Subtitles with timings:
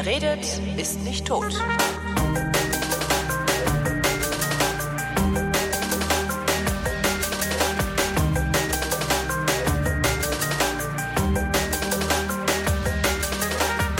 [0.00, 1.60] Wer redet, ist nicht tot.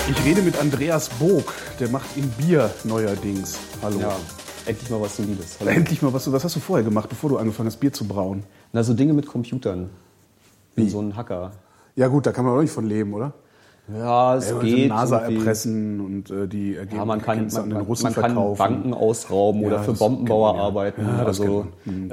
[0.08, 3.58] Ich rede mit Andreas Bog, der macht in Bier neuerdings.
[3.82, 3.98] Hallo.
[3.98, 4.16] Ja,
[4.66, 5.56] endlich mal was Solides.
[5.58, 5.70] Hallo.
[5.70, 6.30] Endlich mal was.
[6.30, 8.44] Was hast du vorher gemacht, bevor du angefangen hast, Bier zu brauen?
[8.72, 9.90] Na, so Dinge mit Computern.
[10.76, 10.90] Bin Wie?
[10.90, 11.50] so ein Hacker.
[11.96, 13.32] Ja gut, da kann man auch nicht von leben, oder?
[13.92, 14.88] Ja, es Ja, geht.
[14.88, 15.36] NASA irgendwie.
[15.38, 18.24] erpressen und äh, die Ergebnisse Ja, man kann, an man, den man, Russen man kann
[18.24, 18.58] verkaufen.
[18.58, 21.06] Banken ausrauben Ja, oder für das Bombenbauer man, arbeiten.
[21.06, 21.66] Das also.
[21.84, 22.10] Mhm,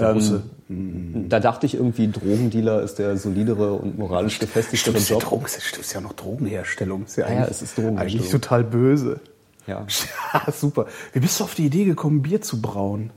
[0.70, 5.21] ähm, da dachte ich irgendwie, Drogendealer ist der solidere und moralisch gefestigtere Job.
[5.23, 7.03] Drogen, ist, ja noch Drogenherstellung.
[7.03, 7.99] Ist ja, ja, es ist Drogenherstellung.
[8.23, 9.20] Eigentlich total böse.
[9.67, 9.85] Ja.
[10.34, 10.87] Ja, super.
[11.13, 13.12] Wie bist du auf die Idee gekommen, Bier zu brauen?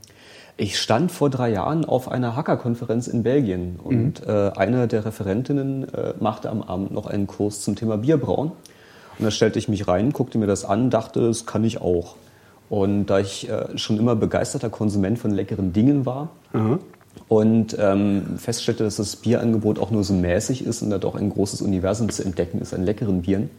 [0.61, 4.29] Ich stand vor drei Jahren auf einer Hackerkonferenz in Belgien und Mhm.
[4.29, 8.51] äh, eine der Referentinnen äh, machte am Abend noch einen Kurs zum Thema Bierbrauen.
[9.17, 12.15] Und da stellte ich mich rein, guckte mir das an, dachte, das kann ich auch.
[12.69, 16.29] Und da ich äh, schon immer begeisterter Konsument von leckeren Dingen war
[17.29, 21.29] und ähm, feststellte, dass das Bierangebot auch nur so mäßig ist und da doch ein
[21.29, 23.49] großes Universum zu entdecken ist an leckeren Bieren,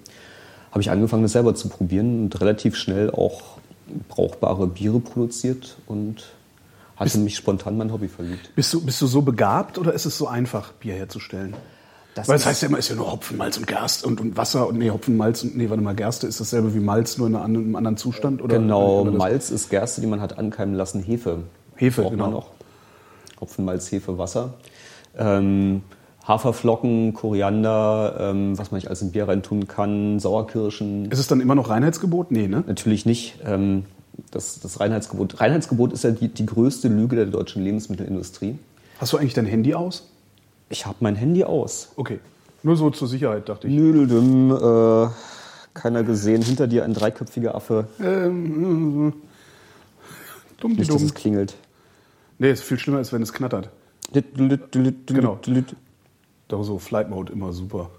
[0.70, 3.40] habe ich angefangen, das selber zu probieren und relativ schnell auch
[4.08, 6.24] brauchbare Biere produziert und
[7.00, 8.54] hatte mich spontan mein Hobby verliebt.
[8.54, 11.54] Bist du, bist du so begabt oder ist es so einfach, Bier herzustellen?
[12.14, 14.20] Das Weil es ist- heißt ja immer, ist ja nur Hopfen, Malz und Gerste und,
[14.20, 17.16] und Wasser und nee, Hopfen, Malz und nee, warte mal, Gerste ist dasselbe wie Malz,
[17.18, 18.42] nur in einem anderen Zustand?
[18.42, 21.02] Oder, Genau, oder das- Malz ist Gerste, die man hat ankeimen lassen.
[21.02, 21.44] Hefe.
[21.76, 22.38] Hefe, braucht man genau.
[22.40, 22.50] noch.
[23.40, 24.54] Hopfen, Malz, Hefe, Wasser.
[25.16, 25.82] Ähm,
[26.26, 31.10] Haferflocken, Koriander, ähm, was man nicht alles in Bier reintun kann, Sauerkirschen.
[31.10, 32.30] Ist es dann immer noch Reinheitsgebot?
[32.30, 32.62] Nee, ne?
[32.66, 33.38] Natürlich nicht.
[33.44, 33.84] Ähm,
[34.30, 35.40] das, das Reinheitsgebot.
[35.40, 38.58] Reinheitsgebot ist ja die, die größte Lüge der deutschen Lebensmittelindustrie.
[38.98, 40.08] Hast du eigentlich dein Handy aus?
[40.68, 41.92] Ich habe mein Handy aus.
[41.96, 42.20] Okay.
[42.62, 43.74] Nur so zur Sicherheit, dachte ich.
[43.74, 45.08] Nödeldüm, äh,
[45.74, 46.42] keiner gesehen.
[46.42, 47.88] Hinter dir ein dreiköpfiger Affe.
[47.98, 49.14] Ähm,
[50.60, 51.06] dumm, Nicht, dass dumm.
[51.06, 51.56] es klingelt.
[52.38, 53.70] Nee, ist viel schlimmer, als wenn es knattert.
[54.12, 55.38] Genau.
[56.48, 57.90] Doch so, Flight Mode immer super.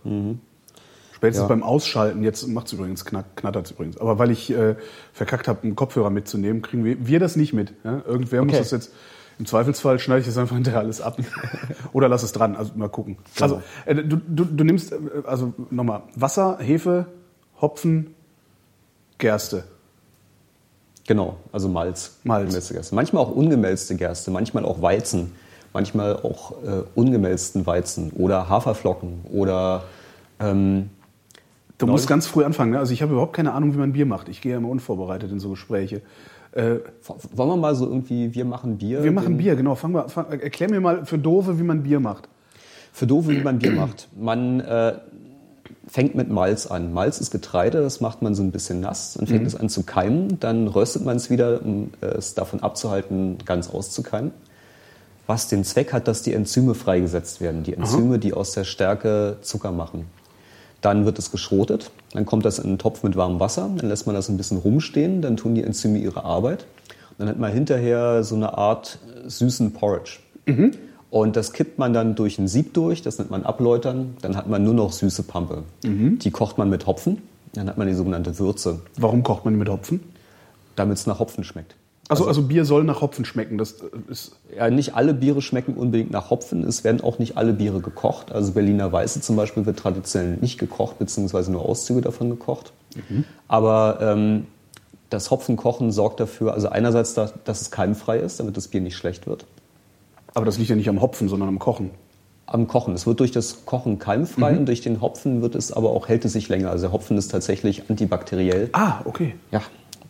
[1.22, 1.48] Spätestens Ja.
[1.50, 4.00] beim Ausschalten, jetzt macht es übrigens, knack, knattert es übrigens.
[4.00, 4.76] Aber weil ich äh,
[5.14, 7.74] verkackt habe, einen Kopfhörer mitzunehmen, kriegen wir, wir das nicht mit.
[7.84, 8.02] Ja?
[8.08, 8.58] Irgendwer muss Okay.
[8.64, 8.92] das jetzt,
[9.38, 11.20] im Zweifelsfall schneide ich das einfach hinterher alles ab.
[11.94, 13.18] Oder lass es dran, also mal gucken.
[13.40, 17.06] Also äh, du, du, du nimmst, äh, also nochmal, Wasser, Hefe,
[17.62, 18.16] Hopfen,
[19.20, 19.66] Gerste.
[21.06, 22.18] Genau, also Malz.
[22.24, 22.48] Malz.
[22.48, 22.96] Gemälzte Gerste.
[22.96, 25.34] Manchmal auch ungemälzte Gerste, manchmal auch Weizen,
[25.72, 29.84] manchmal auch äh, ungemälzten Weizen oder Haferflocken oder
[30.40, 30.90] ähm,
[31.82, 32.72] Du musst ganz früh anfangen.
[32.72, 32.80] Ne?
[32.80, 34.30] Also ich habe überhaupt keine Ahnung, wie man Bier macht.
[34.30, 36.02] Ich gehe ja immer unvorbereitet in so Gespräche.
[36.54, 36.80] Äh,
[37.34, 39.04] wollen wir mal so irgendwie, wir machen Bier.
[39.04, 39.76] wir machen Bier, genau.
[39.76, 42.28] Fang mal, fang, erklär mir mal für Doofe, wie man Bier macht.
[42.92, 44.10] Für Doofe, wie man Bier macht.
[44.20, 44.96] Man äh,
[45.88, 46.94] fängt mit Malz an.
[46.94, 49.84] Malz ist Getreide, das macht man so ein bisschen nass, dann fängt es an zu
[49.84, 54.32] keimen, dann röstet man es wieder, um äh, es davon abzuhalten, ganz auszukeimen.
[55.28, 57.64] Was den Zweck hat, dass die Enzyme freigesetzt werden.
[57.64, 60.06] Die Enzyme, die aus der Stärke Zucker machen.
[60.82, 64.08] Dann wird es geschrotet, dann kommt das in einen Topf mit warmem Wasser, dann lässt
[64.08, 66.66] man das ein bisschen rumstehen, dann tun die Enzyme ihre Arbeit.
[67.12, 70.20] Und dann hat man hinterher so eine Art äh, süßen Porridge.
[71.12, 74.48] Und das kippt man dann durch ein Sieb durch, das nennt man Abläutern, dann hat
[74.48, 75.64] man nur noch süße Pampe.
[76.18, 77.22] Die kocht man mit Hopfen,
[77.54, 80.00] dann hat man die sogenannte Würze, Warum kocht man mit Hopfen?
[80.78, 81.76] damit es nach Hopfen schmeckt.
[82.10, 83.58] Also, also Bier soll nach Hopfen schmecken.
[83.58, 86.64] Das äh, ist Ja, nicht alle Biere schmecken unbedingt nach Hopfen.
[86.66, 88.32] Es werden auch nicht alle Biere gekocht.
[88.34, 92.74] Also Berliner Weiße zum Beispiel wird traditionell nicht gekocht, beziehungsweise nur Auszüge davon gekocht.
[93.48, 94.48] Aber ähm,
[95.10, 98.96] das Hopfenkochen sorgt dafür, also einerseits, da- dass es keimfrei ist, damit das Bier nicht
[98.98, 99.46] schlecht wird.
[100.34, 101.92] aber das liegt ja nicht am Hopfen, sondern am Kochen.
[102.46, 102.94] Am Kochen.
[102.94, 106.26] Es wird durch das Kochen keimfrei und durch den Hopfen wird es aber auch, hält
[106.26, 106.70] es sich länger.
[106.72, 108.70] Also der Hopfen ist tatsächlich antibakteriell.
[108.74, 109.36] Ah, okay.
[109.52, 109.62] Ja,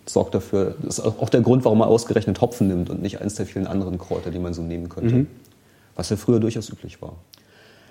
[0.06, 0.76] sorgt dafür.
[0.82, 3.68] Das ist auch der Grund, warum man ausgerechnet Hopfen nimmt und nicht eins der vielen
[3.68, 5.26] anderen Kräuter, die man so nehmen könnte.
[5.96, 7.14] Was ja früher durchaus üblich war.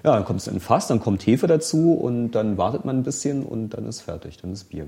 [0.02, 2.98] Ja, dann kommt es in ein Fass, dann kommt Hefe dazu und dann wartet man
[2.98, 4.86] ein bisschen und dann ist fertig, dann ist Bier.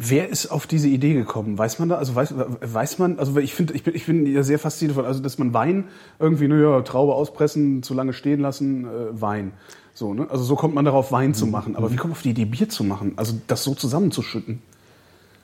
[0.00, 1.58] Wer ist auf diese Idee gekommen?
[1.58, 1.96] Weiß man da?
[1.96, 3.18] Also weiß, weiß man?
[3.18, 5.88] Also ich finde, ich bin, ich bin ja sehr fasziniert von, also dass man Wein
[6.20, 9.54] irgendwie, naja, Traube auspressen, zu lange stehen lassen, äh, Wein.
[9.94, 10.28] So, ne?
[10.30, 11.74] Also so kommt man darauf, Wein zu machen.
[11.74, 13.14] Aber wie kommt man auf die Idee, Bier zu machen?
[13.16, 14.62] Also das so zusammenzuschütten?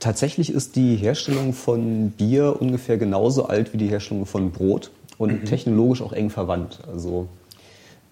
[0.00, 5.46] Tatsächlich ist die Herstellung von Bier ungefähr genauso alt wie die Herstellung von Brot und
[5.46, 6.80] technologisch auch eng verwandt.
[6.92, 7.28] Also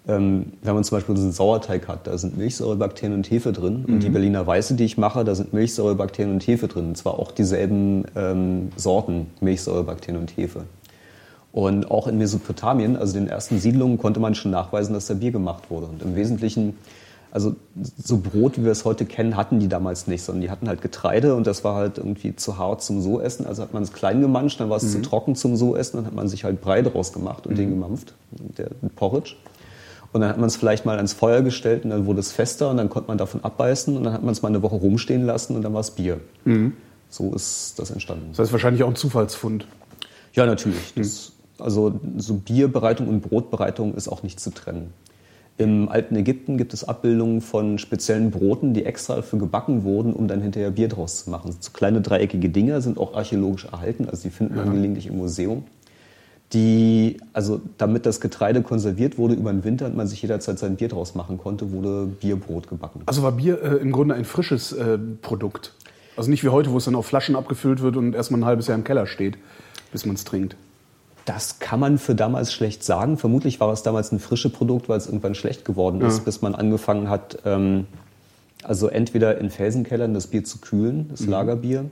[0.07, 3.85] ähm, wenn man zum Beispiel so einen Sauerteig hat, da sind Milchsäurebakterien und Hefe drin.
[3.87, 6.87] Und die Berliner Weiße, die ich mache, da sind Milchsäurebakterien und Hefe drin.
[6.87, 10.63] Und zwar auch dieselben ähm, Sorten Milchsäurebakterien und Hefe.
[11.53, 15.31] Und auch in Mesopotamien, also den ersten Siedlungen, konnte man schon nachweisen, dass da Bier
[15.31, 15.85] gemacht wurde.
[15.85, 16.75] Und im Wesentlichen
[17.33, 17.55] Also
[17.97, 20.83] so Brot, wie wir es heute kennen, hatten die damals nicht, sondern die hatten halt
[20.83, 23.47] Getreide und das war halt irgendwie zu hart zum so essen.
[23.47, 26.05] Also hat man es klein gemanscht, dann war es zu trocken zum so essen, dann
[26.05, 29.33] hat man sich halt Brei draus gemacht und den gemampft, der Porridge.
[30.11, 32.69] Und dann hat man es vielleicht mal ans Feuer gestellt und dann wurde es fester
[32.69, 35.25] und dann konnte man davon abbeißen und dann hat man es mal eine Woche rumstehen
[35.25, 36.19] lassen und dann war es Bier.
[37.09, 38.27] So ist das entstanden.
[38.29, 39.65] Das heißt wahrscheinlich auch ein Zufallsfund.
[40.33, 40.93] Ja, natürlich.
[40.95, 44.93] Das, also so Bierbereitung und Brotbereitung ist auch nicht zu trennen.
[45.57, 50.27] Im alten Ägypten gibt es Abbildungen von speziellen Broten, die extra dafür gebacken wurden, um
[50.27, 51.55] dann hinterher Bier draus zu machen.
[51.59, 55.63] So kleine dreieckige Dinger sind auch archäologisch erhalten, also die findet man gelegentlich im Museum.
[56.53, 60.75] Die, also damit das Getreide konserviert wurde über den Winter und man sich jederzeit sein
[60.75, 63.01] Bier draus machen konnte, wurde Bierbrot gebacken.
[63.05, 65.73] Also war Bier äh, im Grunde ein frisches äh, Produkt.
[66.15, 68.67] Also nicht wie heute, wo es dann auf Flaschen abgefüllt wird und erstmal ein halbes
[68.67, 69.37] Jahr im Keller steht,
[69.91, 70.55] bis man es trinkt.
[71.25, 73.17] Das kann man für damals schlecht sagen.
[73.17, 76.53] Vermutlich war es damals ein frisches Produkt, weil es irgendwann schlecht geworden ist, bis man
[76.53, 77.87] angefangen hat, ähm,
[78.63, 81.85] also entweder in Felsenkellern das Bier zu kühlen, das Lagerbier,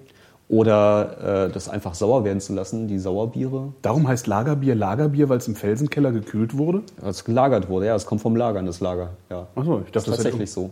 [0.51, 5.37] oder äh, das einfach sauer werden zu lassen, die Sauerbiere, Darum heißt Lagerbier Lagerbier, weil
[5.37, 6.81] es im Felsenkeller gekühlt wurde.
[7.01, 7.85] als gelagert wurde.
[7.85, 9.11] Ja, es kommt vom Lagern, das Lager.
[9.29, 9.47] Ja.
[9.55, 10.71] Ach so, ich dachte, das ist tatsächlich so.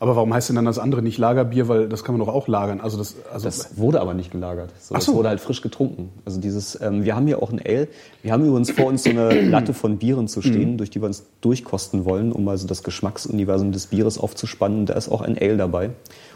[0.00, 1.68] Aber warum heißt denn dann das andere nicht Lagerbier?
[1.68, 2.80] Weil das kann man doch auch lagern.
[2.80, 4.70] Also das, also Das wurde aber nicht gelagert.
[4.80, 5.14] So, Ach Das so.
[5.14, 6.10] wurde halt frisch getrunken.
[6.26, 7.88] Also dieses, ähm, wir haben hier auch ein Ale.
[8.22, 10.78] Wir haben übrigens vor uns so eine Latte von Bieren zu stehen, Mhm.
[10.78, 14.84] durch die wir uns durchkosten wollen, um mal so das Geschmacksuniversum des Bieres aufzuspannen.
[14.84, 15.90] Da ist auch ein Ale dabei.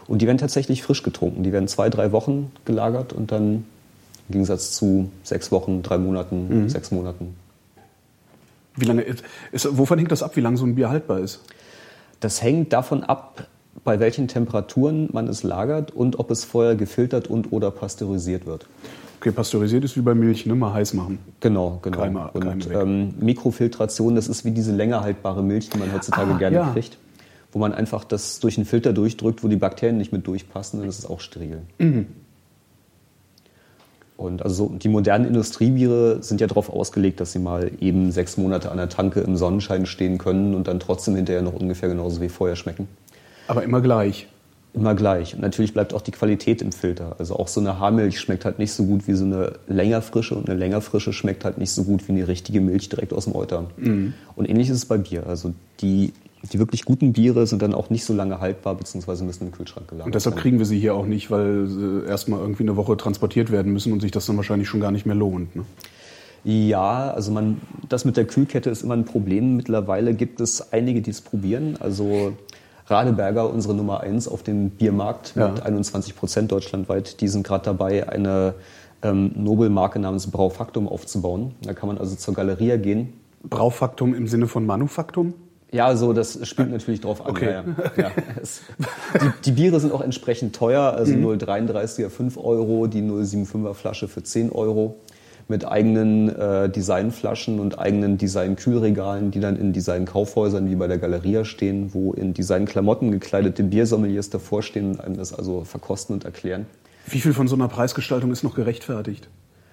[0.07, 1.43] Und die werden tatsächlich frisch getrunken.
[1.43, 3.65] Die werden zwei, drei Wochen gelagert und dann
[4.29, 6.69] im Gegensatz zu sechs Wochen, drei Monaten, Mhm.
[6.69, 7.35] sechs Monaten.
[8.75, 11.41] wie lange ist, ist, wovon hängt das ab, wie lange so ein Bier haltbar ist?
[12.19, 13.47] Das hängt davon ab,
[13.83, 18.67] bei welchen Temperaturen man es lagert und ob es vorher gefiltert und oder pasteurisiert wird.
[19.19, 20.55] Okay, pasteurisiert ist wie bei Milch, ne?
[20.55, 21.19] Mal heiß machen.
[21.39, 21.97] Genau, genau.
[21.97, 26.33] Keime- Keime und ähm, Mikrofiltration, das ist wie diese länger haltbare Milch, die man heutzutage
[26.33, 26.71] Ah, gerne ja.
[26.71, 26.97] kriegt,
[27.51, 30.87] wo man einfach das durch einen Filter durchdrückt, wo die Bakterien nicht mit durchpassen und
[30.87, 31.61] das ist auch steril.
[31.79, 32.07] Mhm.
[34.19, 38.35] Und also so, die modernen Industriebiere sind ja darauf ausgelegt, dass sie mal eben sechs
[38.35, 42.19] Monate an der Tanke im Sonnenschein stehen können und dann trotzdem hinterher noch ungefähr genauso
[42.19, 42.89] wie vorher schmecken.
[43.47, 44.27] Aber immer gleich.
[44.73, 45.35] Immer gleich.
[45.35, 47.15] Und natürlich bleibt auch die Qualität im Filter.
[47.17, 50.35] Also auch so eine Haarmilch schmeckt halt nicht so gut wie so eine länger frische
[50.35, 53.23] und eine länger frische schmeckt halt nicht so gut wie eine richtige Milch direkt aus
[53.23, 53.67] dem Euter.
[54.35, 55.27] Und ähnlich ist es bei Bier.
[55.27, 56.11] Also die,
[56.43, 59.87] die wirklich guten Biere sind dann auch nicht so lange haltbar, beziehungsweise müssen im Kühlschrank
[59.87, 60.41] gelagert Und deshalb werden.
[60.41, 63.91] kriegen wir sie hier auch nicht, weil sie erstmal irgendwie eine Woche transportiert werden müssen
[63.91, 65.55] und sich das dann wahrscheinlich schon gar nicht mehr lohnt.
[65.55, 65.63] Ne?
[66.45, 67.59] Ja, also man,
[67.89, 69.57] das mit der Kühlkette ist immer ein Problem.
[69.57, 71.75] Mittlerweile gibt es einige, die es probieren.
[71.79, 72.33] Also
[72.87, 75.49] Radeberger, unsere Nummer eins auf dem Biermarkt Ja.
[75.49, 78.55] mit 21 Prozent deutschlandweit, die sind gerade dabei, eine
[79.01, 81.55] ähm, Nobelmarke namens Braufaktum aufzubauen.
[81.61, 83.13] Da kann man also zur Galeria gehen.
[83.43, 85.33] Braufaktum im Sinne von Manufaktum?
[85.71, 87.31] Ja, so das spielt natürlich drauf an.
[87.31, 87.51] Okay.
[87.51, 87.63] Ja,
[87.95, 88.11] ja.
[88.41, 88.61] Es,
[89.21, 94.23] die, die Biere sind auch entsprechend teuer, also 0,33er 5 Euro, die 0,75er Flasche für
[94.23, 94.99] 10 Euro
[95.47, 101.43] mit eigenen äh, Designflaschen und eigenen Design-Kühlregalen, die dann in Design-Kaufhäusern wie bei der Galeria
[101.43, 106.67] stehen, wo in Design-Klamotten gekleidete Biersommeliers davor stehen und einem das also verkosten und erklären.
[107.07, 109.27] Wie viel von so einer Preisgestaltung ist noch gerechtfertigt?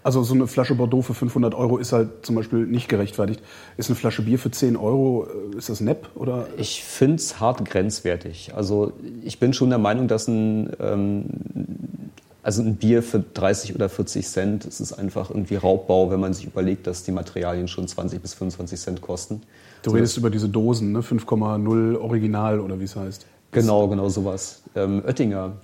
[0.07, 3.43] Also so eine Flasche Bordeaux für 500 Euro ist halt zum Beispiel nicht gerechtfertigt.
[3.77, 6.11] Ist eine Flasche Bier für 10 Euro, äh, ist das nepp?
[6.15, 6.47] Oder?
[6.57, 8.53] Ich finde es hart grenzwertig.
[8.55, 8.93] Also
[9.25, 11.25] ich bin schon der Meinung, dass ein, ähm,
[12.45, 16.35] also ein Bier für 30 oder 40 Cent, es ist einfach irgendwie Raubbau, wenn man
[16.35, 19.43] sich überlegt, dass die Materialien schon 20 bis 25 Cent kosten.
[19.83, 21.01] Du redest über diese Dosen, ne?
[21.01, 23.27] 5,0 Original oder wie es heißt.
[23.51, 24.63] Genau, genau sowas.
[24.77, 25.55] Ähm, Oettinger.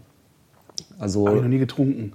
[0.98, 2.14] Also Habe ich noch nie getrunken.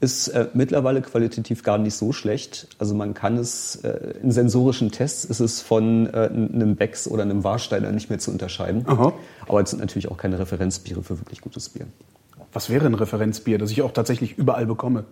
[0.00, 2.68] Ist äh, mittlerweile qualitativ gar nicht so schlecht.
[2.78, 7.22] Also man kann es, äh, in sensorischen Tests ist es von äh, einem Becks oder
[7.22, 8.84] einem Warsteiner nicht mehr zu unterscheiden.
[8.86, 9.14] Aha.
[9.48, 11.86] Aber es sind natürlich auch keine Referenzbiere für wirklich gutes Bier.
[12.52, 15.04] Was wäre ein Referenzbier, das ich auch tatsächlich überall bekomme?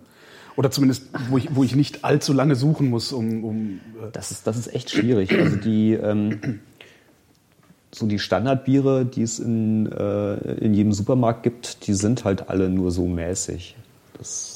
[0.55, 3.43] Oder zumindest, wo ich, wo ich nicht allzu lange suchen muss, um.
[3.43, 3.65] um
[4.01, 5.31] äh, Das ist, das ist echt schwierig.
[5.33, 6.59] Also die, ähm,
[7.91, 12.69] so die Standardbiere, die es in, äh, in jedem Supermarkt gibt, die sind halt alle
[12.69, 13.75] nur so mäßig.
[14.17, 14.54] Das,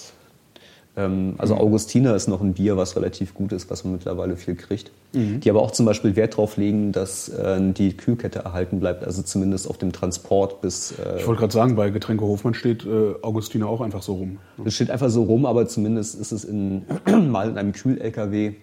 [0.99, 4.55] ähm, also Augustiner ist noch ein Bier, was relativ gut ist, was man mittlerweile viel
[4.55, 4.91] kriegt.
[5.13, 9.23] Die aber auch zum Beispiel Wert darauf legen, dass äh, die Kühlkette erhalten bleibt, also
[9.23, 10.91] zumindest auf dem Transport bis...
[10.99, 14.37] Äh, ich wollte gerade sagen, bei Getränke Hofmann steht äh, Augustiner auch einfach so rum.
[14.65, 16.83] es steht einfach so rum, aber zumindest ist es in,
[17.31, 18.53] mal in einem Kühl-LKW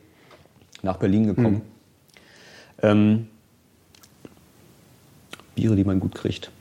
[0.83, 1.63] nach Berlin gekommen.
[2.83, 3.27] Ähm,
[5.55, 6.53] Biere, die man gut kriegt.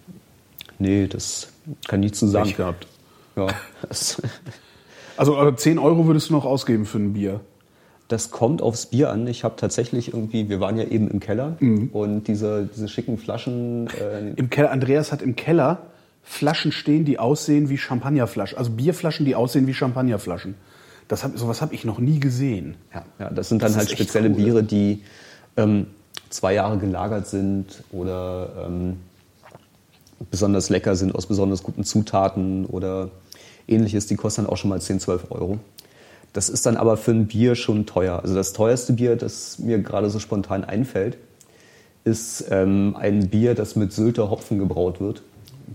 [0.79, 1.49] Nee, das
[1.87, 2.47] kann nicht zu sagen.
[2.47, 2.87] Pech gehabt.
[3.35, 3.47] Ja,
[5.17, 7.39] Also aber 10 Euro würdest du noch ausgeben für ein Bier.
[8.07, 9.25] Das kommt aufs Bier an.
[9.27, 11.89] Ich habe tatsächlich irgendwie, wir waren ja eben im Keller Mhm.
[11.91, 15.79] und diese, diese schicken Flaschen, äh, Im Keller, Andreas hat im Keller
[16.23, 18.57] Flaschen stehen, die aussehen wie Champagnerflaschen.
[18.57, 20.55] Also Bierflaschen, die aussehen wie Champagnerflaschen.
[21.07, 22.75] Das hab, sowas habe ich noch nie gesehen.
[22.93, 24.35] ja, ja, das sind dann Das halt spezielle cool.
[24.35, 25.01] Biere, die
[25.57, 25.87] ähm,
[26.29, 28.97] zwei Jahre gelagert sind oder ähm,
[30.31, 33.09] besonders lecker sind aus besonders guten Zutaten oder
[33.67, 34.07] ähnliches.
[34.07, 35.59] Die kosten dann auch schon mal 10, 12 Euro.
[36.33, 38.19] Das ist dann aber für ein Bier schon teuer.
[38.21, 41.17] Also das teuerste Bier, das mir gerade so spontan einfällt,
[42.03, 45.23] ist ähm, ein Bier, das mit Sylter Hopfen gebraut wird,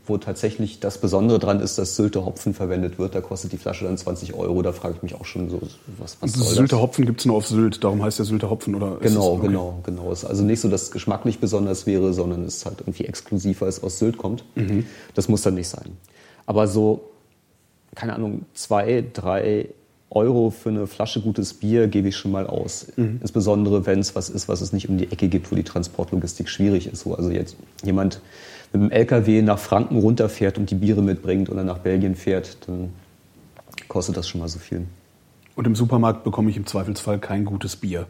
[0.07, 3.15] wo tatsächlich das Besondere dran ist, dass Sylter Hopfen verwendet wird.
[3.17, 4.63] Da kostet die Flasche dann 20 Euro.
[4.63, 5.61] Da frage ich mich auch schon so,
[5.99, 6.81] was, was soll Sylter das?
[6.83, 8.77] Hopfen gibt's nur auf Sylt, darum heißt der Sylter Hopfen.
[8.77, 9.47] Oder Genau, es- okay.
[9.49, 10.13] genau, genau.
[10.13, 13.07] Es ist also nicht so, dass es geschmacklich besonders wäre, sondern es ist halt irgendwie
[13.07, 14.45] exklusiv, weil es aus Sylt kommt.
[14.55, 14.87] Mhm.
[15.15, 15.97] Das muss dann nicht sein.
[16.47, 17.01] Aber so,
[17.95, 19.69] keine Ahnung, zwei, drei
[20.11, 22.89] Euro für eine Flasche gutes Bier gebe ich schon mal aus.
[22.97, 23.19] Mhm.
[23.21, 26.49] Insbesondere, wenn es was ist, was es nicht um die Ecke gibt, wo die Transportlogistik
[26.49, 27.07] schwierig ist.
[27.07, 28.21] Wo also jetzt jemand
[28.73, 32.91] mit dem LKW nach Franken runterfährt und die Biere mitbringt oder nach Belgien fährt, dann
[33.89, 34.87] kostet das schon mal so viel.
[35.55, 38.07] Und im Supermarkt bekomme ich im Zweifelsfall kein gutes Bier,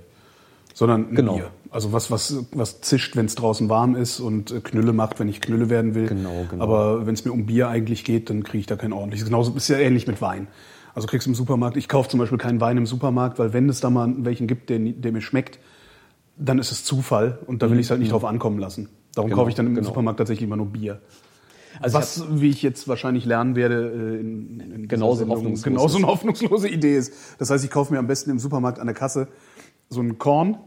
[0.75, 1.35] sondern ein Genau.
[1.35, 1.51] Bier.
[1.71, 5.29] Also was, was, was zischt, wenn es draußen warm ist und äh, Knülle macht, wenn
[5.29, 6.07] ich Knülle werden will.
[6.07, 6.65] Genau, genau.
[6.65, 9.27] Aber wenn es mir um Bier eigentlich geht, dann kriege ich da kein ordentliches.
[9.27, 10.49] Genauso ist ja ähnlich mit Wein.
[10.95, 13.69] Also kriegst du im Supermarkt, ich kaufe zum Beispiel keinen Wein im Supermarkt, weil wenn
[13.69, 15.61] es da mal welchen gibt, der, der mir schmeckt,
[16.37, 18.89] dann ist es Zufall und da will ich es halt nicht drauf ankommen lassen.
[19.15, 19.31] Darum Mhm.
[19.31, 19.87] Genau, kaufe ich dann im genau.
[19.87, 21.01] Supermarkt tatsächlich immer nur Bier.
[21.81, 25.99] Also ich Was, wie ich jetzt wahrscheinlich lernen werde, äh, in, in Genauso hoffnungslos genauso
[25.99, 27.13] eine hoffnungslose Idee ist.
[27.39, 29.29] Das heißt, ich kaufe mir am besten im Supermarkt an der Kasse
[29.89, 30.59] so ein Korn,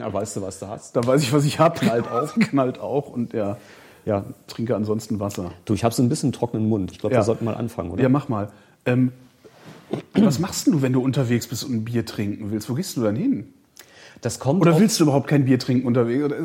[0.00, 0.94] Ja, weißt du, was du hast?
[0.94, 1.78] da weiß ich, was ich habe.
[1.80, 2.34] Knallt auch.
[2.34, 3.56] Knallt auch und ja,
[4.04, 5.50] Ja, trinke ansonsten Wasser.
[5.64, 6.92] Du, ich habe so ein bisschen trockenen Mund.
[6.92, 7.20] Ich glaube, Ja.
[7.20, 8.02] wir sollten mal anfangen, oder?
[8.02, 8.48] Ja, mach mal.
[8.86, 9.12] Ähm,
[10.14, 12.70] was machst denn du, wenn du unterwegs bist und ein Bier trinken willst?
[12.70, 13.52] Wo gehst du dann hin?
[14.20, 16.24] Das kommt, Oder willst du überhaupt kein Bier trinken unterwegs?
[16.24, 16.36] Oder,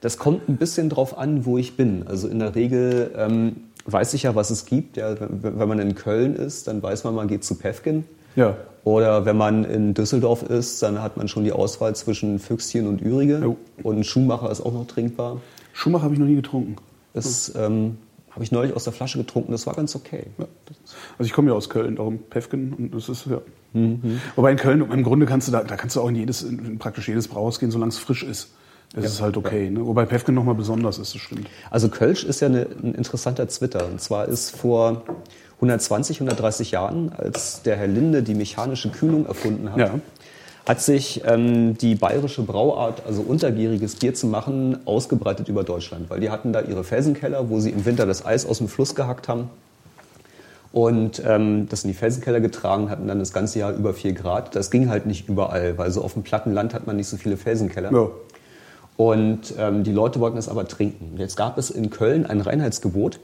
[0.00, 2.06] das kommt ein bisschen drauf an, wo ich bin.
[2.06, 3.56] Also in der Regel ähm,
[3.86, 4.96] weiß ich ja, was es gibt.
[4.96, 8.04] Ja, wenn, man in Köln ist, dann weiß man, man geht zu Pefkin.
[8.36, 8.56] ja.
[8.84, 13.00] Oder wenn man in Düsseldorf ist, dann hat man schon die Auswahl zwischen Füchschen und
[13.00, 13.38] Ürige.
[13.38, 13.56] Jo.
[13.82, 15.40] Und Schumacher ist auch noch trinkbar.
[15.72, 16.76] Schumacher habe ich noch nie getrunken.
[17.14, 17.98] Das ähm,
[18.30, 19.52] habe ich neulich aus der Flasche getrunken.
[19.52, 20.24] Das war ganz okay.
[20.38, 20.46] Ja.
[21.18, 23.40] Also ich komme ja aus Köln, darum Pefken und das ist ja.
[23.72, 24.20] Mhm.
[24.36, 26.78] Wobei in Köln im Grunde kannst du da, da kannst du auch in jedes, in
[26.78, 28.52] praktisch jedes Brauhaus gehen, solange es frisch ist.
[28.94, 29.70] Das ist halt okay.
[29.70, 29.86] Ne?
[29.86, 31.48] Wobei Pefken nochmal besonders ist, das stimmt.
[31.70, 33.86] Also Kölsch ist ja eine, ein interessanter Twitter.
[33.86, 35.02] Und zwar ist vor
[35.62, 39.90] 120, 130 Jahren, als der Herr Linde die mechanische Kühlung erfunden hat, Ja.
[40.66, 46.10] hat sich ähm, die bayerische Brauart, also untergäriges Bier zu machen, ausgebreitet über Deutschland.
[46.10, 48.96] Weil die hatten da ihre Felsenkeller, wo sie im Winter das Eis aus dem Fluss
[48.96, 49.50] gehackt haben.
[50.72, 54.56] Und ähm, das in die Felsenkeller getragen, hatten dann das ganze Jahr über 4 Grad.
[54.56, 57.16] Das ging halt nicht überall, weil so auf dem platten Land hat man nicht so
[57.16, 57.92] viele Felsenkeller.
[57.92, 58.08] Ja.
[58.96, 61.14] Und ähm, die Leute wollten das aber trinken.
[61.18, 63.20] Jetzt gab es in Köln ein Reinheitsgebot,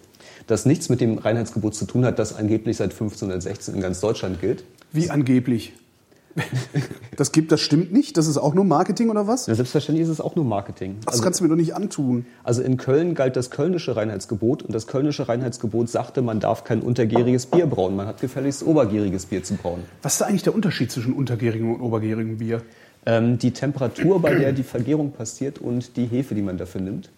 [0.49, 4.41] das nichts mit dem Reinheitsgebot zu tun hat, das angeblich seit 1516 in ganz Deutschland
[4.41, 4.65] gilt.
[4.93, 5.73] Wie angeblich.
[7.17, 8.17] Das gibt, das stimmt nicht?
[8.17, 9.47] Das ist auch nur Marketing oder was?
[9.47, 10.97] Ja, selbstverständlich ist es auch nur Marketing.
[11.05, 12.27] Das Also, kannst du mir doch nicht antun.
[12.45, 16.81] also in Köln galt das kölnische Reinheitsgebot und das kölnische Reinheitsgebot sagte, man darf kein
[16.81, 17.97] untergäriges Bier brauen.
[17.97, 19.81] Man hat gefälligst obergäriges Bier zu brauen.
[20.03, 22.63] Was ist da eigentlich der Unterschied zwischen untergärigem und obergärigem Bier?
[23.05, 27.11] Ähm, die Temperatur, bei der die Vergärung passiert und die Hefe, die man dafür nimmt.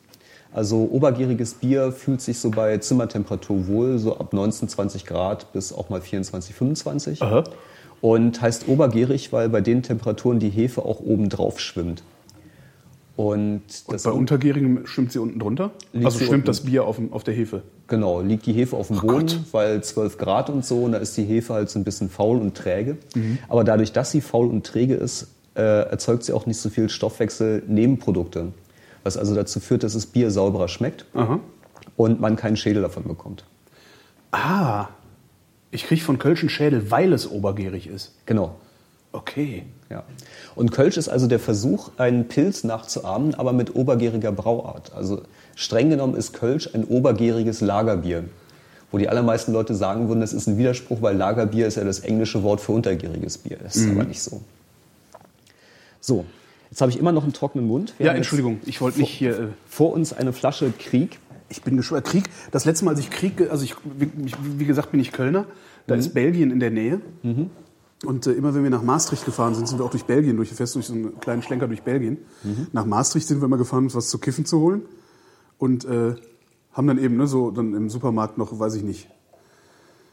[0.52, 5.72] Also obergäriges Bier fühlt sich so bei Zimmertemperatur wohl, so ab 19, 20 Grad bis
[5.72, 7.22] auch mal 24, 25.
[7.22, 7.44] Aha.
[8.00, 12.02] Und heißt obergärig, weil bei den Temperaturen die Hefe auch oben drauf schwimmt.
[13.16, 15.72] Und das Bei untergärigem schwimmt sie unten drunter?
[15.92, 16.46] Also schwimmt unten.
[16.46, 17.62] das Bier auf, dem, auf der Hefe?
[17.86, 19.38] Genau, liegt die Hefe auf dem Boden, Gott.
[19.52, 22.38] weil 12 Grad und so, und da ist die Hefe halt so ein bisschen faul
[22.38, 22.96] und träge.
[23.14, 23.38] Mhm.
[23.48, 26.88] Aber dadurch, dass sie faul und träge ist, äh, erzeugt sie auch nicht so viel
[26.88, 28.52] Stoffwechsel-Nebenprodukte.
[29.02, 31.40] Was also dazu führt, dass das Bier sauberer schmeckt Aha.
[31.96, 33.44] und man keinen Schädel davon bekommt.
[34.32, 34.88] Ah,
[35.70, 38.12] ich kriege von Kölsch einen Schädel, weil es obergärig ist.
[38.26, 38.56] Genau.
[39.12, 39.64] Okay.
[39.88, 40.04] Ja.
[40.54, 44.92] Und Kölsch ist also der Versuch, einen Pilz nachzuahmen, aber mit obergäriger Brauart.
[44.92, 45.22] Also
[45.56, 48.24] streng genommen ist Kölsch ein obergäriges Lagerbier.
[48.92, 52.00] Wo die allermeisten Leute sagen würden, das ist ein Widerspruch, weil Lagerbier ist ja das
[52.00, 53.58] englische Wort für untergäriges Bier.
[53.62, 54.40] Das ist aber nicht so.
[56.00, 56.24] So,
[56.70, 57.94] jetzt habe ich immer noch einen trockenen Mund.
[57.98, 59.38] Wir Ja, Entschuldigung, ich wollte nicht hier.
[59.38, 61.18] Äh, Vor uns eine Flasche Krieg.
[61.48, 62.04] ich bin gespannt.
[62.06, 65.46] Krieg, das letzte Mal, als ich Krieg, also ich, wie, gesagt, bin ich Kölner.
[65.86, 66.00] Da Mhm.
[66.00, 67.00] ist Belgien in der Nähe.
[68.04, 70.50] Und äh, immer wenn wir nach Maastricht gefahren sind, sind wir auch durch Belgien, durch,
[70.50, 72.18] fest durch so einen kleinen Schlenker durch Belgien.
[72.44, 72.68] Mhm.
[72.72, 74.82] Nach Maastricht sind wir immer gefahren, uns was zu kiffen zu holen.
[75.58, 76.14] Und äh,
[76.72, 79.08] haben dann eben ne, so dann im Supermarkt noch, weiß ich nicht,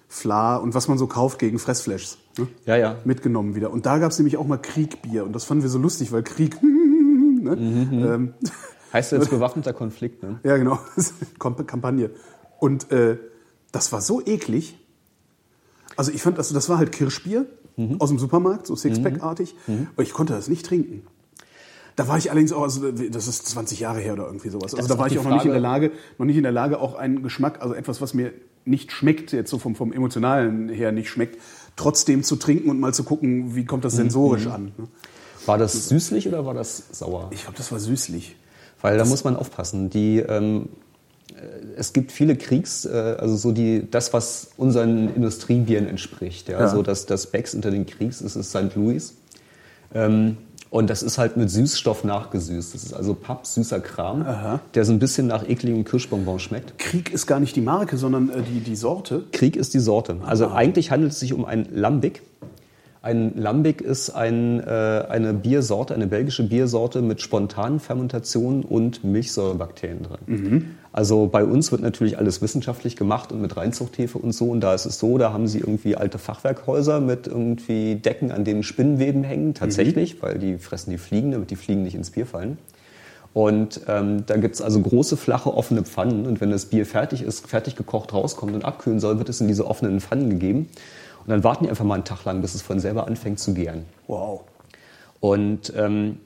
[0.07, 2.17] Fla und was man so kauft gegen Fressflashs.
[2.37, 2.47] Ne?
[2.65, 2.95] Ja, ja.
[3.03, 3.71] Mitgenommen wieder.
[3.71, 5.23] Und da gab es nämlich auch mal Kriegbier.
[5.25, 6.57] Und das fanden wir so lustig, weil Krieg.
[6.63, 7.53] ne?
[7.59, 8.33] ähm,
[8.93, 10.39] Heißt jetzt bewaffneter Konflikt, ne?
[10.43, 10.79] ja, genau.
[11.39, 12.09] Kamp- Kampagne.
[12.59, 13.17] Und äh,
[13.71, 14.77] das war so eklig.
[15.97, 17.45] Also ich fand, also das war halt Kirschbier
[17.99, 19.55] aus dem Supermarkt, so Sixpack-artig.
[19.67, 21.05] Und ich konnte das nicht trinken.
[21.95, 24.73] Da war ich allerdings auch, also das ist 20 Jahre her oder irgendwie sowas.
[24.73, 26.79] Also da war ich auch noch nicht in der Lage, noch nicht in der Lage,
[26.79, 28.33] auch einen Geschmack, also etwas, was mir
[28.67, 31.39] nicht schmeckt, jetzt so vom, vom emotionalen her nicht schmeckt,
[31.75, 34.71] trotzdem zu trinken und mal zu gucken, wie kommt das sensorisch an.
[34.77, 34.87] ne?
[35.45, 37.29] War das süßlich oder war das sauer?
[37.31, 38.35] Ich glaube, das war süßlich.
[38.81, 39.89] Weil da muss man aufpassen.
[39.89, 40.69] Die, ähm,
[41.29, 41.41] äh,
[41.77, 46.49] es gibt viele Kriegs, äh, also so die, das, was unseren Industriebieren entspricht.
[46.49, 46.59] Ja?
[46.59, 46.67] Ja.
[46.67, 48.75] So das, das Becks unter den Kriegs ist es St.
[48.75, 49.15] Louis.
[49.93, 50.37] Ähm,
[50.69, 52.73] und das ist halt mit Süßstoff nachgesüßt.
[52.73, 54.59] Das ist also Papp, süßer Kram, Aha.
[54.73, 56.77] der so ein bisschen nach ekligem Kirschbonbon schmeckt.
[56.77, 59.23] Krieg ist gar nicht die Marke, sondern äh, die, die Sorte.
[59.31, 60.17] Krieg ist die Sorte.
[60.25, 62.21] Also eigentlich handelt es sich um ein Lambic.
[63.01, 64.65] Ein Lambic ist ein, äh,
[65.07, 70.75] eine Biersorte, eine belgische Biersorte mit spontanen Fermentationen und Milchsäurebakterien drin.
[70.97, 74.49] Also bei uns wird natürlich alles wissenschaftlich gemacht und mit Reinzuchthefe und so.
[74.49, 78.45] Und da ist es so, da haben sie irgendwie alte Fachwerkhäuser mit irgendwie Decken, an
[78.45, 82.25] denen Spinnenweben hängen, tatsächlich, weil die fressen die Fliegen, damit die Fliegen nicht ins Bier
[82.25, 82.57] fallen.
[83.35, 86.25] Und ähm, da gibt's also große, flache, offene Pfannen.
[86.25, 89.47] Und wenn das Bier fertig ist, fertig gekocht rauskommt und abkühlen soll, wird es in
[89.47, 90.67] diese offenen Pfannen gegeben.
[91.23, 93.53] Und dann warten die einfach mal einen Tag lang, bis es von selber anfängt zu
[93.53, 93.85] gären.
[94.07, 94.45] Wow.
[95.19, 96.17] Und ähm,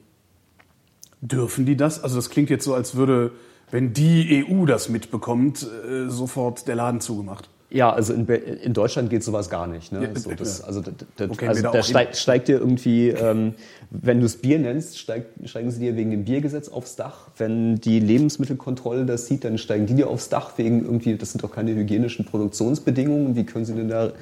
[1.22, 2.02] Dürfen die das?
[2.02, 3.30] Also das klingt jetzt so, als würde,
[3.72, 7.48] wenn die EU das mitbekommt, äh, sofort der Laden zugemacht.
[7.70, 9.92] ja, also in, in Deutschland geht sowas gar nicht.
[9.92, 10.04] Ne?
[10.04, 13.54] Ja, so, das, also da, da, Wo kennen also da steigt, steigt dir irgendwie, ähm,
[13.90, 17.28] wenn du es Bier nennst, steigt, steigen sie dir wegen dem Biergesetz aufs Dach.
[17.38, 21.42] Wenn die Lebensmittelkontrolle das sieht, dann steigen die dir aufs Dach wegen irgendwie, das sind
[21.42, 23.36] doch keine hygienischen Produktionsbedingungen.
[23.36, 24.12] Wie können sie denn da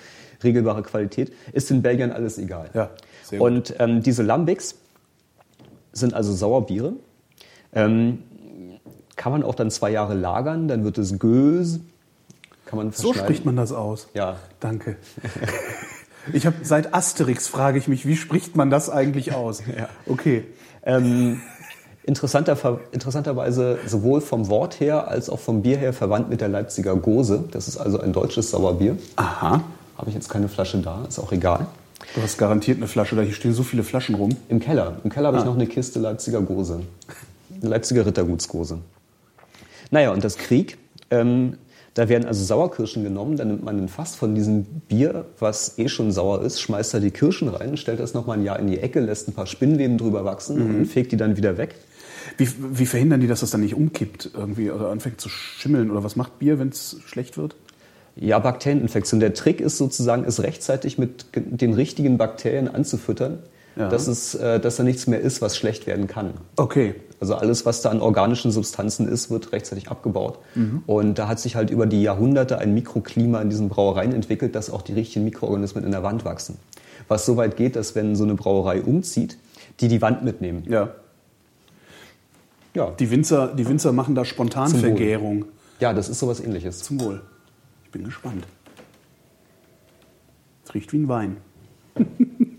[0.45, 1.33] regelbare Qualität?
[1.53, 2.71] Ist in Belgien alles egal.
[2.73, 2.91] Ja,
[3.25, 3.49] sehr gut.
[3.49, 4.77] Und ähm, diese Lambics
[5.93, 6.93] sind also Sauerbiere.
[7.73, 8.21] Ähm,
[9.21, 11.79] kann man auch dann zwei Jahre lagern, dann wird es Gös.
[12.65, 14.09] Kann man So spricht man das aus.
[14.15, 14.37] Ja.
[14.61, 14.97] Danke.
[16.35, 19.63] Ich habe seit Asterix frage ich mich, wie spricht man das eigentlich aus?
[19.77, 19.89] Ja.
[20.07, 20.45] Okay.
[20.85, 21.41] Ähm,
[22.05, 26.95] interessanter, interessanterweise sowohl vom Wort her als auch vom Bier her verwandt mit der Leipziger
[26.95, 27.45] Gose.
[27.51, 28.97] Das ist also ein deutsches Sauerbier.
[29.17, 29.63] Aha.
[29.97, 31.67] Habe ich jetzt keine Flasche da, ist auch egal.
[32.15, 33.23] Du hast garantiert eine Flasche da.
[33.23, 34.37] Hier stehen so viele Flaschen rum.
[34.49, 34.97] Im Keller.
[35.05, 35.47] Im Keller habe ich Ah.
[35.47, 36.81] noch eine Kiste Leipziger Gose.
[37.63, 38.79] Leipziger Rittergutsgose.
[39.91, 40.79] Naja, und das Krieg,
[41.11, 41.55] ähm,
[41.95, 45.89] da werden also Sauerkirschen genommen, dann nimmt man ein Fass von diesem Bier, was eh
[45.89, 48.79] schon sauer ist, schmeißt da die Kirschen rein, stellt das nochmal ein Jahr in die
[48.79, 50.75] Ecke, lässt ein paar Spinnweben drüber wachsen Mhm.
[50.81, 51.75] und fegt die dann wieder weg.
[52.37, 55.91] Wie, wie verhindern die, dass das dann nicht umkippt irgendwie oder anfängt zu schimmeln?
[55.91, 57.57] Oder was macht Bier, wenn es schlecht wird?
[58.15, 59.19] Ja, Bakterieninfektion.
[59.21, 63.39] Der Trick ist sozusagen, es rechtzeitig mit den richtigen Bakterien anzufüttern,
[63.77, 63.89] Ja.
[63.89, 66.35] dass, es, äh, dass da nichts mehr ist, was schlecht werden kann.
[66.57, 66.95] Okay.
[67.21, 70.39] Also alles, was da an organischen Substanzen ist, wird rechtzeitig abgebaut.
[70.87, 74.71] Und da hat sich halt über die Jahrhunderte ein Mikroklima in diesen Brauereien entwickelt, dass
[74.71, 76.57] auch die richtigen Mikroorganismen in der Wand wachsen.
[77.09, 79.37] Was so weit geht, dass wenn so eine Brauerei umzieht,
[79.81, 80.65] die die Wand mitnehmen.
[80.67, 80.95] Ja.
[82.73, 85.45] Ja, Die Winzer, die Winzer machen da Spontanvergärung.
[85.81, 86.79] ja das ist sowas ähnliches.
[86.83, 87.21] Zum Wohl.
[87.85, 88.45] Ich bin gespannt.
[90.65, 91.37] Es riecht wie ein Wein.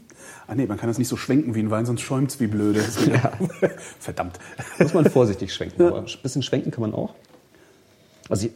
[0.51, 2.47] ah nee, man kann das nicht so schwenken wie ein Wein, sonst schäumt es wie
[2.47, 2.81] blöde.
[3.99, 4.37] Verdammt.
[4.79, 7.15] Muss man vorsichtig schwenken, aber ein bisschen schwenken kann man auch.
[8.27, 8.49] Also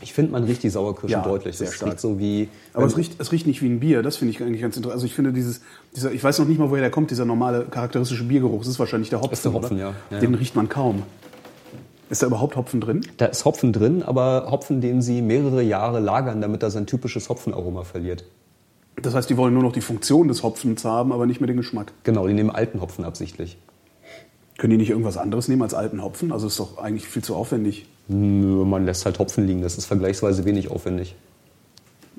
[0.00, 1.56] ich, finde, man riecht die Sauerkirsche Ja, deutlich.
[1.56, 1.92] sehr Es stark.
[1.92, 2.48] riecht so wie...
[2.72, 4.94] Aber es riecht, es riecht nicht wie ein Bier, das finde ich eigentlich ganz interessant.
[4.96, 5.60] Also ich finde dieses,
[5.94, 8.58] dieser, ich weiß noch nicht mal, woher der kommt, dieser normale charakteristische Biergeruch.
[8.58, 9.32] Das ist wahrscheinlich der Hopfen.
[9.32, 9.94] ist der Hopfen, ja.
[10.10, 10.38] Ja, Den ja.
[10.38, 11.04] riecht man kaum.
[12.10, 13.06] Ist da überhaupt Hopfen drin?
[13.16, 17.28] Da ist Hopfen drin, aber Hopfen, den sie mehrere Jahre lagern, damit er sein typisches
[17.28, 18.24] Hopfenaroma verliert.
[19.02, 21.56] Das heißt, die wollen nur noch die Funktion des Hopfens haben, aber nicht mehr den
[21.56, 21.92] Geschmack.
[22.04, 23.58] Genau, die nehmen alten Hopfen absichtlich.
[24.56, 26.30] Können die nicht irgendwas anderes nehmen als alten Hopfen?
[26.30, 27.86] Also ist doch eigentlich viel zu aufwendig.
[28.06, 29.62] Nö, man lässt halt Hopfen liegen.
[29.62, 31.16] Das ist vergleichsweise wenig aufwendig.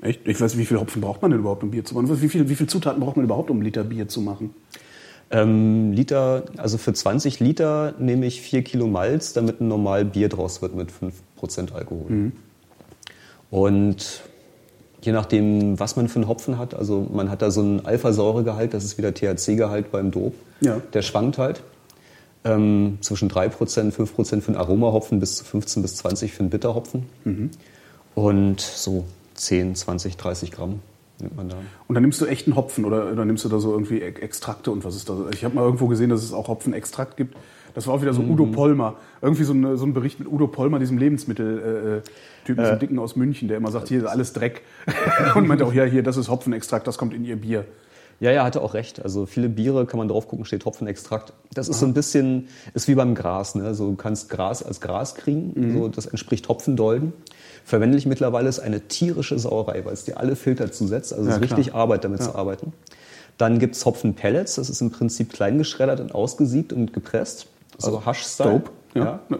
[0.02, 0.28] Echt?
[0.28, 2.20] Ich weiß, nicht, wie viel Hopfen braucht man denn überhaupt, um Bier zu machen?
[2.20, 4.54] Wie viel, wie viel Zutaten braucht man überhaupt, um einen Liter Bier zu machen?
[5.30, 10.28] Ähm, Liter, also für 20 Liter nehme ich 4 Kilo Malz, damit ein normal Bier
[10.28, 12.32] draus wird mit 5% Alkohol.
[13.50, 14.22] Und
[15.06, 18.74] je nachdem, was man für einen Hopfen hat, also man hat da so einen Alphasäuregehalt,
[18.74, 20.34] das ist wieder THC-Gehalt beim Dop.
[20.60, 20.82] Ja.
[20.92, 21.62] Der schwankt halt.
[22.44, 23.50] Ähm, zwischen 3%,
[23.92, 27.06] 5% für einen Aromahopfen bis zu 15 bis 20 für einen Bitterhopfen.
[28.14, 30.80] Und so 10, 20, 30 Gramm
[31.18, 31.56] nimmt man da.
[31.88, 34.70] Und dann nimmst du echten Hopfen oder, oder nimmst du da so irgendwie Ex- Extrakte
[34.70, 35.16] und was ist da?
[35.32, 37.34] Ich habe mal irgendwo gesehen, dass es auch Hopfenextrakt gibt.
[37.76, 38.96] Das war auch wieder so Udo Pollmer.
[39.20, 43.48] Irgendwie so, eine, so ein Bericht mit Udo Pollmer, diesem Lebensmittel-Typen, diesem Dicken aus München,
[43.48, 44.62] der immer sagt, hier ist alles Dreck.
[45.34, 47.66] Und meinte auch, ja, hier, das ist Hopfenextrakt, das kommt in ihr Bier.
[48.18, 49.02] Ja, ja, hatte auch recht.
[49.04, 51.34] Also viele Biere kann man drauf gucken, steht Hopfenextrakt.
[51.52, 53.56] Das ist so ein bisschen, ist wie beim Gras.
[53.56, 53.74] Ne?
[53.74, 57.12] So, du kannst Gras als Gras kriegen, so, das entspricht Hopfendolden.
[57.62, 61.12] Verwende ich mittlerweile ist eine tierische Sauerei, weil es dir alle Filter zusetzt.
[61.12, 61.58] Also es Ja, ist klar.
[61.58, 62.72] richtig Arbeit, damit zu arbeiten.
[63.36, 67.48] Dann gibt's Hopfenpellets, das ist im Prinzip klein geschreddert und ausgesiebt und gepresst.
[67.82, 68.50] Also Hasch-Style.
[68.50, 69.20] Dope, ja.
[69.28, 69.38] Ja.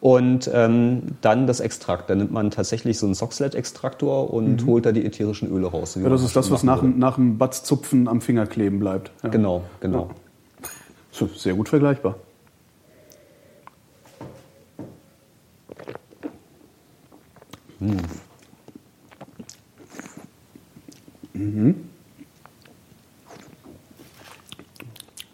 [0.00, 2.08] Und ähm, dann das Extrakt.
[2.08, 5.96] Da nimmt man tatsächlich so einen Soxlet-Extraktor und holt da die ätherischen Öle raus.
[5.96, 6.04] Mhm.
[6.04, 9.12] Ja, das ist das, was nach, nach dem Batzzupfen am Finger kleben bleibt.
[9.22, 9.28] Ja.
[9.28, 10.10] Genau, genau.
[11.10, 12.16] So, Sehr gut vergleichbar.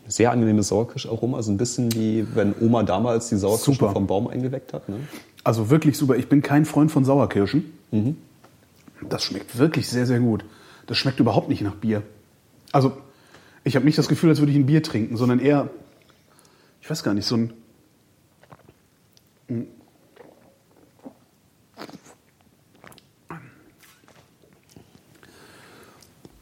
[0.09, 4.73] Sehr angenehmes Sauerkirscharoma, so ein bisschen wie wenn Oma damals die Sauerkirsche vom Baum eingeweckt
[4.73, 4.88] hat.
[4.88, 5.01] Ne?
[5.42, 6.16] Also wirklich super.
[6.16, 7.73] Ich bin kein Freund von Sauerkirschen.
[9.09, 10.45] Das schmeckt wirklich sehr, sehr gut.
[10.87, 12.03] Das schmeckt überhaupt nicht nach Bier.
[12.73, 12.97] Also,
[13.64, 15.71] ich habe nicht das Gefühl, als würde ich ein Bier trinken, sondern eher,
[16.81, 17.53] ich weiß gar nicht, so ein.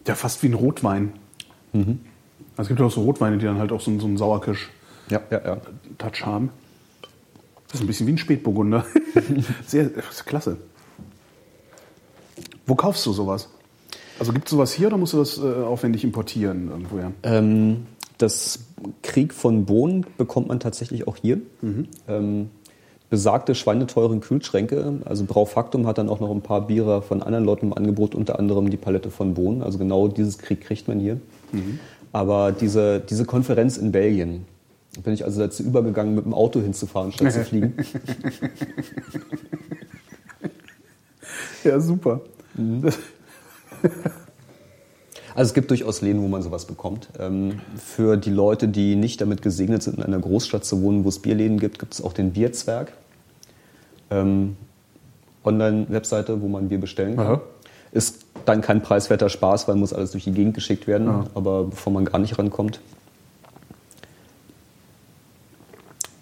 [0.07, 1.15] Ja, fast wie ein Rotwein.
[1.73, 2.14] Also
[2.63, 4.71] es gibt ja auch so Rotweine, die dann halt auch so, einen- so einen Sauerkirsch.
[5.11, 5.57] Ja, ja, ja.
[5.99, 6.51] Touch haben.
[7.69, 8.85] Das ist ein bisschen wie ein Spätburgunder.
[9.67, 10.57] Sehr, das ist klasse.
[12.67, 13.49] Wo kaufst du sowas?
[14.19, 17.13] Also gibt es sowas hier oder musst du das äh, aufwendig importieren irgendwoher?
[17.25, 17.87] Ähm,
[18.19, 18.61] das
[19.03, 21.41] Krieg von Bohnen bekommt man tatsächlich auch hier.
[22.09, 22.51] Ähm,
[23.11, 27.67] besagte schweineteuren Kühlschränke, also Braufaktum hat dann auch noch ein paar Biere von anderen Leuten
[27.67, 29.63] im Angebot, unter anderem die Palette von Bohnen.
[29.63, 31.21] Also genau dieses Krieg kriegt man hier.
[32.15, 34.47] Aber diese, diese Konferenz in Belgien,
[34.95, 37.75] da bin ich also dazu übergegangen, mit dem Auto hinzufahren, statt zu fliegen.
[41.65, 42.21] Ja, super.
[42.55, 42.99] Das,
[45.35, 47.09] Also es gibt durchaus Läden, wo man sowas bekommt.
[47.19, 51.09] Ähm, für die Leute, die nicht damit gesegnet sind, in einer Großstadt zu wohnen, wo
[51.09, 52.93] es Bierläden gibt, gibt es auch den Bierzwerg.
[54.11, 54.57] Ähm,
[55.43, 57.27] Online-Webseite, wo man Bier bestellen kann.
[57.27, 57.41] Aha.
[57.95, 61.09] Ist dann kein preiswerter Spaß, weil muss alles durch die Gegend geschickt werden.
[61.35, 62.81] Aber bevor man gar nicht rankommt.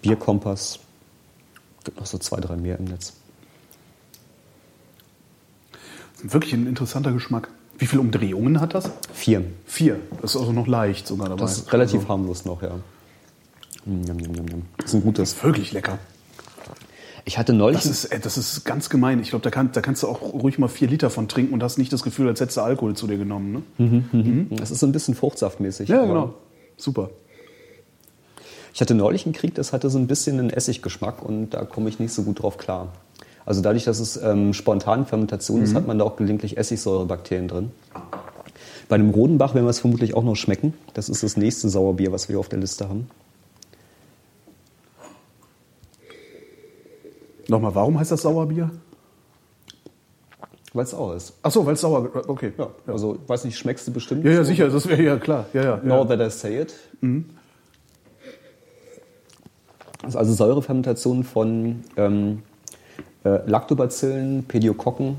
[0.01, 0.79] Bierkompass.
[1.83, 3.13] Gibt noch so zwei, drei mehr im Netz.
[6.23, 7.49] ist wirklich ein interessanter Geschmack.
[7.77, 8.89] Wie viele Umdrehungen hat das?
[9.13, 9.43] Vier.
[9.65, 9.99] Vier.
[10.21, 11.41] Das ist also noch leicht sogar dabei.
[11.41, 12.75] Das ist relativ also, harmlos noch, ja.
[13.85, 14.61] Mm, Yum, yum, yum, yum.
[14.77, 15.43] Das ist ein gutes.
[15.43, 15.97] Wirklich lecker.
[17.25, 17.81] Ich hatte neulich.
[17.81, 19.19] Das ist, äh, das ist ganz gemein.
[19.19, 21.63] Ich glaube, da, kann, da kannst du auch ruhig mal vier Liter von trinken und
[21.63, 23.63] hast nicht das Gefühl, als hättest du Alkohol zu dir genommen.
[23.77, 24.45] Ne?
[24.57, 25.89] Das ist so ein bisschen fruchtsaftmäßig.
[25.89, 26.33] Ja, genau.
[26.75, 27.09] Super.
[28.73, 31.89] Ich hatte neulich einen Krieg, das hatte so ein bisschen einen Essiggeschmack und da komme
[31.89, 32.89] ich nicht so gut drauf klar.
[33.45, 37.71] Also dadurch, dass es ähm, spontan Fermentation ist, hat man da auch gelegentlich Essigsäurebakterien drin.
[38.89, 40.73] Bei dem Rodenbach werden wir es vermutlich auch noch schmecken.
[40.93, 43.09] Das ist das nächste Sauerbier, was wir auf der Liste haben.
[47.47, 48.71] Nochmal, warum heißt das Sauerbier?
[50.73, 51.33] Weil es sauer ist.
[51.43, 52.09] Ach so, weil es sauer.
[52.27, 52.53] Okay.
[52.57, 54.25] Ja, also, weiß nicht, schmeckst du bestimmt?
[54.25, 54.43] Ja, ja, so?
[54.45, 54.69] sicher.
[54.69, 55.45] Das wäre ja klar.
[55.53, 55.77] Ja, ja.
[55.83, 56.15] Now ja.
[56.15, 56.73] that I say it.
[60.01, 62.41] Das ist also Säurefermentation von ähm,
[63.23, 65.17] äh, Lactobacillen, Pediokokken.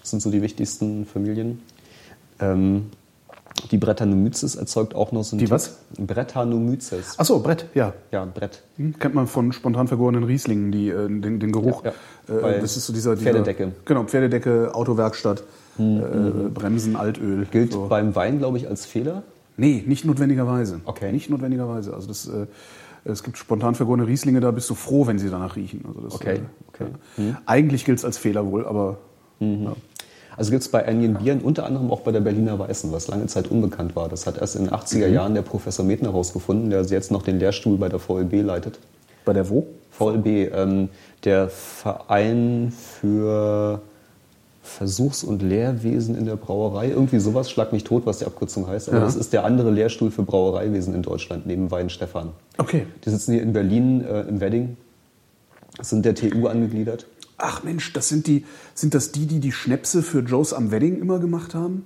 [0.00, 1.62] Das sind so die wichtigsten Familien.
[2.38, 2.90] Ähm,
[3.70, 5.78] die Brettanomyces erzeugt auch noch so ein Die Tick- was?
[5.98, 7.14] Brettanomyces.
[7.18, 7.92] Ach so, Brett, ja.
[8.12, 8.62] Ja, Brett.
[8.76, 11.84] Hm, Kennt man von spontan vergorenen Rieslingen, die, äh, den, den Geruch.
[11.84, 11.92] Ja,
[12.28, 12.40] ja.
[12.40, 13.72] Bei Äh, das ist so dieser, dieser Pferdedecke.
[13.84, 15.42] Genau, Pferdedecke, Autowerkstatt,
[15.78, 17.46] äh, Bremsen, Altöl.
[17.50, 17.86] Gilt so.
[17.88, 19.22] beim Wein, glaube ich, als Fehler.
[19.56, 20.80] Nee, nicht notwendigerweise.
[20.84, 21.12] Okay.
[21.12, 21.94] Nicht notwendigerweise.
[21.94, 22.46] Also das, äh,
[23.04, 25.84] es gibt spontan vergorene Rieslinge, da bist du froh, wenn sie danach riechen.
[25.86, 26.86] Also das, Okay, äh, okay.
[27.18, 27.40] ja.
[27.46, 28.98] Eigentlich gilt es als Fehler wohl, aber
[29.38, 29.72] ja.
[30.36, 33.26] Also gibt es bei einigen Bieren, unter anderem auch bei der Berliner Weißen, was lange
[33.26, 34.08] Zeit unbekannt war.
[34.08, 37.38] Das hat erst in den 80er Jahren der Professor Metner herausgefunden, der jetzt noch den
[37.38, 38.78] Lehrstuhl bei der VLB leitet.
[39.24, 39.66] bei der wo?
[39.90, 40.88] VLB, ähm,
[41.24, 43.80] der Verein für
[44.62, 46.88] Versuchs- und Lehrwesen in der Brauerei.
[46.90, 48.88] Irgendwie sowas, schlag mich tot, was die Abkürzung heißt.
[48.88, 49.04] Aber Ja.
[49.04, 52.30] das ist der andere Lehrstuhl für Brauereiwesen in Deutschland, neben Wein Stefan.
[52.58, 52.86] Okay.
[53.04, 54.76] Die sitzen hier in Berlin, äh, im Wedding,
[55.80, 57.06] sind der TU angegliedert.
[57.38, 58.44] Ach Mensch, das sind die,
[58.74, 61.84] sind das die, die die Schnäpse für Joe's am Wedding immer gemacht haben?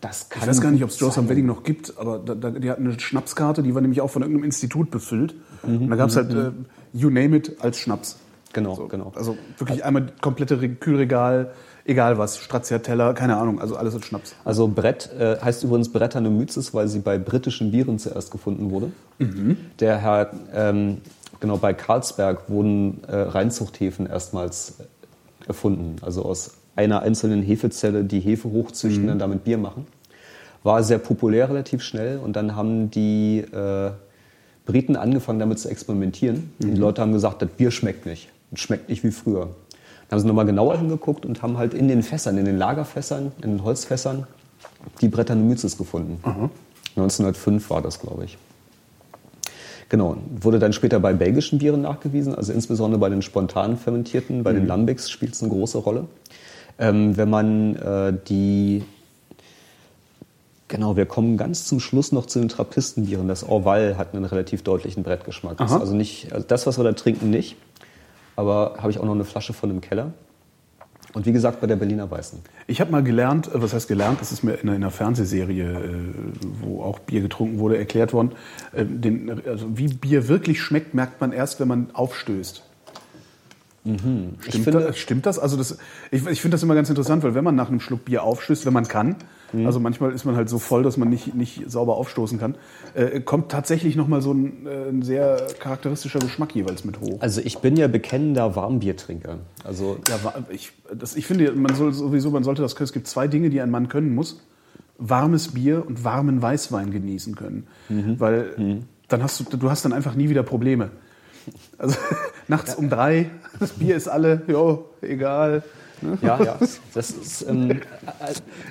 [0.00, 1.28] Das kann Ich weiß gar nicht, ob es Joe's am.
[1.28, 4.22] Wedding noch gibt, aber da, da, die hatten eine Schnapskarte, die war nämlich auch von
[4.22, 5.34] irgendeinem Institut befüllt.
[5.66, 6.50] Mhm, Und da gab es halt äh,
[6.92, 8.16] You Name It als Schnaps.
[8.52, 9.12] Genau, So, genau.
[9.16, 11.52] Also wirklich einmal komplette Re- Kühlregal
[11.88, 14.34] egal was, Stracciatella, keine Ahnung, also alles ist Schnaps.
[14.44, 18.90] Also Brett äh, heißt übrigens Brettanomyces, weil sie bei britischen Bieren zuerst gefunden wurde.
[19.78, 20.98] Der Herr, ähm,
[21.40, 24.74] genau bei Carlsberg wurden äh, Reinzuchthäfen erstmals
[25.46, 25.96] erfunden.
[26.02, 29.86] Also aus einer einzelnen Hefezelle die Hefe hochzüchten und dann damit Bier machen.
[30.62, 33.90] War sehr populär relativ schnell und dann haben die äh,
[34.66, 36.52] Briten angefangen damit zu experimentieren.
[36.60, 38.28] Und die Leute haben gesagt, das Bier schmeckt nicht.
[38.52, 39.48] Es schmeckt nicht wie früher.
[40.08, 43.32] Dann haben sie nochmal genauer hingeguckt und haben halt in den Fässern, in den Lagerfässern,
[43.42, 44.26] in den Holzfässern
[45.00, 46.18] die Brettanomyces gefunden.
[46.96, 48.38] 1905 war das, glaube ich.
[49.88, 54.52] Genau, wurde dann später bei belgischen Bieren nachgewiesen, also insbesondere bei den spontan fermentierten, bei
[54.52, 56.06] den Lambics spielt es eine große Rolle.
[56.78, 58.84] Ähm, wenn man äh, die,
[60.66, 63.28] genau, wir kommen ganz zum Schluss noch zu den Trappistenbieren.
[63.28, 65.60] Das Orval hat einen relativ deutlichen Brettgeschmack.
[65.60, 67.56] Also nicht, also das, was wir da trinken, nicht.
[68.34, 70.12] Aber habe ich auch noch eine Flasche von im Keller.
[71.16, 72.40] Und wie gesagt, bei der Berliner Weißen.
[72.66, 74.90] Ich habe mal gelernt, äh, was heißt gelernt, das ist mir in einer, in einer
[74.90, 76.12] Fernsehserie, äh,
[76.60, 78.32] wo auch Bier getrunken wurde, erklärt worden.
[78.74, 82.65] Äh, Den, also wie Bier wirklich schmeckt, merkt man erst, wenn man aufstößt.
[83.86, 85.38] Stimmt, Ich finde- das, stimmt das?
[85.38, 85.78] Also das,
[86.10, 88.66] ich, ich finde das immer ganz interessant, weil wenn man nach einem Schluck Bier aufstößt,
[88.66, 89.16] wenn man kann,
[89.52, 89.64] Mhm.
[89.64, 92.56] also manchmal ist man halt so voll, dass man nicht, nicht sauber aufstoßen kann,
[92.94, 97.20] äh, kommt tatsächlich nochmal so ein, äh, ein sehr charakteristischer Geschmack jeweils mit hoch.
[97.20, 99.38] Also ich bin ja bekennender Warmbiertrinker.
[99.62, 102.86] Also Ja, ich, das, ich finde, man soll sowieso, man sollte das können.
[102.86, 104.40] Es gibt zwei Dinge, die ein Mann können muss:
[104.98, 107.68] warmes Bier und warmen Weißwein genießen können,
[108.18, 110.90] weil dann hast du, du hast dann einfach nie wieder Probleme.
[111.78, 111.96] Also
[112.48, 113.30] nachts um drei,
[113.60, 115.62] das Bier ist alle, ja, egal.
[116.22, 116.56] Ja, ja.
[116.94, 117.80] Das ist, ähm,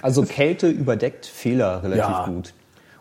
[0.01, 2.25] also Kälte überdeckt Fehler relativ Ja.
[2.27, 2.53] gut.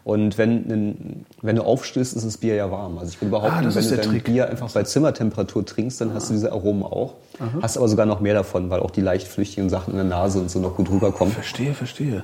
[0.03, 2.99] Und wenn, wenn du aufstößt, ist das Bier ja warm.
[2.99, 4.25] Also ich würde behaupten, Ah, das wenn ist du dein Trick.
[4.25, 7.15] Bier einfach bei Zimmertemperatur trinkst, dann hast du diese Aromen auch.
[7.63, 10.41] Hast aber sogar noch mehr davon, weil auch die leicht flüchtigen Sachen in der Nase
[10.41, 11.33] und so noch gut rüberkommen.
[11.33, 12.23] Verstehe, verstehe.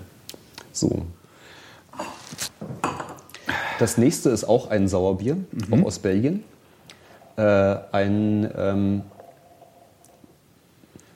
[0.73, 1.03] So.
[3.79, 5.83] Das nächste ist auch ein Sauerbier, Mhm.
[5.83, 6.45] auch aus Belgien.
[7.40, 9.03] Äh, ein ähm,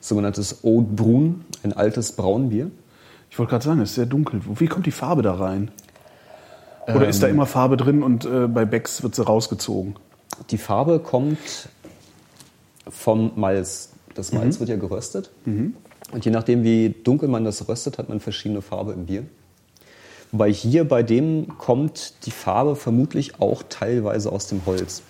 [0.00, 2.70] sogenanntes de Brun, ein altes Braunbier.
[3.28, 4.40] Ich wollte gerade sagen, es ist sehr dunkel.
[4.58, 5.70] Wie kommt die Farbe da rein?
[6.86, 9.96] Oder ist da immer Farbe drin und äh, bei Becks wird sie rausgezogen?
[10.50, 11.68] Die Farbe kommt
[12.88, 13.90] vom Malz.
[14.14, 15.30] Das Malz wird ja geröstet.
[16.12, 19.24] Und je nachdem, wie dunkel man das röstet, hat man verschiedene Farbe im Bier.
[20.32, 25.02] Wobei hier bei dem kommt die Farbe vermutlich auch teilweise aus dem Holz.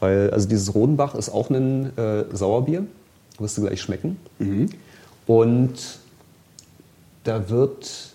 [0.00, 2.86] Weil, also dieses Rodenbach ist auch ein äh, Sauerbier.
[3.38, 4.18] Wirst du gleich schmecken.
[5.26, 5.72] Und
[7.24, 8.08] da wird,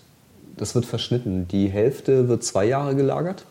[0.56, 1.48] das wird verschnitten.
[1.48, 3.44] Die Hälfte wird zwei Jahre gelagert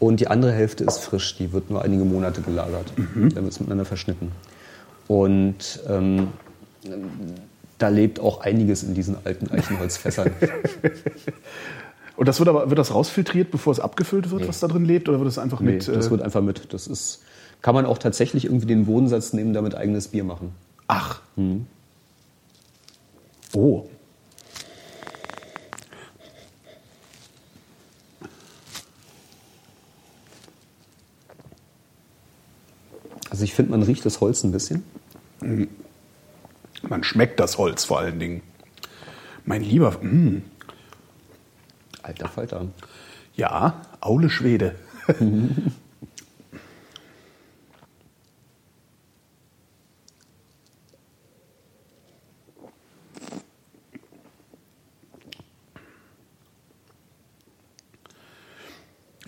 [0.00, 1.36] und die andere Hälfte ist frisch.
[1.36, 2.92] Die wird nur einige Monate gelagert.
[2.96, 4.32] Dann wird es miteinander verschnitten.
[5.06, 6.28] Und ähm,
[7.78, 10.30] da lebt auch einiges in diesen alten Eichenholzfässern.
[12.16, 15.08] Und das wird aber wird das rausfiltriert, bevor es abgefüllt wird, was da drin lebt,
[15.08, 15.86] oder wird es einfach Nee, mit?
[15.86, 16.72] das äh, wird einfach mit.
[16.74, 17.22] Das ist,
[17.62, 20.54] kann man auch tatsächlich irgendwie den Bodensatz nehmen, damit eigenes Bier machen.
[20.86, 21.20] ach.
[23.54, 23.86] Oh.
[33.30, 34.82] Also ich finde, man riecht das Holz ein bisschen.
[36.82, 38.42] Man schmeckt das Holz vor allen Dingen.
[39.44, 40.42] Mein lieber, mm,
[42.02, 42.66] Alter Falter.
[43.34, 44.74] ja, Aule Schwede.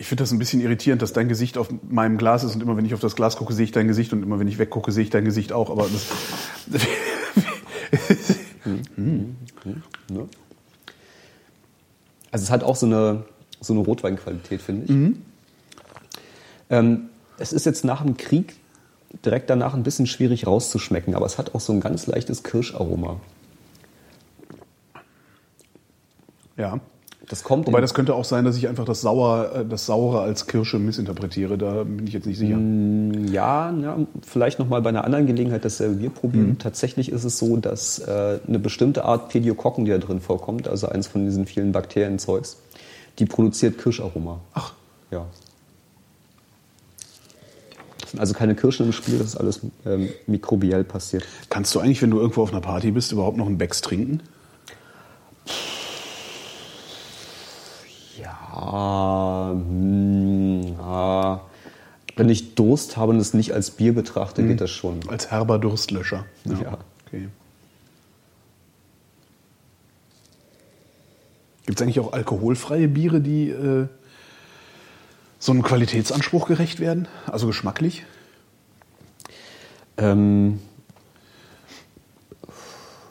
[0.01, 2.75] Ich finde das ein bisschen irritierend, dass dein Gesicht auf meinem Glas ist und immer
[2.75, 4.93] wenn ich auf das Glas gucke, sehe ich dein Gesicht und immer wenn ich weggucke,
[4.93, 5.69] sehe ich dein Gesicht auch.
[5.69, 6.07] Aber das,
[10.09, 10.29] Ne?
[12.31, 13.25] Also es hat auch so eine,
[13.61, 14.91] so eine Rotweinqualität, finde ich.
[16.71, 18.57] Ähm, es ist jetzt nach dem Krieg
[19.23, 23.21] direkt danach ein bisschen schwierig rauszuschmecken, aber es hat auch so ein ganz leichtes Kirscharoma.
[26.57, 26.81] ja.
[27.28, 30.20] Das kommt Wobei das könnte auch sein, dass ich einfach das Sauer, äh, das Saure
[30.20, 31.59] als Kirsche missinterpretiere.
[31.59, 32.59] Da bin ich jetzt nicht sicher.
[33.33, 36.59] Ja, ja vielleicht nochmal bei einer anderen Gelegenheit dasselbe Bier probieren.
[36.59, 40.88] Tatsächlich ist es so, dass äh, eine bestimmte Art Pediokokken, die da drin vorkommt, also
[40.88, 42.56] eins von diesen vielen Bakterienzeugs,
[43.18, 44.40] die produziert Kirscharoma.
[44.54, 44.72] Ach.
[45.11, 45.26] Ja.
[48.02, 51.24] Es sind also keine Kirschen im Spiel, das ist alles ähm, mikrobiell passiert.
[51.48, 54.20] Kannst du eigentlich, wenn du irgendwo auf einer Party bist, überhaupt noch einen Becks trinken?
[58.53, 61.41] Ja, hm, ja,
[62.17, 65.01] wenn ich Durst habe und es nicht als Bier betrachte, geht das schon.
[65.09, 66.27] Als herber Durstlöscher.
[66.45, 66.79] Ja.
[67.07, 67.29] Okay.
[71.67, 73.87] Gibt es eigentlich auch alkoholfreie Biere, die äh,
[75.39, 77.07] so einem Qualitätsanspruch gerecht werden?
[77.27, 78.05] Also geschmacklich?
[79.97, 80.59] Ähm,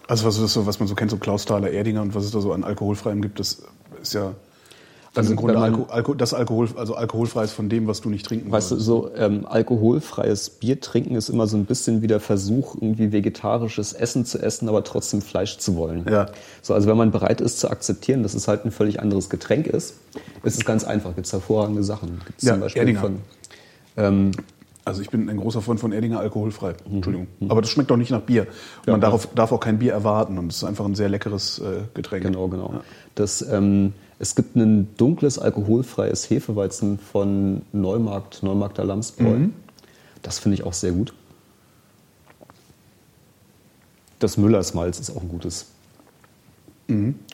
[0.10, 2.52] Also was so, was man so kennt, so Klausthaler, Erdinger und was es da so
[2.52, 3.62] an alkoholfreiem gibt, das
[4.02, 4.34] ist ja
[5.16, 8.26] Also im Grunde man- Alko, Alko, das Alkohol, also alkoholfreies von dem, was du nicht
[8.26, 8.86] trinken Weißt du, sollst.
[9.16, 13.94] so ähm, alkoholfreies Bier trinken ist immer so ein bisschen wie der Versuch, irgendwie vegetarisches
[13.94, 16.06] Essen zu essen, aber trotzdem Fleisch zu wollen.
[16.10, 16.28] Ja.
[16.62, 19.66] So, also wenn man bereit ist zu akzeptieren, dass es halt ein völlig anderes Getränk
[19.68, 19.96] ist,
[20.44, 21.16] ist es ganz einfach.
[21.16, 22.22] Gibt es hervorragende Sachen.
[22.26, 23.00] Gibt's Ja, zum Beispiel Erdinger.
[23.02, 23.18] von
[23.98, 24.32] ähm,
[24.86, 26.74] Also ich bin ein großer Freund von Erdinger alkoholfrei.
[26.92, 27.28] Entschuldigung.
[27.50, 28.44] Aber das schmeckt doch nicht nach Bier.
[28.44, 28.48] Und
[28.88, 29.10] Ja, man ja.
[29.10, 30.38] darf, darf auch kein Bier erwarten.
[30.38, 32.24] Und es ist einfach ein sehr leckeres äh, Getränk.
[32.24, 32.76] Genau, genau.
[33.16, 39.48] Das, ähm, es gibt ein dunkles alkoholfreies Hefeweizen von Neumarkt, Neumarkter Lamsbräu.
[40.22, 41.14] Das finde ich auch sehr gut.
[44.20, 45.68] Das Müllers Malz ist auch ein gutes.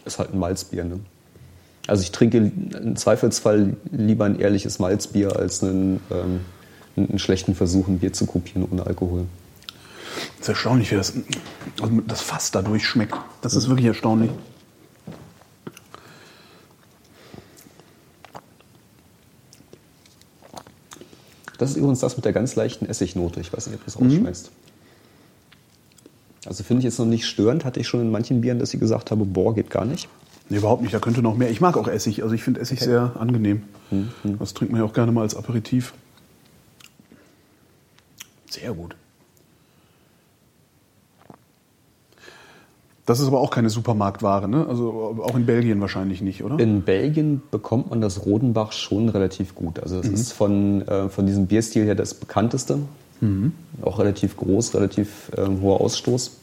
[0.06, 0.84] Ist halt ein Malzbier.
[0.84, 1.00] Ne?
[1.88, 6.42] Also ich trinke im Zweifelsfall lieber ein ehrliches Malzbier als einen, ähm,
[6.96, 9.26] einen schlechten Versuch, ein Bier zu kopieren ohne Alkohol.
[10.36, 11.14] Es ist erstaunlich, wie das,
[11.82, 13.16] also das Fass dadurch schmeckt.
[13.42, 14.30] Das ist wirklich erstaunlich.
[21.58, 23.40] Das ist übrigens das mit der ganz leichten Essignote.
[23.40, 24.52] Ich weiß nicht, ob du es rausschmeckst.
[26.46, 27.66] Also finde ich jetzt noch nicht störend.
[27.66, 30.10] Hatte ich schon in manchen Bieren, dass ich gesagt habe, boah, geht gar nicht.
[30.50, 30.94] Nee, überhaupt nicht.
[30.94, 31.50] Da könnte noch mehr.
[31.50, 32.22] Ich mag auch Essig.
[32.22, 33.64] Also ich finde Essig sehr angenehm.
[34.40, 35.94] Das trinkt man ja auch gerne mal als Aperitif.
[38.50, 38.96] Sehr gut.
[43.06, 44.66] Das ist aber auch keine Supermarktware, ne?
[44.68, 46.60] Also auch in Belgien wahrscheinlich nicht, oder?
[46.60, 49.80] In Belgien bekommt man das Rodenbach schon relativ gut.
[49.80, 52.80] Also es ist von, äh, von diesem Bierstil her das bekannteste.
[53.82, 56.38] Auch relativ groß, relativ ähm, hoher Ausstoß.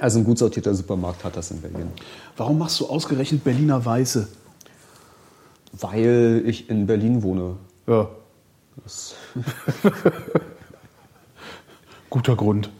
[0.00, 1.88] Also ein gut sortierter Supermarkt hat das in Belgien.
[2.36, 4.28] Warum machst du ausgerechnet Berliner Weiße?
[5.72, 7.56] Weil ich in Berlin wohne.
[7.86, 8.08] Ja,
[8.84, 9.14] Das,
[12.10, 12.70] guter Grund.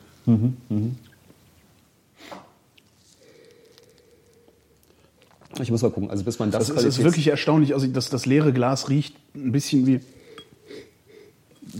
[5.62, 6.10] ich muss mal gucken.
[6.10, 7.74] Also bis man das, Das ist, ist wirklich erstaunlich.
[7.74, 10.00] Also das, das leere Glas riecht ein bisschen wie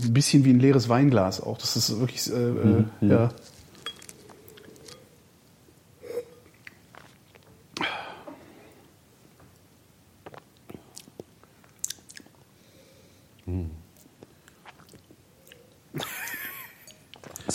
[0.05, 1.57] ein bisschen wie ein leeres Weinglas auch.
[1.57, 3.31] Das ist wirklich äh, äh, ja.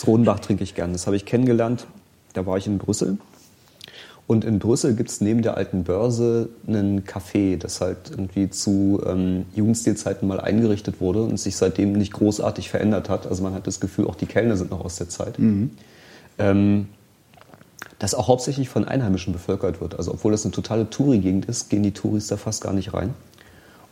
[0.04, 0.92] Das Rodenbach trinke ich gern.
[0.92, 1.86] Das habe ich kennengelernt.
[2.34, 3.16] Da war ich in Brüssel.
[4.26, 9.02] Und in Brüssel gibt es neben der alten Börse einen Café, das halt irgendwie zu
[9.06, 13.26] ähm, Jugendstilzeiten mal eingerichtet wurde und sich seitdem nicht großartig verändert hat.
[13.26, 15.38] Also man hat das Gefühl, auch die Kellner sind noch aus der Zeit.
[16.38, 16.88] Ähm,
[17.98, 19.96] das auch hauptsächlich von Einheimischen bevölkert wird.
[19.96, 23.14] Also obwohl das eine totale Touri-Gegend ist, gehen die Touris da fast gar nicht rein.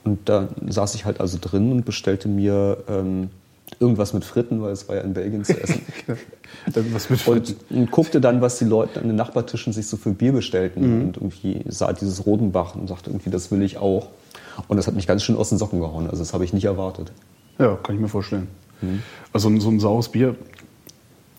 [0.04, 3.30] Und da saß ich halt also drin und bestellte mir ähm,
[3.80, 5.82] irgendwas mit Fritten, weil es war ja in Belgien zu essen.
[6.92, 10.10] Was mit Und, und guckte dann, was die Leute an den Nachbartischen sich so für
[10.10, 11.02] Bier bestellten.
[11.02, 14.08] Und irgendwie sah dieses Rodenbach und sagte irgendwie, das will ich auch.
[14.68, 16.04] Und das hat mich ganz schön aus den Socken gehauen.
[16.08, 17.10] Also das habe ich nicht erwartet.
[17.58, 18.48] Ja, kann ich mir vorstellen.
[19.32, 20.36] Also ein- so ein saures Bier.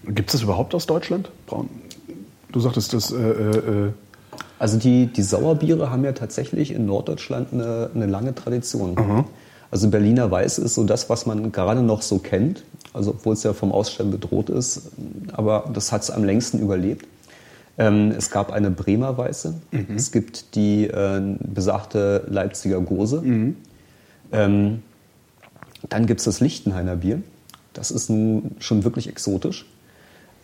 [0.05, 1.29] Gibt es das überhaupt aus Deutschland?
[1.47, 1.69] Braun?
[2.51, 3.11] Du sagtest das.
[3.11, 3.91] Äh, äh, äh,
[4.59, 8.95] Also die, die Sauerbiere haben ja tatsächlich in Norddeutschland eine, eine lange Tradition.
[9.73, 12.63] Also Berliner Weiß ist so das, was man gerade noch so kennt.
[12.93, 14.83] Also obwohl es ja vom Aussterben bedroht ist,
[15.31, 17.07] aber das hat es am längsten überlebt.
[17.79, 19.55] Ähm, es gab eine Bremer Weiße,
[19.95, 23.23] es gibt die äh, besagte Leipziger Gose.
[24.31, 24.83] Ähm,
[25.89, 27.23] dann gibt es das Lichtenhainer Bier.
[27.73, 29.65] Das ist nun schon wirklich exotisch.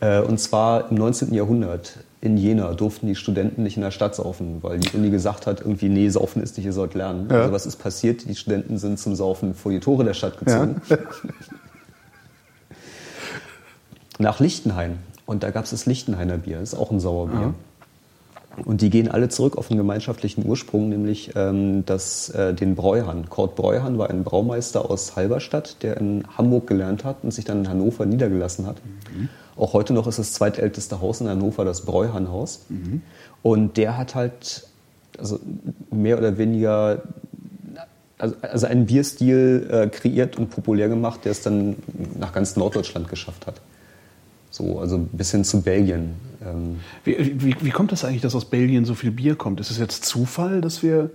[0.00, 1.32] Äh, Und zwar im 19.
[1.32, 5.46] Jahrhundert in Jena durften die Studenten nicht in der Stadt saufen, weil die Uni gesagt
[5.46, 7.28] hat, irgendwie, nee, saufen ist nicht, ihr sollt lernen.
[7.30, 7.40] Ja.
[7.42, 8.28] Also was ist passiert?
[8.28, 10.82] Die Studenten sind zum Saufen vor die Tore der Stadt gezogen.
[14.18, 14.98] Nach Lichtenhain.
[15.24, 17.54] Und da gab es das Lichtenhainer Bier, das ist auch ein Sauerbier.
[18.64, 23.30] Und die gehen alle zurück auf einen gemeinschaftlichen Ursprung, nämlich ähm, das, äh, den Bräuhahn.
[23.30, 27.60] Kurt Bräuhahn war ein Braumeister aus Halberstadt, der in Hamburg gelernt hat und sich dann
[27.60, 28.76] in Hannover niedergelassen hat.
[29.60, 32.64] Auch heute noch ist das zweitälteste Haus in Hannover das Bräuhahnhaus.
[33.42, 34.66] Und der hat halt
[35.18, 35.38] also
[35.90, 37.02] mehr oder weniger
[38.16, 41.76] also, also einen Bierstil äh, kreiert und populär gemacht, der es dann
[42.18, 43.60] nach ganz Norddeutschland geschafft hat.
[44.50, 46.14] So, also bis hin zu Belgien.
[46.44, 49.60] Ähm, wie, wie, wie kommt das eigentlich, dass aus Belgien so viel Bier kommt?
[49.60, 51.10] Ist es jetzt Zufall, dass wir.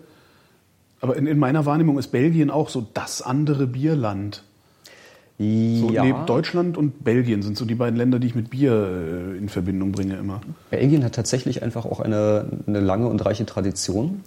[1.01, 4.43] Aber in, in meiner Wahrnehmung ist Belgien auch so das andere Bierland.
[5.38, 8.71] So ja, neben Deutschland und Belgien sind so die beiden Länder, die ich mit Bier
[8.71, 10.39] äh, in Verbindung bringe immer.
[10.69, 14.21] Belgien hat tatsächlich einfach auch eine, eine lange und reiche Tradition.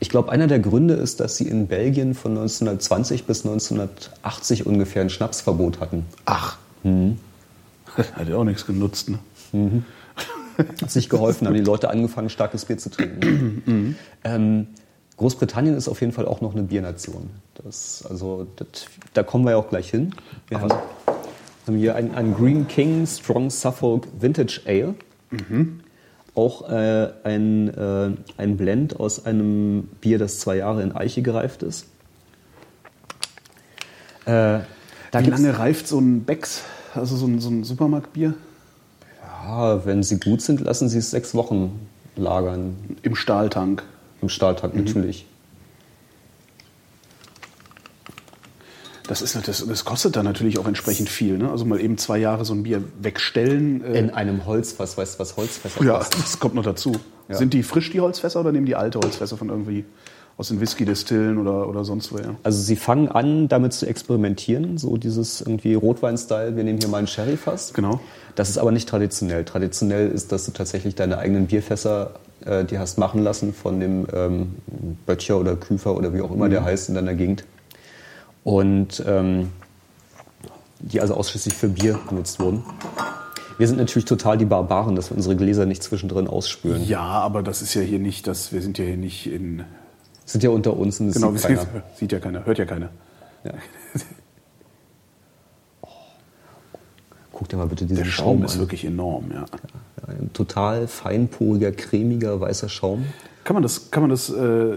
[0.00, 5.02] Ich glaube, einer der Gründe ist, dass sie in Belgien von 1920 bis 1980 ungefähr
[5.02, 6.06] ein Schnapsverbot hatten.
[6.24, 6.56] Ach.
[6.82, 9.18] Hat ja auch nichts genutzt, ne?
[10.56, 13.96] Hat nicht geholfen, haben die Leute angefangen, starkes Bier zu trinken.
[14.24, 14.68] ähm,
[15.16, 17.30] Großbritannien ist auf jeden Fall auch noch eine Biernation.
[17.62, 20.14] Das, also, das, da kommen wir ja auch gleich hin.
[20.48, 20.72] Wir haben,
[21.66, 24.94] haben hier einen, einen Green King Strong Suffolk Vintage Ale.
[26.34, 31.62] Auch äh, ein, äh, ein Blend aus einem Bier, das zwei Jahre in Eiche gereift
[31.62, 31.86] ist.
[34.26, 34.60] Äh,
[35.12, 36.62] Wie lange reift so ein Becks,
[36.94, 38.34] also so ein, so ein Supermarktbier?
[39.22, 41.86] Ja, wenn sie gut sind, lassen sie es sechs Wochen
[42.16, 42.76] lagern.
[43.02, 43.84] Im Stahltank.
[44.24, 45.26] Im Stahltank natürlich.
[49.06, 51.36] Das, ist, das, das kostet dann natürlich auch entsprechend viel.
[51.36, 51.50] Ne?
[51.50, 53.84] Also mal eben zwei Jahre so ein Bier wegstellen.
[53.84, 56.16] Äh, In einem Holzfass, weißt du, was Holzfässer ja, kosten?
[56.22, 56.92] das kommt noch dazu.
[57.28, 57.36] Ja.
[57.36, 59.84] Sind die frisch, die Holzfässer, oder nehmen die alte Holzfässer von irgendwie
[60.38, 62.36] aus den Whisky-Destillen oder, oder sonst woher?
[62.44, 66.98] Also sie fangen an, damit zu experimentieren, so dieses irgendwie Rotwein-Style, wir nehmen hier mal
[66.98, 67.74] einen Sherry-Fass.
[67.74, 68.00] Genau.
[68.36, 69.44] Das ist aber nicht traditionell.
[69.44, 72.14] Traditionell ist, dass du tatsächlich deine eigenen Bierfässer
[72.46, 74.54] äh, die hast machen lassen von dem ähm,
[75.06, 77.44] Böttcher oder Küfer oder wie auch immer der heißt in deiner Gegend.
[78.44, 79.50] Und ähm,
[80.80, 82.62] die also ausschließlich für Bier genutzt wurden.
[83.56, 86.84] Wir sind natürlich total die Barbaren, dass wir unsere Gläser nicht zwischendrin ausspülen.
[86.86, 89.64] Ja, aber das ist ja hier nicht, das, wir sind ja hier nicht in.
[90.26, 91.66] Sind ja unter uns und das Genau, sieht keiner.
[91.96, 92.88] sieht ja keiner, hört ja keiner.
[93.44, 93.52] Ja.
[97.32, 98.60] Guck dir mal bitte diesen Der Schaum Schaum, ist an.
[98.60, 99.44] wirklich enorm, ja.
[100.06, 103.06] Ein total feinporiger, cremiger, weißer Schaum.
[103.44, 104.76] Kann man das, kann man das äh,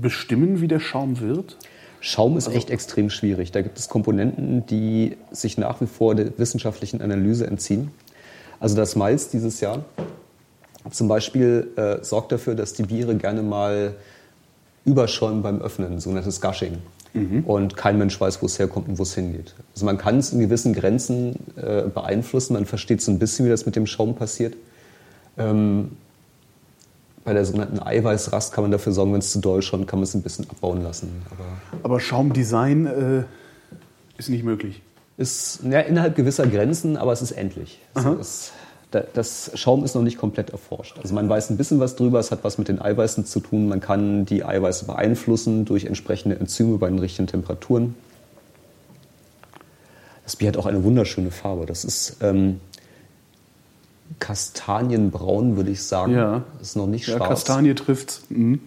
[0.00, 1.56] bestimmen, wie der Schaum wird?
[2.00, 3.50] Schaum ist echt extrem schwierig.
[3.50, 7.90] Da gibt es Komponenten, die sich nach wie vor der wissenschaftlichen Analyse entziehen.
[8.60, 9.84] Also das Malz dieses Jahr
[10.90, 13.96] zum Beispiel äh, sorgt dafür, dass die Biere gerne mal
[14.84, 16.78] überschäumen beim Öffnen, sogenanntes Gushing.
[17.46, 19.54] Und kein Mensch weiß, wo es herkommt und wo es hingeht.
[19.74, 23.50] Also man kann es in gewissen Grenzen äh, beeinflussen, man versteht so ein bisschen, wie
[23.50, 24.54] das mit dem Schaum passiert.
[25.36, 25.92] Ähm,
[27.24, 30.04] bei der sogenannten Eiweißrast kann man dafür sorgen, wenn es zu doll schon, kann man
[30.04, 31.10] es ein bisschen abbauen lassen.
[31.30, 31.44] Aber
[31.82, 33.24] Aber Schaumdesign äh,
[34.16, 34.80] ist nicht möglich.
[35.16, 37.80] ist ja, innerhalb gewisser Grenzen, aber es ist endlich.
[37.94, 38.52] Also es,
[38.90, 40.96] das Schaum ist noch nicht komplett erforscht.
[41.02, 43.68] Also man weiß ein bisschen was drüber, es hat was mit den Eiweißen zu tun.
[43.68, 47.94] Man kann die Eiweiße beeinflussen durch entsprechende Enzyme bei den richtigen Temperaturen.
[50.24, 51.66] Das Bier hat auch eine wunderschöne Farbe.
[51.66, 52.60] Das ist ähm,
[54.18, 56.12] kastanienbraun, würde ich sagen.
[56.14, 56.44] Ja.
[56.60, 57.28] Ist noch nicht Ja, schwarz.
[57.28, 58.22] Kastanie trifft's.
[58.30, 58.60] Mhm.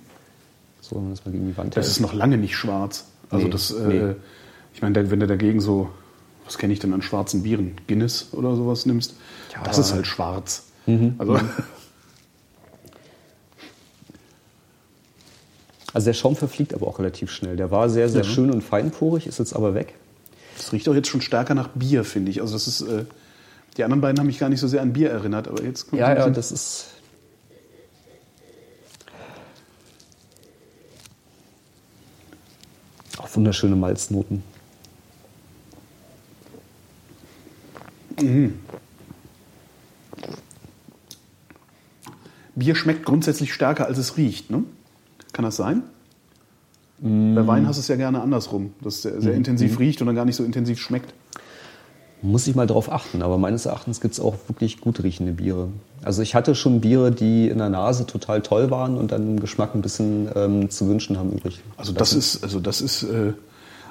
[0.82, 1.92] So, wenn man das mal gegen die Wand Das hält.
[1.96, 3.06] ist noch lange nicht schwarz.
[3.30, 4.16] Also Nee, das, äh, nee.
[4.74, 5.90] ich meine, wenn du dagegen so,
[6.46, 7.76] was kenne ich denn an schwarzen Bieren?
[7.88, 9.16] Guinness oder sowas nimmst,
[9.52, 9.64] Ja.
[9.64, 10.64] das ist halt schwarz.
[11.18, 11.40] Also
[15.94, 17.58] Also der Schaum verfliegt aber auch relativ schnell.
[17.58, 18.30] Der war sehr, sehr Ja.
[18.30, 19.94] schön und feinporig, ist jetzt aber weg.
[20.58, 22.40] das riecht auch jetzt schon stärker nach Bier, finde ich.
[22.42, 23.06] Also das ist, äh,
[23.78, 26.00] die anderen beiden haben mich gar nicht so sehr an Bier erinnert, aber jetzt kommt
[26.00, 26.86] Ja, ja, das ist.
[33.18, 34.44] Auch wunderschöne Malznoten.
[42.56, 44.64] Bier schmeckt grundsätzlich stärker, als es riecht, ne?
[45.34, 45.84] Kann das sein?
[47.00, 47.36] Mm.
[47.36, 50.08] Bei Wein hast du es ja gerne andersrum, dass es sehr, sehr intensiv riecht und
[50.08, 51.14] dann gar nicht so intensiv schmeckt.
[52.24, 55.70] Muss ich mal drauf achten, aber meines Erachtens gibt es auch wirklich gut riechende Biere.
[56.04, 59.40] Also ich hatte schon Biere, die in der Nase total toll waren und dann im
[59.40, 61.62] Geschmack ein bisschen ähm, zu wünschen haben übrig.
[61.78, 63.34] Also das ist, also das ist äh,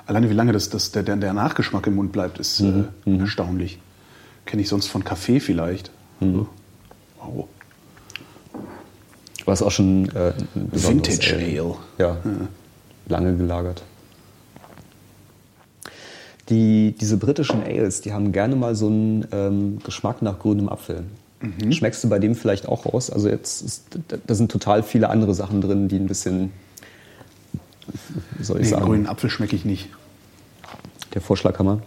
[0.07, 2.85] alleine wie lange das, das, der, der Nachgeschmack im Mund bleibt, ist äh,
[3.19, 3.81] erstaunlich.
[4.47, 5.91] Kenne ich sonst von Kaffee vielleicht.
[6.21, 6.49] Also,
[7.19, 7.49] wow.
[9.51, 11.75] War es auch schon äh, Vintage Ale.
[11.99, 12.19] Ja,
[13.09, 13.83] lange gelagert.
[16.51, 21.03] Die, diese britischen Ales, die haben gerne mal so einen ähm, Geschmack nach grünem Apfel.
[21.73, 23.11] Schmeckst du bei dem vielleicht auch raus?
[23.11, 26.53] Also jetzt ist, da, da sind total viele andere Sachen drin, die ein bisschen,
[28.39, 29.89] wie soll ich Nee, sagen, grünen Apfel schmecke ich nicht.
[31.15, 31.83] der Vorschlaghammer.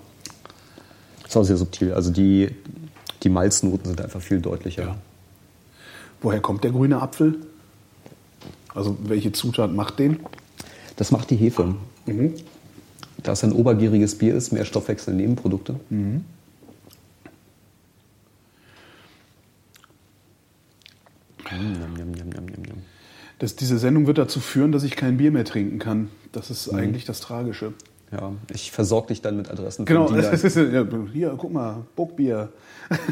[1.26, 1.94] Ist auch sehr subtil.
[1.94, 2.50] Also die,
[3.24, 4.84] die Malznoten sind einfach viel deutlicher.
[4.84, 4.96] Ja.
[6.22, 7.36] Woher kommt der grüne Apfel?
[8.74, 10.20] Also welche Zutat macht den?
[10.96, 11.76] Das macht die Hefe.
[13.22, 15.80] Da es ein obergieriges Bier ist, mehr Stoffwechsel, Nebenprodukte.
[15.90, 16.24] Njam,
[21.94, 22.82] njam.
[23.40, 26.10] Das, diese Sendung wird dazu führen, dass ich kein Bier mehr trinken kann.
[26.32, 27.74] Das ist eigentlich das Tragische.
[28.12, 30.32] Ja, ich versorge dich dann mit Adressen Genau, von Dealern.
[30.32, 32.50] das ist, ja, hier, guck mal, Burgbier.
[32.90, 33.00] Das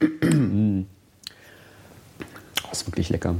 [2.72, 3.34] ist wirklich lecker.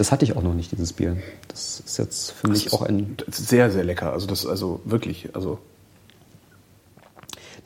[0.00, 1.18] Das hatte ich auch noch nicht, dieses Bier.
[1.48, 3.18] Das ist jetzt für mich auch ein.
[3.30, 4.14] Sehr, sehr lecker.
[4.14, 5.58] Also das, also wirklich, also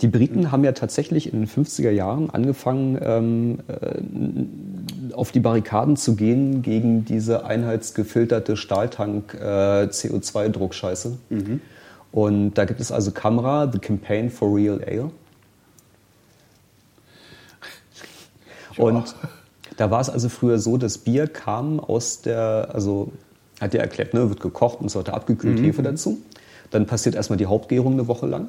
[0.01, 5.97] Die Briten haben ja tatsächlich in den 50er Jahren angefangen, ähm, äh, auf die Barrikaden
[5.97, 11.13] zu gehen gegen diese einheitsgefilterte Stahltank äh, CO2-Druckscheiße.
[12.11, 15.13] Und da gibt es also Camera, The Campaign for Real Ale.
[18.77, 19.15] Und
[19.77, 23.13] da war es also früher so, das Bier kam aus der, also
[23.61, 26.19] hat er erklärt, ne, wird gekocht und so weiter, abgekühlt Hefe dazu.
[26.71, 28.49] Dann passiert erstmal die Hauptgärung eine Woche lang.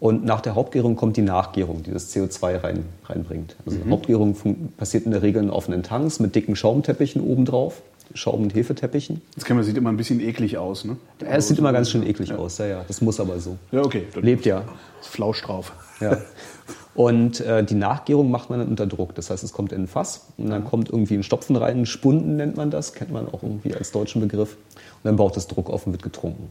[0.00, 3.54] Und nach der Hauptgärung kommt die Nachgärung, die das CO2 rein, reinbringt.
[3.66, 7.82] Also Hauptgärung fun- passiert in der Regel in offenen Tanks mit dicken Schaumteppichen obendrauf,
[8.14, 9.20] Schaum- und Hefeteppichen.
[9.34, 10.96] das kann man sieht immer ein bisschen eklig aus, ne?
[11.20, 13.56] Es sieht immer ganz schön eklig aus, ja, ja, das muss aber so.
[13.72, 14.04] Ja, okay.
[14.14, 14.64] dann Lebt ja.
[15.02, 15.72] ist Flausch drauf.
[16.00, 16.16] Ja.
[16.94, 19.14] Und äh, die Nachgärung macht man dann unter Druck.
[19.14, 21.86] Das heißt, es kommt in ein Fass und dann kommt irgendwie ein Stopfen rein, ein
[21.86, 24.56] Spunden nennt man das, kennt man auch irgendwie als deutschen Begriff.
[24.76, 26.48] Und dann baut das Druck auf und wird getrunken.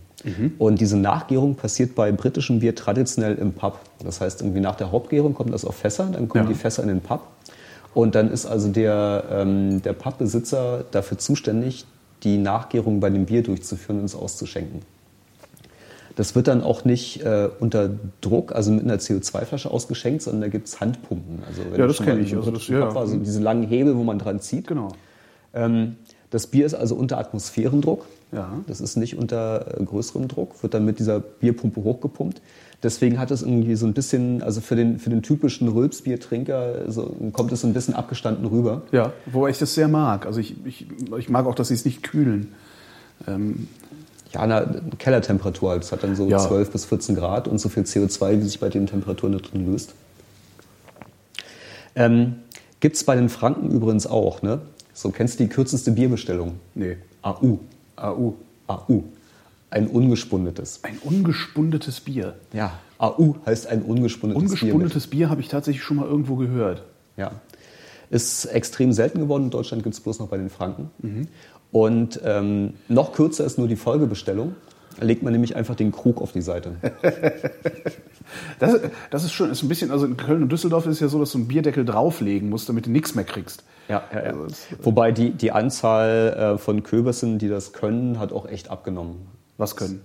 [0.58, 3.80] Und diese Nachgärung passiert bei britischem Bier traditionell im Pub.
[4.04, 6.50] Das heißt, irgendwie nach der Hauptgärung kommt das auf Fässer, dann kommen Ja.
[6.50, 7.22] die Fässer in den Pub.
[7.94, 11.86] Und dann ist also der, ähm, der Pubbesitzer dafür zuständig,
[12.24, 14.82] die Nachgärung bei dem Bier durchzuführen und es auszuschenken.
[16.16, 17.90] Das wird dann auch nicht äh, unter
[18.22, 21.40] Druck, also mit einer CO2-Flasche ausgeschenkt, sondern da gibt es Handpumpen.
[21.48, 22.36] Also wenn Ja, das schon kenn mal in ich.
[22.36, 24.68] Also das- ja, also diese langen Hebel, wo man dran zieht.
[24.68, 24.90] Genau.
[25.54, 25.96] Ähm,
[26.30, 28.06] das Bier ist also unter Atmosphärendruck.
[28.32, 28.50] Ja.
[28.68, 32.42] Das ist nicht unter äh, größerem Druck, wird dann mit dieser Bierpumpe hochgepumpt.
[32.84, 37.16] Deswegen hat es irgendwie so ein bisschen, also für den, für den typischen Rülpsbiertrinker so,
[37.34, 38.82] kommt es so ein bisschen abgestanden rüber.
[38.92, 40.26] Ja, wobei ich das sehr mag.
[40.26, 40.88] Also ich, ich,
[41.18, 42.54] ich mag auch, dass sie es nicht kühlen.
[43.28, 43.68] Ähm,
[44.34, 44.66] Ja, na,
[44.98, 45.84] Kellertemperatur halt.
[45.84, 46.38] Es hat dann so Ja.
[46.40, 49.70] 12 bis 14 Grad und so viel CO2, wie sich bei den Temperaturen da drin
[49.72, 49.94] löst.
[51.96, 52.36] Ähm,
[52.80, 54.62] Gibt es bei den Franken übrigens auch, ne?
[54.94, 56.54] So, kennst du die kürzeste Bierbestellung?
[56.76, 56.98] nee.
[57.24, 57.60] AU.
[57.98, 58.34] AU.
[58.68, 59.04] AU.
[59.70, 60.80] Ein ungespundetes.
[60.84, 62.36] Ein ungespundetes Bier.
[62.52, 66.84] Ja, AU heißt ein ungespundetes, Ungespundetes Bier habe ich tatsächlich schon mal irgendwo gehört.
[67.16, 67.26] Bier.
[67.26, 67.32] Ja.
[68.10, 69.44] Ist extrem selten geworden.
[69.46, 70.90] In Deutschland gibt es bloß noch bei den Franken.
[71.72, 74.56] Und ähm, noch kürzer ist nur die Folgebestellung.
[75.00, 76.76] Da legt man nämlich einfach den Krug auf die Seite.
[78.60, 81.08] Das, das ist schon, ist ein bisschen, also in Köln und Düsseldorf ist es ja
[81.10, 83.64] so, dass du einen Bierdeckel drauflegen musst, damit du nichts mehr kriegst.
[83.90, 84.26] Ja, ja, ja.
[84.30, 88.70] Also das- Wobei die, die Anzahl äh, von Köbersen, die das können, hat auch echt
[88.70, 89.28] abgenommen.
[89.58, 90.02] Was können?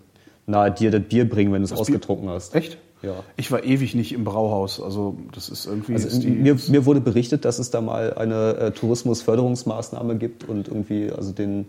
[0.46, 2.54] Na, dir das Bier bringen, wenn du es Bier- ausgetrunken hast.
[2.54, 2.78] Echt?
[3.02, 3.22] Ja.
[3.36, 4.80] Ich war ewig nicht im Brauhaus.
[4.80, 5.94] Also das ist irgendwie.
[5.94, 10.48] Also ist die, mir, mir wurde berichtet, dass es da mal eine äh, Tourismusförderungsmaßnahme gibt
[10.48, 11.66] und irgendwie also den,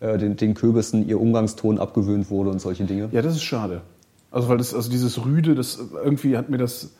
[0.00, 3.08] äh, den, den Kürbissen ihr Umgangston abgewöhnt wurde und solche Dinge.
[3.12, 3.82] ja, das ist schade.
[4.30, 6.90] Also weil das, also dieses Rüde, das irgendwie hat mir das.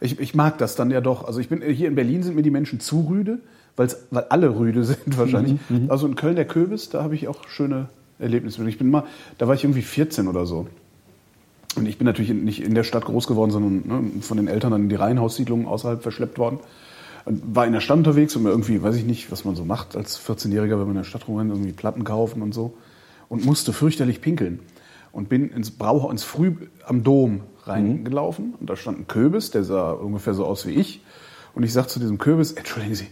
[0.00, 1.24] Ich, ich mag das dann ja doch.
[1.24, 3.38] Also ich bin hier in Berlin sind mir die Menschen zu rüde,
[3.76, 5.58] weil's, weil alle rüde sind wahrscheinlich.
[5.88, 8.66] Also in Köln der Kürbis, da habe ich auch schöne Erlebnisse.
[8.68, 9.04] Ich bin mal,
[9.38, 10.66] da war ich irgendwie 14 oder so.
[11.76, 14.70] Und ich bin natürlich nicht in der Stadt groß geworden, sondern ne, von den Eltern
[14.72, 16.60] dann in die Reihenhaussiedlung außerhalb verschleppt worden.
[17.24, 19.96] Und war in der Stadt unterwegs und irgendwie, weiß ich nicht, was man so macht
[19.96, 22.76] als 14-Jähriger, wenn man in der Stadt rumrennt, irgendwie Platten kaufen und so.
[23.28, 24.60] Und musste fürchterlich pinkeln.
[25.10, 26.54] Und bin ins Brauhaus, ins Früh
[26.84, 28.54] am Dom reingelaufen.
[28.60, 31.02] Und da stand ein Köbis, der sah ungefähr so aus wie ich.
[31.54, 33.06] Und ich sag zu diesem Köbis, entschuldigen Sie,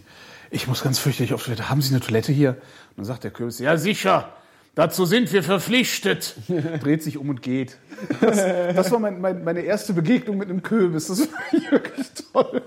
[0.50, 1.70] ich muss ganz fürchterlich auf Toilette.
[1.70, 2.50] Haben Sie eine Toilette hier?
[2.50, 4.28] Und dann sagt der Köbis, ja sicher,
[4.74, 6.36] dazu sind wir verpflichtet.
[6.82, 7.78] Dreht sich um und geht.
[8.20, 11.08] Das, das war mein, mein, meine erste Begegnung mit einem Köbis.
[11.08, 11.28] Das war
[11.70, 12.62] wirklich toll.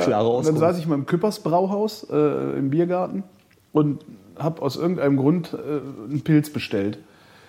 [0.00, 3.24] Klare Und dann saß ich mal im Küppers Brauhaus äh, im Biergarten
[3.72, 4.04] und
[4.38, 6.98] habe aus irgendeinem Grund äh, einen Pilz bestellt.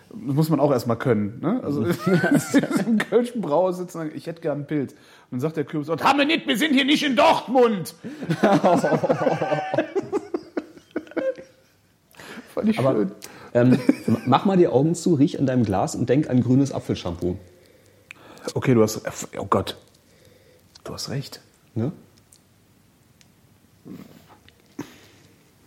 [0.09, 1.39] Das muss man auch erstmal können.
[1.41, 1.61] Ne?
[1.63, 1.85] Also
[2.85, 4.91] im Kölschen Brauhaus sitzen und sagen, ich hätte gern einen Pilz.
[4.93, 4.99] Und
[5.31, 7.95] dann sagt der Kürbis, "Das haben wir nicht, wir sind hier nicht in Dortmund.
[12.53, 13.11] Fand ich Aber schön.
[13.61, 13.79] Ähm,
[14.25, 17.37] mach mal die Augen zu, riech an deinem Glas und denk an grünes Apfelshampoo.
[18.53, 19.01] Okay, du hast,
[19.37, 19.77] oh Gott,
[20.83, 21.41] du hast recht.
[21.75, 21.91] Ne?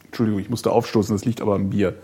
[0.07, 1.95] Entschuldigung, ich musste aufstoßen, das liegt aber am Bier.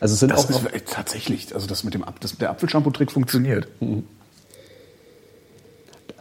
[0.00, 3.68] Also es sind Das auch ist tatsächlich, also das mit dem das, der Apfelshampoo-Trick funktioniert.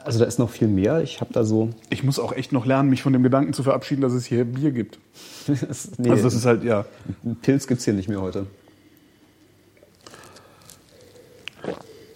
[0.05, 1.01] Also da ist noch viel mehr.
[1.01, 3.63] Ich habe da so, Ich muss auch echt noch lernen, mich von dem Gedanken zu
[3.63, 4.99] verabschieden, dass es hier Bier gibt.
[5.97, 6.85] nee, Also das ist halt, ja.
[7.41, 8.45] Pilz gibt's hier nicht mehr heute.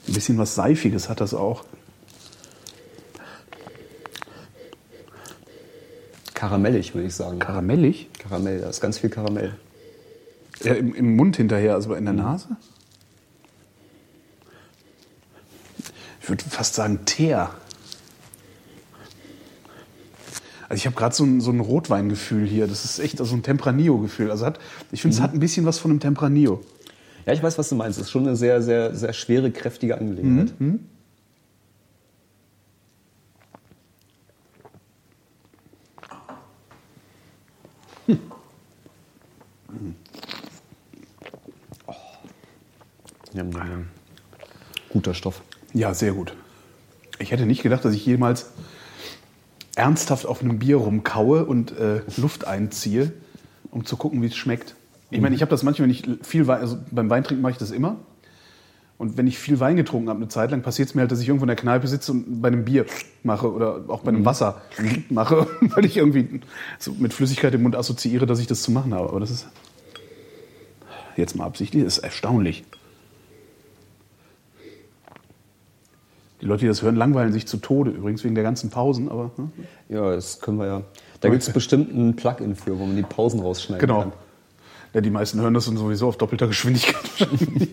[0.07, 1.65] Ein bisschen was Seifiges hat das auch.
[6.33, 7.39] Karamellig, würde ich sagen.
[7.39, 8.09] Karamellig?
[8.17, 9.55] Karamell, da ist ganz viel Karamell.
[10.63, 12.49] Ja, im, im Mund hinterher, also in der Nase?
[16.21, 17.51] Ich würde fast sagen Teer.
[20.69, 22.67] Also ich habe gerade so ein, so ein Rotweingefühl hier.
[22.67, 24.29] Das ist echt so ein Tempranillo-Gefühl.
[24.29, 24.59] Also hat,
[24.91, 26.61] ich finde, es hat ein bisschen was von einem Tempranillo.
[27.25, 27.97] Ja, ich weiß, was du meinst.
[27.97, 30.53] Es ist schon eine sehr, sehr, sehr schwere, kräftige Angelegenheit.
[41.87, 41.95] Oh.
[43.33, 43.87] Njam, njam.
[44.89, 45.41] Guter Stoff.
[45.73, 46.35] Ja, sehr gut.
[47.17, 48.51] Ich hätte nicht gedacht, dass ich jemals
[49.79, 53.13] ernsthaft auf einem Bier rumkaue und äh, Luft einziehe,
[53.71, 54.75] um zu gucken, wie es schmeckt.
[55.09, 57.57] Ich meine, ich habe das manchmal, wenn ich viel Wein, also beim Weintrinken mache ich
[57.57, 57.95] das immer.
[58.97, 61.21] Und wenn ich viel Wein getrunken habe, eine Zeit lang, passiert es mir halt, dass
[61.21, 62.85] ich irgendwo in der Kneipe sitze und bei einem Bier
[63.23, 64.61] mache oder auch bei einem Wasser
[65.09, 66.41] mache, weil ich irgendwie
[66.77, 69.07] so mit Flüssigkeit im Mund assoziiere, dass ich das zu machen habe.
[69.07, 69.47] Aber das ist
[71.15, 72.65] jetzt mal absichtlich, das ist erstaunlich.
[76.41, 79.31] Die Leute, die das hören, langweilen sich zu Tode, übrigens wegen der ganzen Pausen, aber
[79.37, 79.49] ne?
[79.89, 80.81] Ja, das können wir ja.
[81.19, 84.01] Da gibt es bestimmt ein Plugin für, wo man die Pausen rausschneiden genau.
[84.03, 84.13] kann.
[84.93, 86.95] Ja, die meisten hören das dann sowieso auf doppelter Geschwindigkeit.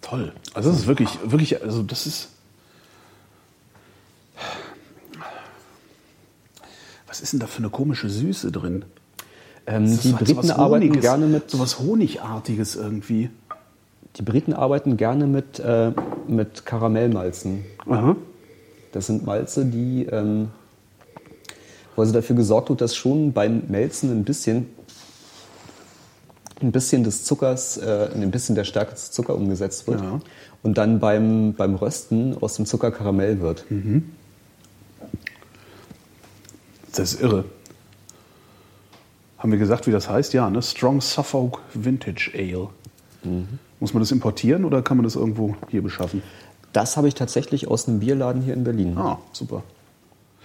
[0.00, 0.32] Toll.
[0.54, 2.30] Also das ist wirklich, wirklich, also das ist.
[7.06, 8.84] Was ist denn da für eine komische Süße drin?
[9.66, 13.30] Ähm, die halt Briten arbeiten gerne mit sowas Honigartiges irgendwie.
[14.18, 15.92] Die Briten arbeiten gerne mit, äh,
[16.26, 17.64] mit Karamellmalzen.
[17.86, 18.16] Aha.
[18.90, 20.48] Das sind Malze, die, ähm,
[21.94, 24.66] wo also dafür gesorgt wird, dass schon beim Melzen ein bisschen,
[26.60, 30.00] ein bisschen des Zuckers, äh, ein bisschen der Stärke des Zucker umgesetzt wird.
[30.00, 30.20] Ja.
[30.64, 33.64] Und dann beim, beim Rösten aus dem Zucker Karamell wird.
[36.90, 37.44] Das ist irre.
[39.38, 40.32] Haben wir gesagt, wie das heißt?
[40.32, 40.60] Ja, ne?
[40.60, 42.70] Strong Suffolk Vintage Ale.
[43.80, 46.22] Muss man das importieren oder kann man das irgendwo hier beschaffen?
[46.72, 48.96] Das habe ich tatsächlich aus einem Bierladen hier in Berlin.
[48.98, 49.62] Ah, super.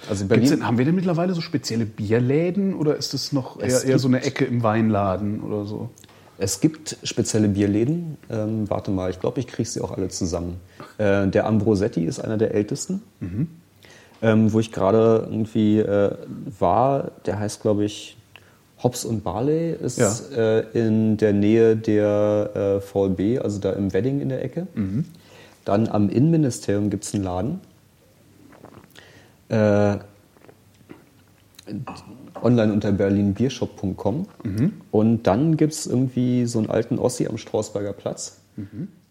[0.10, 3.84] Also Berlin, denn, haben wir denn mittlerweile so spezielle Bierläden oder ist es noch eher,
[3.84, 5.90] eher so eine Ecke im Weinladen oder so?
[6.38, 8.18] Es gibt spezielle Bierläden.
[8.30, 10.60] Ähm, warte mal, ich glaube, ich kriege sie auch alle zusammen.
[10.98, 13.02] Äh, der Ambrosetti ist einer der ältesten.
[14.22, 16.16] Ähm, wo ich gerade irgendwie äh,
[16.60, 18.18] war, der heißt, glaube ich,
[18.84, 20.14] Hops und Barley, ist Ja.
[20.36, 24.68] äh, in der Nähe der äh, VLB, also da im Wedding in der Ecke.
[25.66, 27.60] Dann am Innenministerium gibt es einen Laden.
[29.50, 29.98] Äh,
[32.42, 34.28] online unter berlinbiershop.com.
[34.92, 38.40] Und dann gibt es irgendwie so einen alten Ossi am Strausberger Platz.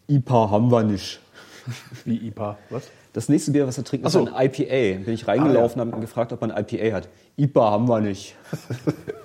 [0.08, 1.20] IPA haben wir nicht.
[2.04, 2.58] Wie IPA?
[2.70, 2.82] Was?
[3.14, 4.26] Das nächste Bier, was wir trinken, Ach so.
[4.26, 5.04] ist ein IPA.
[5.04, 7.08] Bin ich reingelaufen, Ah, habe ihn gefragt, ob man ein IPA hat.
[7.36, 8.36] IPA haben wir nicht.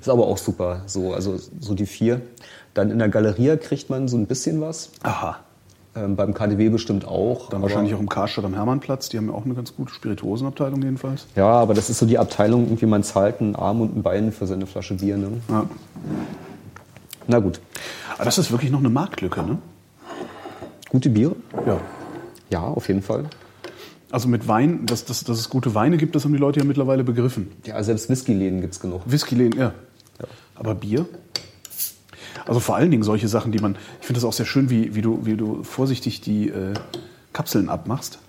[0.00, 0.82] ist aber auch super.
[0.86, 2.20] So, also so die vier.
[2.74, 4.90] Dann in der Galeria kriegt man so ein bisschen was.
[5.02, 5.38] Aha.
[5.96, 7.50] Ähm, beim KDW bestimmt auch.
[7.50, 9.08] Dann wahrscheinlich auch im Karstadt am Hermannplatz.
[9.10, 11.26] Die haben ja auch eine ganz gute Spirituosenabteilung jedenfalls.
[11.36, 14.32] Ja, aber das ist so die Abteilung, irgendwie man zahlt einen Arm und ein Bein
[14.32, 15.16] für seine Flasche Bier.
[15.16, 15.40] Ne?
[15.48, 15.66] Ja.
[17.28, 17.60] Na gut.
[18.16, 19.58] Aber das ist wirklich noch eine Marktlücke, ne?
[20.90, 21.36] Gute Biere?
[21.66, 21.78] Ja.
[22.50, 23.24] Ja, auf jeden Fall.
[24.14, 26.64] Also mit Wein, dass, dass, dass es gute Weine gibt, das haben die Leute ja
[26.64, 27.50] mittlerweile begriffen.
[27.66, 29.02] Ja, selbst Whiskyläden gibt es genug.
[29.06, 29.74] Whiskyläden, ja.
[30.54, 31.06] Aber Bier?
[32.46, 33.76] Also vor allen Dingen solche Sachen, die man.
[34.00, 36.74] Ich finde das auch sehr schön, wie, wie, du, wie du vorsichtig die äh,
[37.32, 38.20] Kapseln abmachst.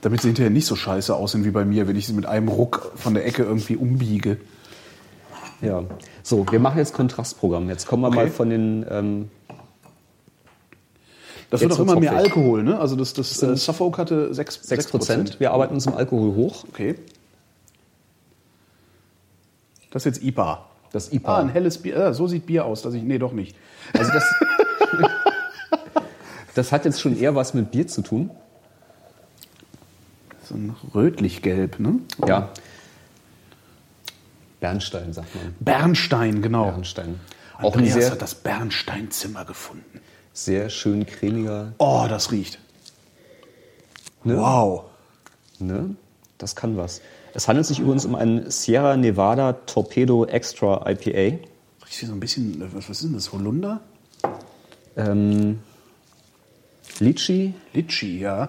[0.00, 2.48] Damit sie hinterher nicht so scheiße aussehen wie bei mir, wenn ich sie mit einem
[2.48, 4.38] Ruck von der Ecke irgendwie umbiege.
[5.60, 5.84] Ja.
[6.24, 7.68] So, wir machen jetzt Kontrastprogramm.
[7.68, 8.16] Jetzt kommen wir Okay.
[8.16, 8.84] mal von den.
[8.90, 9.28] Ähm,
[11.50, 12.16] Das Jetzt wird auch immer mehr.
[12.16, 12.78] Alkohol, ne?
[12.78, 15.40] Also das, das äh, Suffolk hatte 6, 6 Prozent.
[15.40, 16.64] Wir arbeiten uns im Alkohol hoch.
[16.68, 16.96] Okay.
[19.90, 20.66] Das ist jetzt IPA.
[20.90, 21.38] Das Ah, IPA.
[21.38, 21.96] ein helles Bier.
[21.98, 23.02] Ah, so sieht Bier aus, dass ich.
[23.02, 23.56] Nee, doch nicht.
[23.92, 24.24] Also das,
[26.54, 28.30] das hat jetzt schon eher was mit Bier zu tun.
[30.44, 32.00] So ein rötlich-gelb, ne?
[32.26, 32.50] Ja.
[34.60, 35.54] Bernstein, sagt man.
[35.60, 36.64] Bernstein, genau.
[36.64, 37.20] Bernstein.
[37.58, 40.00] Auch Andreas sehr, hat das Bernsteinzimmer gefunden.
[40.34, 41.72] Sehr schön cremiger.
[41.78, 42.58] Oh, das riecht.
[44.24, 44.36] Ne?
[44.36, 44.84] Wow.
[45.58, 45.96] Ne?
[46.38, 47.00] Das kann was.
[47.32, 51.38] Es handelt sich übrigens um einen Sierra Nevada Torpedo Extra IPA.
[51.86, 53.32] Riecht wie so ein bisschen, äh, was, was ist denn das?
[53.32, 53.80] Holunder?
[54.96, 55.60] Ähm,
[57.00, 58.48] Litchi, Litschi, ja.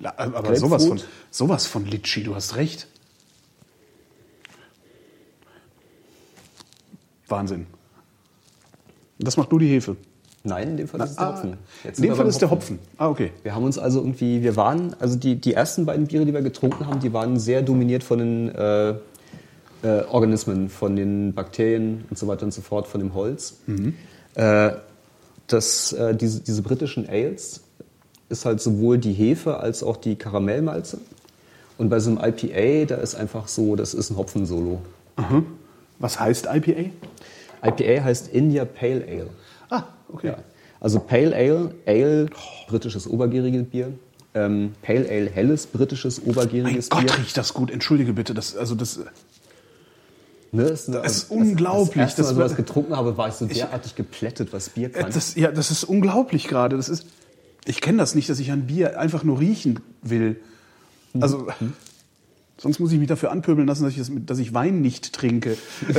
[0.00, 0.58] La- Aber Grapefruit.
[0.58, 1.00] sowas von,
[1.30, 2.86] sowas von Litschi, du hast recht.
[7.28, 7.66] Wahnsinn.
[9.22, 9.96] Das macht nur die Hefe.
[10.44, 11.50] Nein, in dem Fall ist es der Ah, Hopfen.
[11.52, 12.78] in Jetzt sind dem Fall ist der Hopfen.
[12.98, 13.30] Ah, okay.
[13.44, 16.42] Wir haben uns also irgendwie, wir waren, also die, die ersten beiden Biere, die wir
[16.42, 18.94] getrunken haben, die waren sehr dominiert von den äh, äh,
[20.10, 23.54] Organismen, von den Bakterien und so weiter und so fort, von dem Holz.
[24.34, 24.70] Äh,
[25.46, 27.60] das, äh, diese, diese britischen Ales
[28.28, 30.98] ist halt sowohl die Hefe als auch die Karamellmalze.
[31.78, 34.80] Und bei so einem IPA, da ist einfach so, das ist ein Hopfensolo.
[35.98, 36.90] Was heißt IPA?
[37.62, 39.30] IPA heißt India Pale Ale.
[39.70, 40.28] Ah, okay.
[40.28, 40.38] Ja.
[40.80, 42.26] Also Pale Ale, Ale,
[42.68, 43.92] britisches obergäriges Bier.
[44.34, 47.18] Ähm, Pale Ale, helles britisches Mein obergäriges Gott, Bier.
[47.18, 47.70] riecht das gut.
[47.70, 48.34] Entschuldige bitte.
[48.34, 48.98] Das, also das,
[50.54, 52.02] Ne, ist, eine- Das ist unglaublich.
[52.02, 55.10] Als, Das ich was getrunken habe, war ich so derartig geplättet, was Bier kann.
[55.10, 56.76] das, ja, das ist unglaublich gerade.
[56.76, 57.06] Das ist,
[57.64, 60.38] ich kenne das nicht, dass ich ein Bier einfach nur riechen will.
[61.18, 61.46] Also,
[62.58, 65.56] sonst muss ich mich dafür anpöbeln lassen, dass ich, das, dass ich Wein nicht trinke.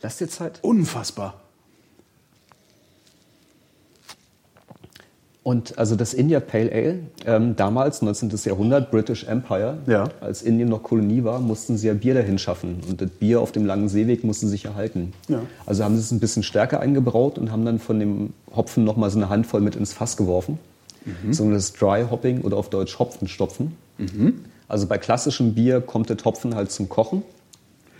[0.00, 0.58] Das ist Lass dir Zeit.
[0.62, 1.34] unfassbar.
[5.42, 8.30] Und also das India Pale Ale, ähm, damals, 19.
[8.44, 10.10] Jahrhundert, British Empire, Ja.
[10.20, 12.80] als Indien noch Kolonie war, mussten sie ja Bier dahin schaffen.
[12.86, 15.14] Und das Bier auf dem langen Seeweg musste sich erhalten.
[15.28, 15.40] Ja.
[15.64, 19.10] Also haben sie es ein bisschen stärker eingebraut und haben dann von dem Hopfen nochmal
[19.10, 20.58] so eine Handvoll mit ins Fass geworfen.
[21.30, 23.74] So das Dry Hopping oder auf Deutsch Hopfenstopfen.
[24.68, 27.22] Also bei klassischem Bier kommt der Hopfen halt zum Kochen.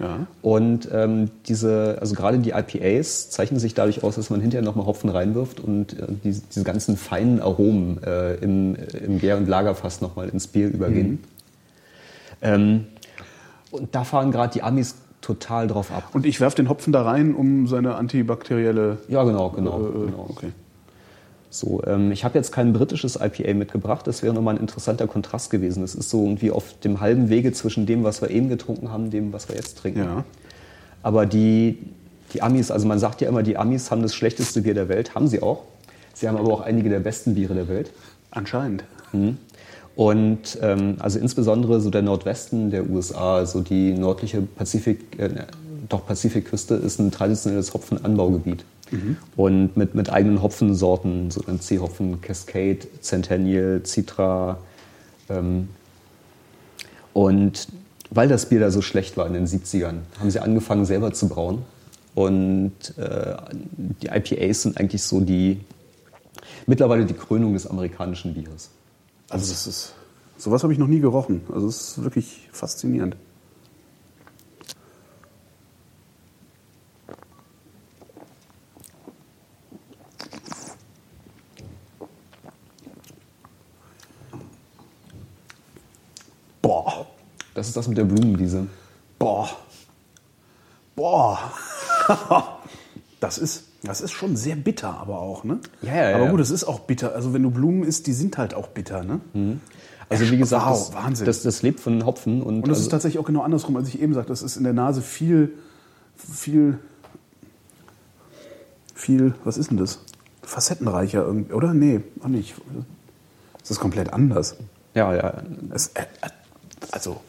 [0.00, 0.26] Ja.
[0.40, 4.86] Und ähm, diese, also gerade die IPAs zeichnen sich dadurch aus, dass man hinterher nochmal
[4.86, 10.00] Hopfen reinwirft und äh, diese, diese ganzen feinen Aromen äh, im, im Gär- und Lagerfass
[10.00, 11.18] nochmal ins Bier übergehen.
[12.40, 12.86] Ähm,
[13.70, 16.08] und da fahren gerade die Amis total drauf ab.
[16.14, 18.98] Und ich werfe den Hopfen da rein, um seine antibakterielle.
[19.08, 19.80] Ja, genau, genau.
[19.80, 20.26] Äh, genau.
[20.30, 20.52] Okay.
[21.50, 24.06] So, ähm, ich habe jetzt kein britisches IPA mitgebracht.
[24.06, 25.82] Das wäre nochmal ein interessanter Kontrast gewesen.
[25.82, 29.10] Das ist so irgendwie auf dem halben Wege zwischen dem, was wir eben getrunken haben,
[29.10, 30.04] dem, was wir jetzt trinken.
[30.04, 30.24] Ja.
[31.02, 31.78] Aber die,
[32.32, 35.16] die Amis, also man sagt ja immer, die Amis haben das schlechteste Bier der Welt.
[35.16, 35.64] Haben sie auch.
[36.14, 37.90] Sie haben aber auch einige der besten Biere der Welt.
[38.30, 38.84] Anscheinend.
[39.96, 45.30] Und ähm, also insbesondere so der Nordwesten der USA, also die nördliche Pazifik, äh,
[45.88, 48.64] doch Pazifikküste, ist ein traditionelles Hopfenanbaugebiet.
[49.36, 54.58] Und mit, mit eigenen Hopfensorten, so ein C-Hopfen, Cascade, Centennial, Citra.
[55.28, 55.68] Ähm,
[57.12, 57.68] und
[58.10, 61.28] weil das Bier da so schlecht war in den 70ern, haben sie angefangen selber zu
[61.28, 61.62] brauen.
[62.14, 63.36] Und äh,
[63.72, 65.60] die IPAs sind eigentlich so die,
[66.66, 68.70] mittlerweile die Krönung des amerikanischen Bieres.
[69.28, 69.94] Also das ist.
[70.36, 71.42] Sowas habe ich noch nie gerochen.
[71.52, 73.14] Also es ist wirklich faszinierend.
[86.62, 87.06] Boah.
[87.60, 88.68] Das ist das mit der Blumenwiese.
[89.18, 89.50] Boah.
[90.96, 91.38] Boah.
[93.20, 95.60] Das ist, das ist schon sehr bitter, aber auch, ne?
[95.82, 97.14] Ja, ja, ja, Aber gut, es ist auch bitter.
[97.14, 99.20] Also wenn du Blumen isst, die sind halt auch bitter, ne?
[100.08, 101.26] Also wie gesagt, Wow, das, Wahnsinn.
[101.26, 103.88] Das, das lebt von Hopfen und, Und das also, ist tatsächlich auch genau andersrum, als
[103.88, 104.30] ich eben sagte.
[104.30, 105.52] Das ist in der Nase viel,
[106.16, 106.78] viel,
[108.94, 109.98] viel, was ist denn das?
[110.42, 111.74] Facettenreicher irgendwie, oder?
[111.74, 112.54] Nee, auch nicht.
[113.58, 114.56] Das ist komplett anders.
[114.94, 115.42] ja, ja,
[115.74, 116.30] Es, äh, äh,
[116.90, 117.20] also,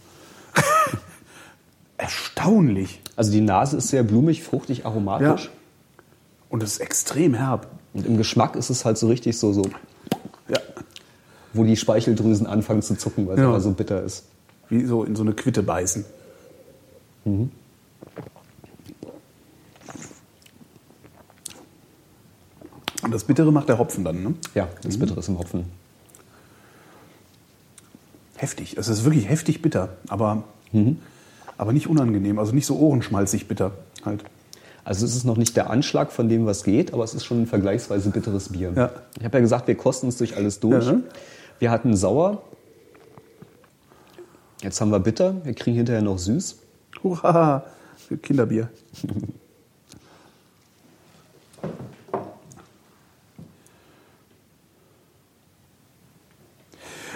[1.97, 3.01] erstaunlich.
[3.15, 5.45] also die Nase ist sehr blumig, fruchtig, aromatisch.
[5.45, 5.51] Ja.
[6.49, 7.67] Und es ist extrem herb.
[7.93, 9.63] Und im Geschmack ist es halt so richtig so, so
[10.49, 10.57] Ja.
[11.53, 13.49] wo die Speicheldrüsen anfangen zu zucken, weil es Ja.
[13.49, 14.25] immer so bitter ist.
[14.69, 16.05] Wie so in so eine Quitte beißen.
[23.03, 24.33] Und das Bittere macht der Hopfen dann, ne?
[24.53, 25.65] Ja, das Bittere ist im Hopfen.
[28.41, 28.75] Heftig.
[28.75, 30.45] Es ist wirklich heftig bitter, aber,
[31.59, 32.39] aber nicht unangenehm.
[32.39, 33.73] Also nicht so ohrenschmalzig bitter
[34.03, 34.23] halt.
[34.83, 37.43] Also es ist noch nicht der Anschlag von dem, was geht, aber es ist schon
[37.43, 38.73] ein vergleichsweise bitteres Bier.
[38.75, 38.89] Ja.
[39.19, 40.87] Ich habe ja gesagt, wir kosten uns durch alles durch.
[40.87, 41.01] Ja.
[41.59, 42.41] Wir hatten sauer.
[44.63, 45.35] Jetzt haben wir bitter.
[45.45, 46.57] Wir kriegen hinterher noch süß.
[47.03, 47.63] Hurra!
[48.23, 48.69] Kinderbier.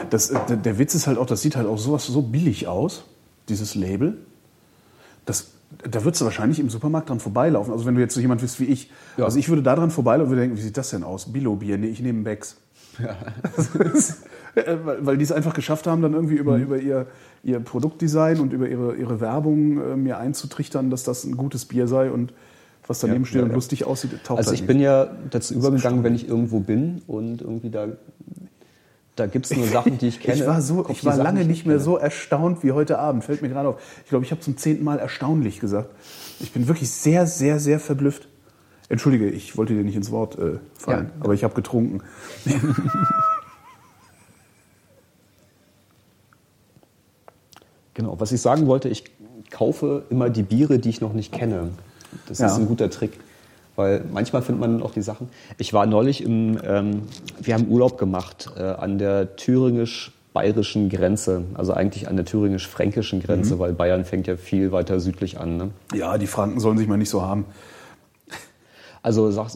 [0.09, 3.05] Das, äh, der- Witz ist halt auch, das sieht halt auch sowas so billig aus,
[3.49, 4.17] dieses Label.
[5.25, 5.47] Das,
[5.89, 7.71] da würdest du wahrscheinlich im Supermarkt dran vorbeilaufen.
[7.73, 8.91] Also wenn du jetzt so jemand bist wie ich.
[9.17, 9.25] Ja.
[9.25, 11.31] Also ich würde da dran vorbeilaufen und würde denken, wie sieht das denn aus?
[11.31, 11.77] Billo-Bier?
[11.77, 12.57] Nee, ich nehme Becks.
[14.55, 17.07] Äh, weil, weil die es einfach geschafft haben, dann irgendwie über, über ihr,
[17.43, 21.89] ihr Produktdesign und über ihre, ihre Werbung äh, mir einzutrichtern, dass das ein gutes Bier
[21.89, 22.31] sei und
[22.87, 23.55] was daneben Ja, steht ja, und ja.
[23.55, 27.69] lustig aussieht, taucht Also ich bin ja dazu übergegangen, wenn ich irgendwo bin und irgendwie
[27.69, 27.87] da,
[29.15, 30.35] da gibt es nur Sachen, die ich kenne.
[30.41, 33.23] Ich war, so, ich war Sachen, lange ich nicht mehr so erstaunt wie heute Abend.
[33.23, 33.75] Fällt mir gerade auf.
[34.03, 35.89] Ich glaube, ich habe zum zehnten Mal erstaunlich gesagt.
[36.39, 38.27] Ich bin wirklich sehr, sehr, sehr verblüfft.
[38.89, 41.23] Entschuldige, ich wollte dir nicht ins Wort äh, fallen, Ja.
[41.23, 42.01] aber ich habe getrunken.
[47.93, 49.05] Genau, was ich sagen wollte, ich
[49.51, 51.69] kaufe immer die Biere, die ich noch nicht kenne.
[52.27, 52.47] Das Ja.
[52.47, 53.13] ist ein guter Trick.
[53.75, 55.29] Weil manchmal findet man auch die Sachen.
[55.57, 57.01] Ich war neulich im, ähm,
[57.41, 63.59] wir haben Urlaub gemacht äh, an der thüringisch-bayerischen Grenze, also eigentlich an der thüringisch-fränkischen Grenze,
[63.59, 65.57] weil Bayern fängt ja viel weiter südlich an.
[65.57, 65.71] Ne?
[65.93, 67.45] Ja, die Franken sollen sich mal nicht so haben.
[69.03, 69.49] Also sag,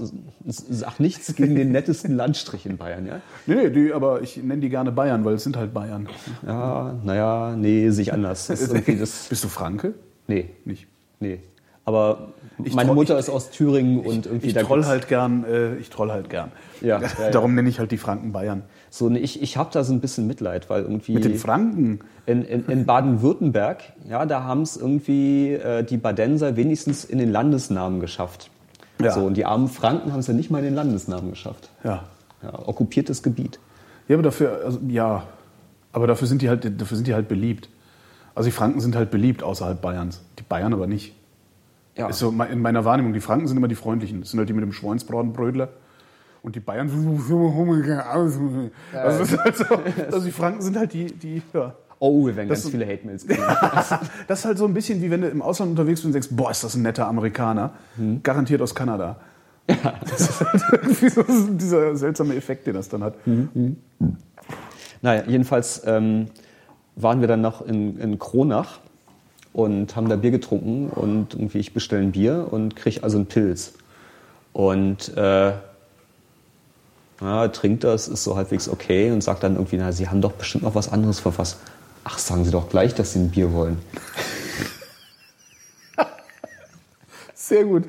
[0.45, 3.19] sag nichts gegen den nettesten Landstrich in Bayern, ja?
[3.47, 6.07] Nee, nee, aber ich nenne die gerne Bayern, weil es sind halt Bayern.
[6.45, 8.47] Ja, naja, nee, sich anders.
[8.51, 9.95] Ist irgendwie das, Bist du Franke?
[10.27, 10.85] nee, Nicht.
[11.19, 11.39] nee.
[11.83, 12.33] Aber
[12.63, 15.75] Ich meine Mutter ich- ist aus Thüringen und irgendwie Ich da troll halt gern, äh,
[15.77, 16.51] ich troll halt gern.
[16.81, 17.29] Ja, ja, ja.
[17.31, 18.63] Darum nenne ich halt die Franken Bayern.
[18.89, 21.99] So, nee, ich, ich habe da so ein bisschen Mitleid, weil irgendwie Mit den Franken.
[22.25, 27.31] in, in, in Baden-Württemberg, ja, da haben es irgendwie äh, die Badenser wenigstens in den
[27.31, 28.49] Landesnamen geschafft.
[29.01, 29.11] Ja.
[29.11, 31.69] So, und die armen Franken haben es ja nicht mal in den Landesnamen geschafft.
[31.83, 32.03] Ja.
[32.41, 33.59] Ja, okkupiertes Gebiet.
[34.07, 35.23] Ja, aber dafür, also, ja,
[35.91, 37.69] aber dafür sind die halt, dafür sind die halt beliebt.
[38.35, 40.21] Also die Franken sind halt beliebt außerhalb Bayerns.
[40.39, 41.13] Die Bayern aber nicht.
[41.99, 42.07] Ja.
[42.07, 43.13] Ist so in meiner Wahrnehmung.
[43.13, 44.21] Die Franken sind immer die Freundlichen.
[44.21, 45.69] Das sind halt die mit dem Schweinsbratenbrödler.
[46.41, 47.35] Und die Bayern sind so.
[48.93, 49.65] Also, das ist halt so,
[50.05, 51.73] also die Franken sind halt die, die, ja.
[51.99, 53.43] Oh, wir werden Das ganz viele Hate-Mails kriegen.
[54.27, 56.29] Das ist halt so ein bisschen wie wenn du im Ausland unterwegs bist und denkst,
[56.31, 57.71] boah, ist das ein netter Amerikaner.
[58.23, 59.17] Garantiert aus Kanada.
[60.09, 63.15] Das ist halt irgendwie so dieser seltsame Effekt, den das dann hat.
[65.01, 66.27] Naja, jedenfalls ähm,
[66.95, 68.79] waren wir dann noch in, in Kronach
[69.53, 73.25] und haben da Bier getrunken und irgendwie ich bestelle ein Bier und kriege also einen
[73.25, 73.73] Pilz.
[74.53, 75.53] Und äh,
[77.21, 80.33] ja, trinkt das, ist so halbwegs okay und sagt dann irgendwie, na, Sie haben doch
[80.33, 81.57] bestimmt noch was anderes verfasst.
[82.03, 83.77] Ach, sagen Sie doch gleich, dass Sie ein Bier wollen.
[87.33, 87.83] Sehr gut.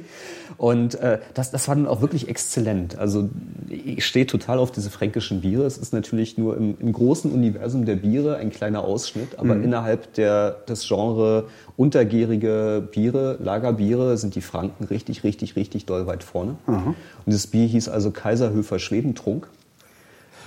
[0.61, 2.99] Und äh, das, das war dann auch wirklich exzellent.
[2.99, 3.31] Also
[3.71, 5.65] ich stehe total auf diese fränkischen Biere.
[5.65, 10.13] Es ist natürlich nur im, im großen Universum der Biere ein kleiner Ausschnitt, aber innerhalb
[10.13, 11.49] der, des Genre
[11.79, 16.57] untergärige Biere, Lagerbiere, sind die Franken richtig, richtig, richtig doll weit vorne.
[16.77, 19.49] Und dieses Bier hieß also Kaiserhöfer Schwedentrunk.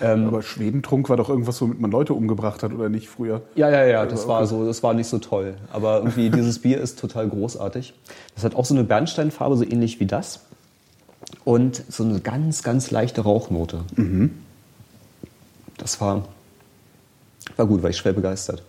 [0.01, 3.41] Aber Schwedentrunk war doch irgendwas, womit man Leute umgebracht hat, oder nicht früher?
[3.55, 5.55] Ja, ja, ja, das war so, das war nicht so toll.
[5.71, 7.93] Aber irgendwie dieses Bier ist total großartig.
[8.35, 10.41] Das hat auch so eine Bernsteinfarbe, so ähnlich wie das.
[11.45, 13.81] Und so eine ganz, ganz leichte Rauchnote.
[15.77, 16.27] Das war,
[17.55, 18.63] war gut, war ich schwer begeistert.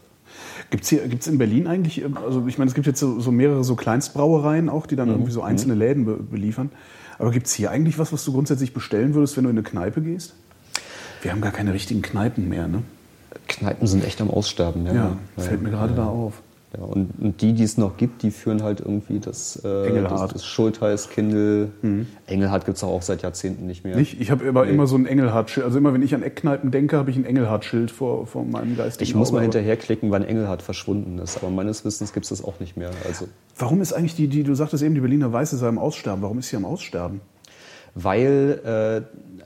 [0.70, 3.30] Gibt's hier, gibt's in Berlin eigentlich, ähm, also ich meine, es gibt jetzt so, so
[3.30, 6.70] mehrere so Kleinstbrauereien auch, die dann irgendwie so einzelne Läden be beliefern.
[7.18, 10.00] Aber gibt's hier eigentlich was, was du grundsätzlich bestellen würdest, wenn du in eine Kneipe
[10.02, 10.34] gehst?
[11.24, 12.82] Wir haben gar keine richtigen Kneipen mehr, ne?
[13.48, 14.84] Kneipen sind echt am Aussterben.
[14.84, 16.42] Ja, Ja, fällt mir gerade da auf.
[16.76, 20.32] Ja, und, und die, die es noch gibt, die führen halt irgendwie das, äh, Engelhardt.
[20.34, 21.70] das, das Schultheiß, Kindle.
[22.26, 23.96] Engelhardt gibt es auch seit Jahrzehnten nicht mehr.
[23.96, 24.20] Nicht?
[24.20, 25.64] Ich habe aber immer so ein Engelhardt-Schild.
[25.64, 29.08] Also immer, wenn ich an Eckkneipen denke, habe ich ein Engelhardt-Schild vor, vor meinem geistigen
[29.08, 31.38] Ich muss mal hinterherklicken, wann Engelhardt verschwunden ist.
[31.38, 32.90] Aber meines Wissens gibt es das auch nicht mehr.
[33.06, 36.22] Also, Warum ist eigentlich die, die, du sagtest eben, die Berliner Weiße sei am Aussterben.
[36.22, 37.22] Warum ist sie am Aussterben?
[37.94, 39.42] weil äh,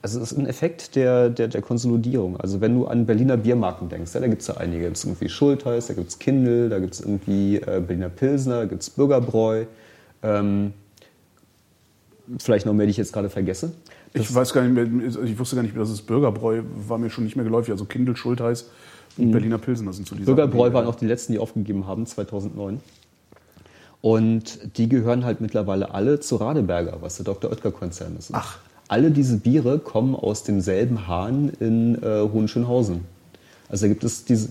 [0.00, 2.38] also es ist ein Effekt der, der, der Konsolidierung.
[2.38, 4.82] Also wenn du an Berliner Biermarken denkst, ja, da gibt es ja einige.
[4.82, 8.08] Da gibt es irgendwie Schultheiß, da gibt es Kindl, da gibt es irgendwie äh, Berliner
[8.08, 9.64] Pilsner, da gibt es Bürgerbräu.
[10.22, 10.72] Ähm,
[12.38, 13.72] vielleicht noch mehr, die ich jetzt gerade vergesse.
[14.14, 17.10] Ich weiß gar nicht mehr, ich wusste gar nicht mehr, dass es Bürgerbräu war mir
[17.10, 17.72] schon nicht mehr geläufig.
[17.72, 18.70] Also Kindl, Schultheiß
[19.18, 20.36] und Berliner Pilsen, das sind so die Sachen, Mhm.
[20.36, 22.80] Bürgerbräu waren auch die letzten, die aufgegeben haben, 2009.
[24.00, 27.50] Und die gehören halt mittlerweile alle zu Radeberger, was der Dr.
[27.50, 28.30] Oetker-Konzern ist.
[28.32, 28.58] Ach.
[28.88, 33.02] Alle diese Biere kommen aus demselben Hahn in äh, Hohenschönhausen.
[33.68, 34.48] Also da gibt es diese,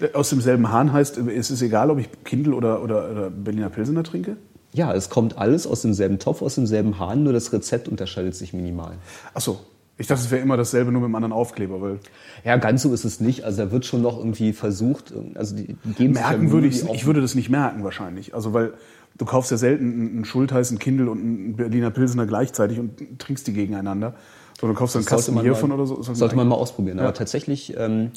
[0.00, 3.70] Äh, Aus demselben Hahn heißt, es ist egal, ob ich Kindl oder, oder, oder Berliner
[3.70, 4.36] Pilsener trinke?
[4.74, 8.54] ja, es kommt alles aus demselben Topf, aus demselben Hahn, nur das Rezept unterscheidet sich
[8.54, 8.94] minimal.
[9.34, 9.60] Ach so.
[9.98, 11.98] Ich dachte, es wäre immer dasselbe, nur mit einem anderen Aufkleber, weil
[12.42, 13.44] Ja, ganz so ist es nicht.
[13.44, 16.66] Also da wird schon noch irgendwie versucht, also die, die geben sich ja merken würde
[16.68, 18.34] ich ich würde das nicht merken wahrscheinlich.
[18.34, 18.72] Also weil
[19.18, 23.46] du kaufst ja selten einen Schultheiß, einen Kindl und einen Berliner Pilsener gleichzeitig und trinkst
[23.46, 24.14] die gegeneinander.
[24.60, 26.02] Sondern du kaufst einen sollte Kasten hiervon mal, oder so.
[26.02, 26.98] Sollte man mal ausprobieren.
[26.98, 27.04] Ja.
[27.04, 28.12] Aber tatsächlich, ähm,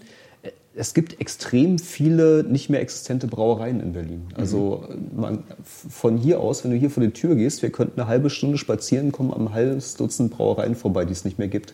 [0.75, 4.27] es gibt extrem viele nicht mehr existente Brauereien in Berlin.
[4.35, 4.83] Also
[5.15, 8.29] man, von hier aus, wenn du hier vor die Tür gehst, wir könnten eine halbe
[8.29, 11.73] Stunde spazieren kommen am halbes Dutzend Brauereien vorbei, die es nicht mehr gibt.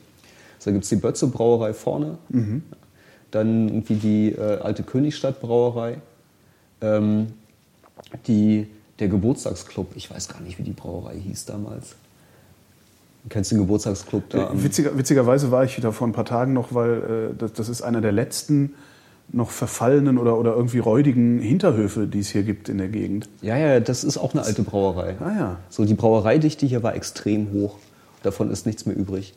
[0.57, 2.19] Also da gibt es die Bötze Brauerei vorne,
[3.31, 5.97] dann irgendwie die äh, alte Königstadt Brauerei,
[6.81, 7.27] ähm,
[8.27, 8.67] die,
[9.01, 11.95] der Geburtstagsclub, ich weiß gar nicht, wie die Brauerei hieß damals.
[13.29, 14.47] Kennst du den Geburtstagsclub da?
[14.49, 17.69] am- Witziger, witzigerweise war ich da vor ein paar Tagen noch, weil äh, das, das
[17.69, 18.73] ist einer der letzten
[19.33, 23.29] noch verfallenen oder, oder irgendwie räudigen Hinterhöfe, die es hier gibt in der Gegend.
[23.41, 25.15] Ja, ja, das ist auch eine alte Brauerei.
[25.19, 25.57] Ah ja.
[25.69, 27.77] So, die Brauereidichte hier war extrem hoch.
[28.23, 29.33] Davon ist nichts mehr übrig.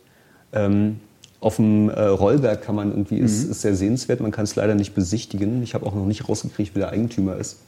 [0.52, 0.98] Ähm,
[1.40, 4.74] auf dem äh, Rollberg kann man irgendwie, ist, ist sehr sehenswert, man kann es leider
[4.74, 5.62] nicht besichtigen.
[5.62, 7.58] Ich habe auch noch nicht rausgekriegt, wie der Eigentümer ist.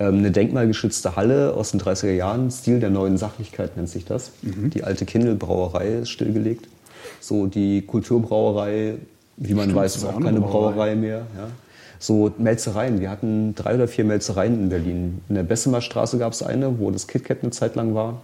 [0.00, 4.32] Ähm, eine denkmalgeschützte Halle aus den 30er Jahren, Stil der neuen Sachlichkeit nennt sich das.
[4.42, 6.68] Die alte Kindl-Brauerei ist stillgelegt.
[7.20, 8.94] So die Kulturbrauerei,
[9.36, 10.72] wie man Stimmt, weiß, ist auch eine keine Brauerei.
[10.72, 11.26] Brauerei mehr.
[11.36, 11.48] Ja.
[11.98, 13.00] So Melzereien.
[13.00, 15.20] Wir hatten drei oder vier Melzereien in Berlin.
[15.28, 18.20] In der Bessemer Straße gab es eine, wo das KitKat eine Zeit lang war.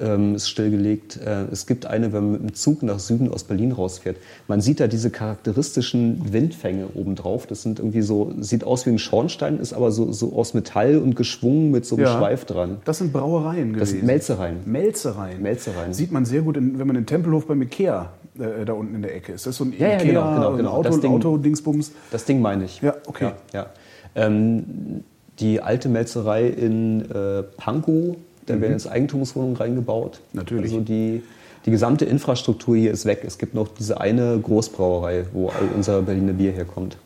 [0.00, 1.20] Ähm, ist stillgelegt.
[1.24, 4.16] Äh, es gibt eine, wenn man mit dem Zug nach Süden aus Berlin rausfährt.
[4.48, 7.46] Man sieht da diese charakteristischen Windfänge obendrauf.
[7.46, 10.98] Das sind irgendwie so, sieht aus wie ein Schornstein, ist aber so, so aus Metall
[10.98, 12.18] und geschwungen mit so einem Ja.
[12.18, 12.78] Schweif dran.
[12.84, 13.78] Das sind Brauereien gewesen.
[13.80, 14.56] Das sind Melzereien.
[14.64, 15.40] Melzereien.
[15.40, 15.92] Melzereien.
[15.94, 19.02] Sieht man sehr gut, in, wenn man in Tempelhof beim Ikea äh, da unten in
[19.02, 19.46] der Ecke ist.
[19.46, 20.70] Das ist so ein Ja, ja, Ikea, genau, genau, ein genau.
[20.72, 21.92] Auto, Das Ding- Auto-Dingsbums.
[22.10, 22.80] Das Ding meine ich.
[22.82, 23.30] Ja, okay.
[23.52, 23.66] Ja, ja.
[24.16, 25.04] Ähm,
[25.38, 28.16] die alte Melzerei in äh, Pankow,
[28.46, 30.20] da werden jetzt Eigentumswohnungen reingebaut.
[30.32, 30.38] Mhm.
[30.38, 30.72] Natürlich.
[30.72, 31.22] Also die,
[31.66, 33.22] die gesamte Infrastruktur hier ist weg.
[33.26, 36.96] Es gibt noch diese eine Großbrauerei, wo all unser Berliner Bier herkommt.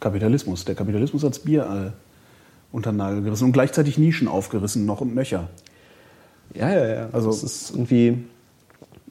[0.00, 0.64] Kapitalismus.
[0.64, 1.90] Der Kapitalismus hat's Bier äh,
[2.72, 5.48] unter den Nagel gerissen und gleichzeitig Nischen aufgerissen, noch und nöcher.
[6.54, 7.08] Ja, ja, ja.
[7.12, 8.24] Also- das ist irgendwie.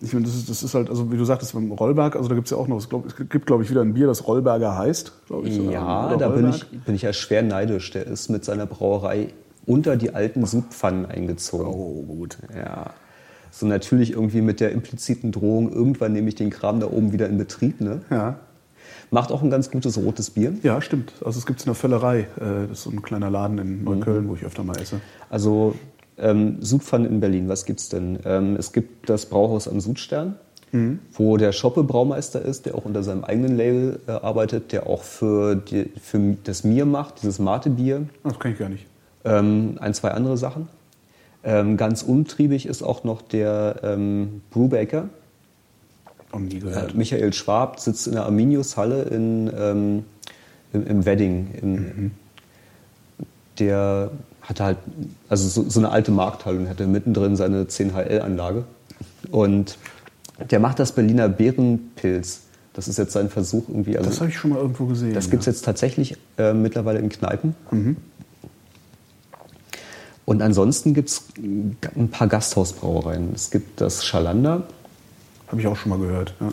[0.04, 2.34] Ich meine, das ist, das ist halt, also wie du sagtest, beim Rollberg, also da
[2.34, 4.76] gibt's ja auch noch, es glaub, es gibt, glaube ich, wieder ein Bier, das Rollberger
[4.76, 5.56] heißt, glaube ich.
[5.56, 6.12] sogar.
[6.12, 7.92] Ja, da bin ich, bin ich ja schwer neidisch.
[7.92, 9.28] Der ist mit seiner Brauerei
[9.66, 11.68] unter die alten Subpfannen eingezogen.
[11.68, 12.38] Oh, gut.
[12.56, 12.92] Ja.
[13.52, 17.28] So natürlich irgendwie mit der impliziten Drohung, irgendwann nehme ich den Kram da oben wieder
[17.28, 17.82] in Betrieb.
[17.82, 18.02] Ne?
[18.10, 18.40] Ja.
[19.12, 20.54] Macht auch ein ganz gutes rotes Bier.
[20.64, 21.14] Ja, stimmt.
[21.24, 22.22] Also es gibt's in der Völlerei.
[22.38, 23.84] Äh, Das ist so ein kleiner Laden in Mhm.
[23.84, 25.02] Neukölln, wo ich öfter mal esse.
[25.30, 25.76] Also
[26.18, 28.20] ähm, Sudpfanne in Berlin, was gibt's denn?
[28.26, 30.36] Ähm, es gibt das Brauhaus am Sudstern,
[31.14, 35.04] wo der Schoppe Braumeister ist, der auch unter seinem eigenen Label äh, arbeitet, der auch
[35.04, 38.86] für, die, für das Mir macht, dieses Mate-Bier, Das kann ich gar nicht.
[39.26, 40.68] Ähm, ein, zwei andere Sachen.
[41.44, 45.10] Ähm, ganz untriebig ist auch noch der ähm, Brewbaker.
[46.32, 46.96] Noch nie Äh, gehört.
[46.96, 50.06] Michael Schwab sitzt in der Arminius-Halle in, ähm,
[50.74, 51.48] im, im Wedding.
[51.62, 52.12] Im,
[53.60, 54.12] Der
[54.42, 54.78] hatte halt,
[55.30, 58.64] also so, so eine alte Markthalle und hatte mittendrin seine 10HL-Anlage.
[59.32, 59.78] Und
[60.50, 62.42] der macht das Berliner Bärenpilz.
[62.74, 63.98] Das ist jetzt sein Versuch irgendwie.
[63.98, 65.14] Also Das habe ich schon mal irgendwo gesehen.
[65.14, 67.56] das gibt es jetzt tatsächlich äh, mittlerweile in Kneipen.
[70.26, 73.32] Und ansonsten gibt es ein paar Gasthausbrauereien.
[73.34, 74.64] Es gibt das Schalander,
[75.48, 76.36] Habe ich auch schon mal gehört.
[76.40, 76.52] Ja.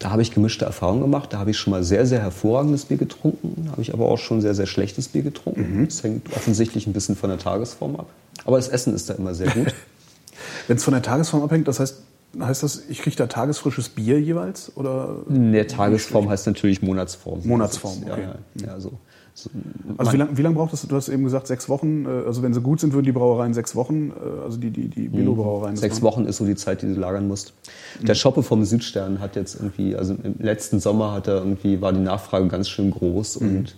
[0.00, 1.32] Da habe ich gemischte Erfahrungen gemacht.
[1.32, 3.64] Da habe ich schon mal sehr, sehr hervorragendes Bier getrunken.
[3.66, 5.84] Da habe ich aber auch schon sehr, sehr schlechtes Bier getrunken.
[5.86, 8.08] Das hängt offensichtlich ein bisschen von der Tagesform ab.
[8.44, 9.72] Aber das Essen ist da immer sehr gut.
[10.66, 12.02] Wenn es von der Tagesform abhängt, das heißt,
[12.38, 14.76] heißt das, ich kriege da tagesfrisches Bier jeweils?
[14.76, 15.16] Oder?
[15.28, 17.40] In der Tagesform heißt natürlich Monatsform.
[17.44, 18.22] Monatsform, Ja, okay.
[18.56, 18.92] ja, ja, so.
[19.34, 19.50] So
[19.98, 20.86] Also wie lange wie lang braucht das?
[20.86, 22.06] Du hast eben gesagt, sechs Wochen.
[22.06, 24.88] äh, Also wenn sie gut sind, würden die Brauereien sechs Wochen, äh, also die, die,
[24.88, 25.74] die Billo-Brauereien.
[25.74, 26.22] das Sechs machen.
[26.22, 27.52] Wochen ist so die Zeit, die du lagern musst.
[28.00, 31.92] Der Schoppe vom Südstern hat jetzt irgendwie, also im letzten Sommer hat er irgendwie, war
[31.92, 33.76] die Nachfrage ganz schön groß und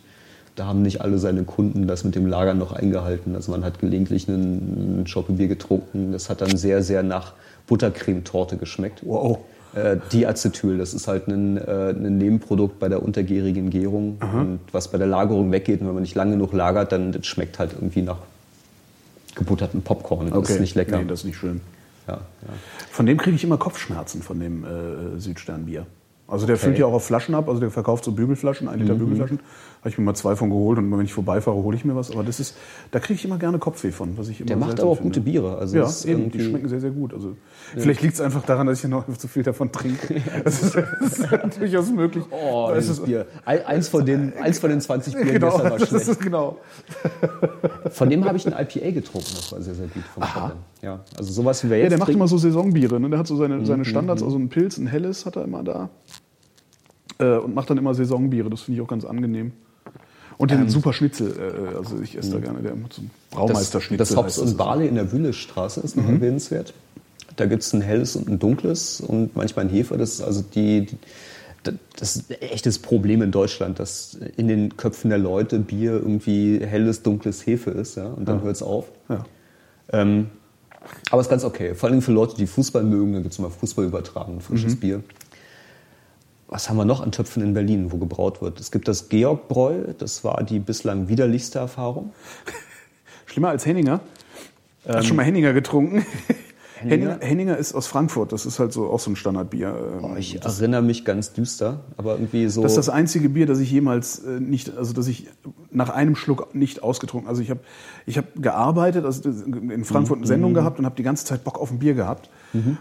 [0.56, 3.34] da haben nicht alle seine Kunden das mit dem Lagern noch eingehalten.
[3.34, 6.12] Also man hat gelegentlich einen, einen Schoppe-Bier getrunken.
[6.12, 7.34] Das hat dann sehr, sehr nach
[7.66, 9.02] Buttercremetorte geschmeckt.
[9.04, 9.38] Wow.
[9.76, 14.88] Äh, Diacetyl, das ist halt ein, äh, ein Nebenprodukt bei der untergärigen Gärung, und was
[14.90, 15.80] bei der Lagerung weggeht.
[15.82, 18.18] Und wenn man nicht lange genug lagert, dann das schmeckt halt irgendwie nach
[19.34, 20.30] gebuttertem Popcorn.
[20.30, 20.98] Das ist nicht lecker.
[20.98, 21.60] Nee, das ist nicht schön.
[22.08, 22.20] ja, ja.
[22.90, 25.86] Von dem kriege ich immer Kopfschmerzen, von dem äh, Südsternbier.
[26.28, 28.94] Also der füllt ja auch auf Flaschen ab, also der verkauft so Bügelflaschen, ein Liter
[28.94, 28.98] Mhm.
[28.98, 29.40] Bügelflaschen.
[29.86, 32.10] Habe ich mir mal zwei von geholt und wenn ich vorbeifahre, hole ich mir was.
[32.10, 32.56] Aber das ist,
[32.90, 35.10] da kriege ich immer gerne Kopfweh von, was ich immer Der macht aber auch finde.
[35.10, 35.58] gute Biere.
[35.58, 37.14] Also ja, das eben, die schmecken sehr, sehr gut.
[37.14, 37.36] Also
[37.76, 40.20] vielleicht liegt es einfach daran, dass ich noch zu viel davon trinke.
[40.42, 42.24] Das ist, das ist durchaus möglich.
[42.32, 43.26] Oh, Das ist- Bier.
[43.44, 46.08] Ein- Eins von den, eins von den 20 Bieren Genau, gestern war das schlecht.
[46.08, 46.58] ist genau.
[47.92, 50.02] Von dem habe ich ein IPA getrunken, das war sehr, sehr gut.
[50.14, 50.54] Vom Schottland.
[50.82, 52.18] Ja, also sowas wie wir jetzt Ja, der macht trinken.
[52.22, 52.98] immer so Saisonbiere.
[52.98, 53.08] Ne?
[53.08, 55.62] Der hat so seine, Mhm, seine Standards, also ein Pilz, ein helles hat er immer
[55.62, 55.90] da.
[57.18, 58.50] Äh, und macht dann immer Saisonbiere.
[58.50, 59.52] Das finde ich auch ganz angenehm.
[60.38, 61.32] Und den super Schnitzel.
[61.72, 62.60] Äh, also ich esse da gerne.
[62.60, 63.96] Der so Ähm, das, Braumeisterschnitzel.
[64.06, 66.16] das Hops und Barley in der Wühlestraße ist noch Mhm.
[66.16, 66.74] erwähnenswert.
[67.36, 69.96] Da gibt es ein helles und ein dunkles und manchmal ein Hefe.
[69.98, 70.96] Das ist also die, die
[71.98, 76.60] das ist ein echtes Problem in Deutschland, dass in den Köpfen der Leute Bier irgendwie
[76.64, 77.96] helles, dunkles Hefe ist.
[77.96, 78.06] Ja?
[78.06, 78.42] Und dann Ja.
[78.44, 78.84] hört es auf.
[79.08, 79.24] Ja.
[79.92, 80.28] Ähm,
[81.10, 81.74] aber ist ganz okay.
[81.74, 84.78] Vor allem für Leute, die Fußball mögen, da gibt es immer Fußball übertragen, frisches Mhm.
[84.80, 85.02] Bier.
[86.48, 88.60] Was haben wir noch an Töpfen in Berlin, wo gebraut wird?
[88.60, 92.12] Es gibt das Georgbräu, das war die bislang widerlichste Erfahrung.
[93.26, 94.00] Schlimmer als Henninger.
[94.86, 96.06] Hast du schon mal Henninger getrunken?
[96.78, 97.18] Henninger?
[97.20, 98.32] Henninger, ist aus Frankfurt.
[98.32, 99.68] Das ist halt so auch so ein Standardbier.
[99.98, 102.62] Ähm, Oh, ich das, erinnere mich ganz düster, aber irgendwie so.
[102.62, 105.26] das ist das einzige Bier, das ich jemals äh, nicht, also das ich
[105.70, 107.28] nach einem Schluck nicht ausgetrunken.
[107.28, 107.60] Also ich habe
[108.06, 111.58] ich hab gearbeitet, also in Frankfurt eine Sendung gehabt und habe die ganze Zeit Bock
[111.58, 112.30] auf ein Bier gehabt.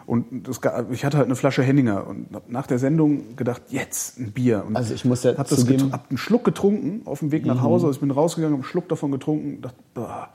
[0.06, 0.60] Und das,
[0.92, 4.64] ich hatte halt eine Flasche Henninger und hab nach der Sendung gedacht, jetzt ein Bier.
[4.66, 7.46] Und Also ich muss ja hab das zugeben- hab einen Schluck getrunken auf dem Weg
[7.46, 7.88] nach Hause.
[7.88, 10.30] Also ich bin rausgegangen, habe einen Schluck davon getrunken, dachte, boah,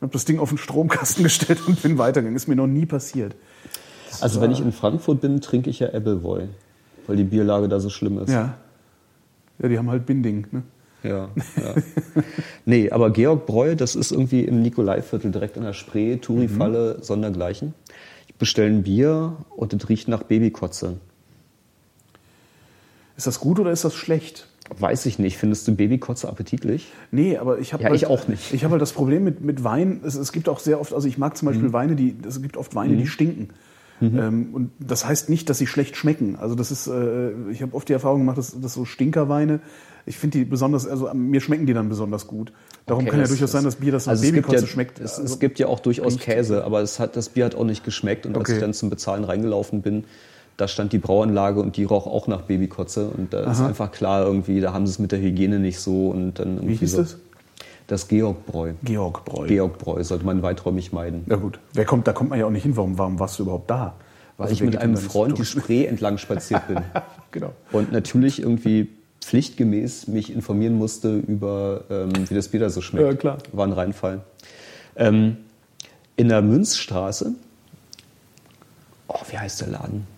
[0.00, 2.36] habe das Ding auf den Stromkasten gestellt und bin weitergegangen.
[2.36, 3.34] Ist mir noch nie passiert.
[4.20, 6.48] Also wenn ich in Frankfurt bin, trinke ich ja Appleboy,
[7.06, 8.30] weil die Bierlage da so schlimm ist.
[8.30, 8.58] Ja.
[9.60, 10.46] Ja, die haben halt Binding.
[10.50, 10.62] Ne?
[11.02, 11.74] Ja, ja.
[12.64, 17.74] nee, aber Georg Breu, das ist irgendwie im Nikolaiviertel direkt an der Spree, Tourifalle, sondergleichen.
[18.26, 20.96] Ich bestelle ein Bier und es riecht nach Babykotze.
[23.16, 24.46] Ist das gut oder ist das schlecht?
[24.78, 25.36] Weiß ich nicht.
[25.36, 26.92] Findest du Babykotze appetitlich?
[27.10, 28.52] Nee, aber ich habe Ja, halt, ich auch nicht.
[28.54, 30.00] Ich habe halt das Problem mit, mit Wein.
[30.04, 31.72] Es, es gibt auch sehr oft, also ich mag zum Beispiel Mhm.
[31.72, 33.48] Weine, die es gibt oft Weine, die stinken.
[34.02, 36.36] Ähm, und das heißt nicht, dass sie schlecht schmecken.
[36.36, 39.60] Also das ist, äh, ich habe oft die Erfahrung gemacht, dass, dass so Stinkerweine,
[40.06, 42.50] ich finde die besonders, also mir schmecken die dann besonders gut.
[42.86, 45.00] Darum Okay, kann ja durchaus sein, dass Bier, das Also gibt, Babykotze ja, schmeckt.
[45.00, 47.64] es, also, es gibt ja auch durchaus Käse, aber es hat, das Bier hat auch
[47.64, 48.24] nicht geschmeckt.
[48.24, 48.54] Und als Okay.
[48.54, 50.04] ich dann zum Bezahlen reingelaufen bin,
[50.56, 53.08] da stand die Brauanlage und die roch auch nach Babykotze.
[53.08, 56.08] Und da ist einfach klar irgendwie, da haben sie es mit der Hygiene nicht so.
[56.08, 57.16] Und dann irgendwie Wie hieß so, das?
[57.86, 58.74] Das Georgbräu.
[58.84, 59.46] Georg Breu.
[59.48, 61.24] Georgbräu sollte man weiträumig meiden.
[61.26, 62.76] Ja gut, wer kommt, da kommt man ja auch nicht hin.
[62.76, 63.94] Warum, warum warst du überhaupt da?
[64.36, 65.44] Weil ich mit einem Freund die?
[65.44, 66.78] Spree entlang spaziert bin.
[67.32, 67.52] Genau.
[67.70, 68.88] Und natürlich irgendwie
[69.20, 73.06] pflichtgemäß mich informieren musste über, ähm, wie das Bier da so schmeckt.
[73.06, 73.38] Ja, klar.
[73.52, 74.22] War ein Reinfall.
[74.96, 75.36] Ähm,
[76.16, 77.34] in der Münzstraße,
[79.06, 80.08] oh, wie heißt der Laden?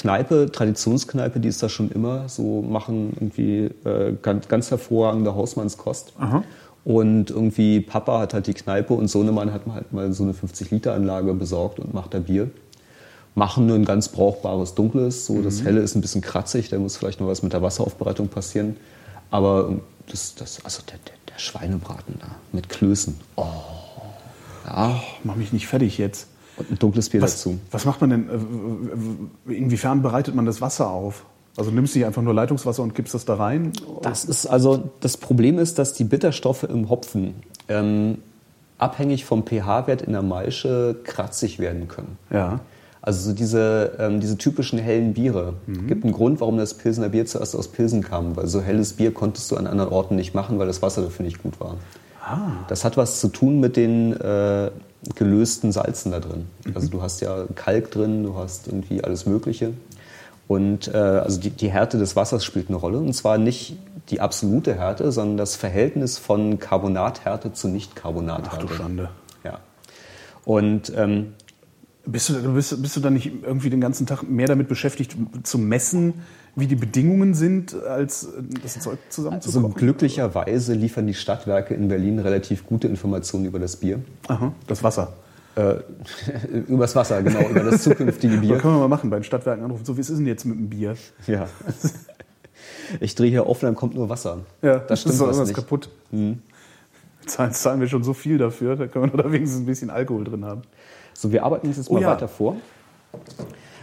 [0.00, 6.14] Kneipe, Traditionskneipe, die ist da schon immer, so machen irgendwie äh, ganz, ganz hervorragende Hausmannskost.
[6.84, 11.34] Und irgendwie Papa hat halt die Kneipe und Sohnemann hat halt mal so eine 50-Liter-Anlage
[11.34, 12.50] besorgt und macht da Bier.
[13.34, 16.96] Machen nur ein ganz brauchbares Dunkles, so das Helle ist ein bisschen kratzig, da muss
[16.96, 18.78] vielleicht noch was mit der Wasseraufbereitung passieren.
[19.30, 19.80] Aber ähm,
[20.10, 23.20] das, das, also der, der, der Schweinebraten da mit Klößen.
[23.36, 23.44] Oh.
[24.66, 26.29] Ja, Mach mich nicht fertig jetzt.
[26.60, 27.58] Und ein dunkles Bier Was, dazu.
[27.70, 28.28] was macht man denn?
[29.48, 31.24] äh, Inwiefern bereitet man das Wasser auf?
[31.56, 33.72] Also nimmst du nicht einfach nur Leitungswasser und gibst das da rein?
[34.02, 37.34] Das ist also das Problem ist, dass die Bitterstoffe im Hopfen
[37.68, 38.18] ähm,
[38.78, 42.16] abhängig vom pH-Wert in der Maische kratzig werden können.
[42.30, 42.60] Ja.
[43.02, 45.54] Also so diese, ähm, diese typischen hellen Biere.
[45.66, 45.86] Mhm.
[45.86, 49.12] Gibt einen Grund, warum das Pilsener Bier zuerst aus Pilsen kam, weil so helles Bier
[49.12, 51.76] konntest du an anderen Orten nicht machen, weil das Wasser dafür nicht gut war.
[52.22, 52.52] Ah.
[52.68, 54.70] Das hat was zu tun mit den äh,
[55.14, 56.46] gelösten Salzen da drin.
[56.64, 56.76] Mhm.
[56.76, 59.72] Also du hast ja Kalk drin, du hast irgendwie alles Mögliche.
[60.46, 62.98] Und äh, also die, die Härte des Wassers spielt eine Rolle.
[62.98, 63.76] Und zwar nicht
[64.08, 68.50] die absolute Härte, sondern das Verhältnis von Carbonathärte zu Nicht-Carbonathärte.
[68.52, 69.10] Ach du Schande.
[69.44, 69.60] Ja.
[70.44, 71.34] Und ähm,
[72.06, 75.58] Bist du, bist, bist du dann nicht irgendwie den ganzen Tag mehr damit beschäftigt, zu
[75.58, 76.14] messen,
[76.56, 79.74] wie die Bedingungen sind, als äh, das Zeug zusammenzubekommen?
[79.76, 84.00] glücklicherweise liefern die Stadtwerke in Berlin relativ gute Informationen über das Bier.
[84.28, 85.12] Aha, das Wasser.
[85.56, 85.74] Äh,
[86.68, 88.58] übers Wasser, genau, über das zukünftige Das Bier.
[88.58, 89.84] können wir mal machen, bei den Stadtwerken anrufen.
[89.84, 90.94] So, wie ist es denn jetzt mit dem Bier?
[91.26, 91.48] Ja.
[93.00, 94.38] Ich drehe hier auf und dann kommt nur Wasser.
[94.62, 95.54] Ja, das stimmt ist doch was nicht.
[95.54, 95.90] kaputt.
[97.26, 99.90] Zahlen, zahlen wir schon so viel dafür, da können wir nur da wenigstens ein bisschen
[99.90, 100.62] Alkohol drin haben.
[101.20, 102.12] So, wir arbeiten uns jetzt Oh mal ja.
[102.12, 102.56] weiter vor.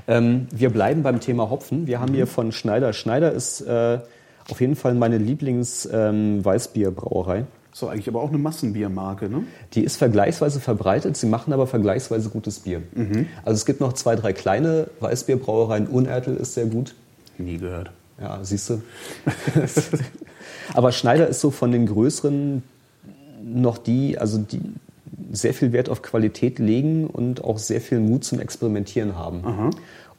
[0.07, 1.85] Ähm, wir bleiben beim Thema Hopfen.
[1.85, 2.93] Wir haben hier von Schneider.
[2.93, 3.99] Schneider ist äh,
[4.49, 7.45] auf jeden Fall meine Lieblings-Weißbierbrauerei.
[7.71, 9.43] Ist doch eigentlich aber auch eine Massenbiermarke, ne?
[9.73, 12.81] Die ist vergleichsweise verbreitet, sie machen aber vergleichsweise gutes Bier.
[12.95, 13.27] Mhm.
[13.45, 15.85] Also es gibt noch zwei, drei kleine Weißbierbrauereien.
[15.85, 16.95] Unertel ist sehr gut.
[17.37, 17.91] Nie gehört.
[18.19, 18.81] Ja, siehst du.
[20.73, 22.63] aber Schneider ist so von den größeren
[23.43, 24.73] noch die, also die
[25.31, 29.71] sehr viel Wert auf Qualität legen und auch sehr viel Mut zum Experimentieren haben.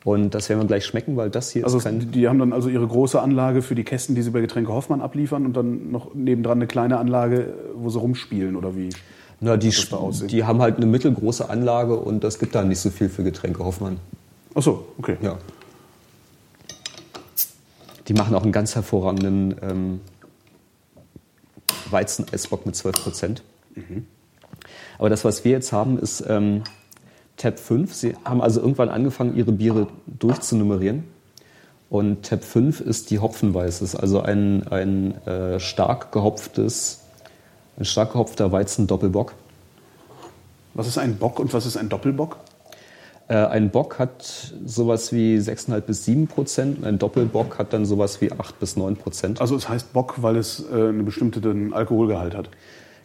[0.04, 2.10] Und das werden wir gleich schmecken, weil das hier Also ist kein.
[2.12, 5.00] die, haben dann also ihre große Anlage für die Kästen, die sie bei Getränke Hoffmann
[5.00, 8.90] abliefern und dann noch nebendran eine kleine Anlage, wo sie rumspielen oder wie?
[9.40, 9.72] Na, die,
[10.28, 13.64] die haben halt eine mittelgroße Anlage und das gibt da nicht so viel für Getränke
[13.64, 13.98] Hoffmann.
[14.54, 15.16] Ach so, okay.
[15.20, 15.36] Ja.
[18.08, 20.00] Die machen auch einen ganz hervorragenden ähm,
[21.90, 23.42] Weizen-Eisbock mit 12 Prozent.
[24.98, 26.62] Aber das, was wir jetzt haben, ist ähm,
[27.36, 27.94] Tab 5.
[27.94, 31.04] Sie haben also irgendwann angefangen, ihre Biere durchzunummerieren.
[31.88, 33.78] Und Tab 5 ist die Hopfenweiß.
[33.78, 37.00] Das ist also ein, ein äh, stark gehopftes,
[37.78, 39.34] ein stark gehopfter Weizen-Doppelbock.
[40.74, 42.36] Was ist ein Bock und was ist ein Doppelbock?
[43.28, 47.86] Äh, ein Bock hat sowas wie 6,5 bis 7 Prozent und ein Doppelbock hat dann
[47.86, 49.40] sowas wie 8 bis 9 Prozent.
[49.40, 52.50] Also es heißt Bock, weil es äh, einen bestimmten Alkoholgehalt hat.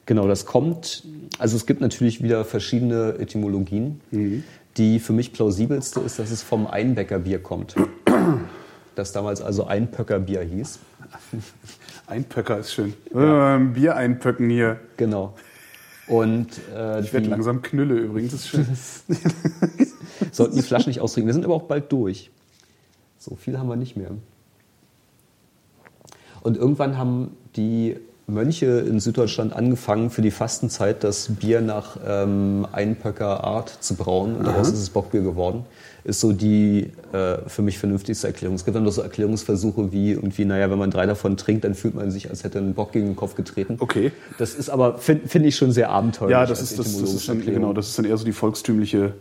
[0.06, 1.04] Genau, das kommt,
[1.40, 4.02] also es gibt natürlich wieder verschiedene Etymologien.
[4.78, 7.76] Die für mich plausibelste ist, dass es vom Einbäckerbier kommt.
[8.96, 10.80] das damals also Einpöcker-Bier hieß.
[12.08, 12.94] Einpöcker ist schön.
[13.14, 13.56] Ja.
[13.56, 14.80] Ähm, Bier einpöcken hier.
[14.98, 15.36] Genau.
[16.08, 18.32] Und äh, ich werde langsam Knülle übrigens.
[18.32, 18.68] Das ist schön.
[20.32, 21.28] sollten die Flaschen nicht austrinken.
[21.28, 22.32] Wir sind aber auch bald durch.
[23.18, 24.12] So viel haben wir nicht mehr.
[26.42, 32.66] Und irgendwann haben die Mönche in Süddeutschland angefangen, für die Fastenzeit das Bier nach ähm,
[32.72, 34.36] Einpöcker Art zu brauen.
[34.38, 35.66] Und daraus ist es Bockbier geworden.
[36.06, 38.56] Ist so die äh, für mich vernünftigste Erklärung.
[38.56, 41.76] Es gibt dann noch so Erklärungsversuche wie irgendwie, naja, wenn man drei davon trinkt, dann
[41.76, 43.78] fühlt man sich, als hätte ein Bock gegen den Kopf getreten.
[43.80, 44.12] Okay.
[44.38, 46.32] Das ist aber, finde find ich schon sehr abenteuerlich.
[46.34, 49.14] Ja, das ist, das, das ist dann, genau, das ist dann eher so die volkstümliche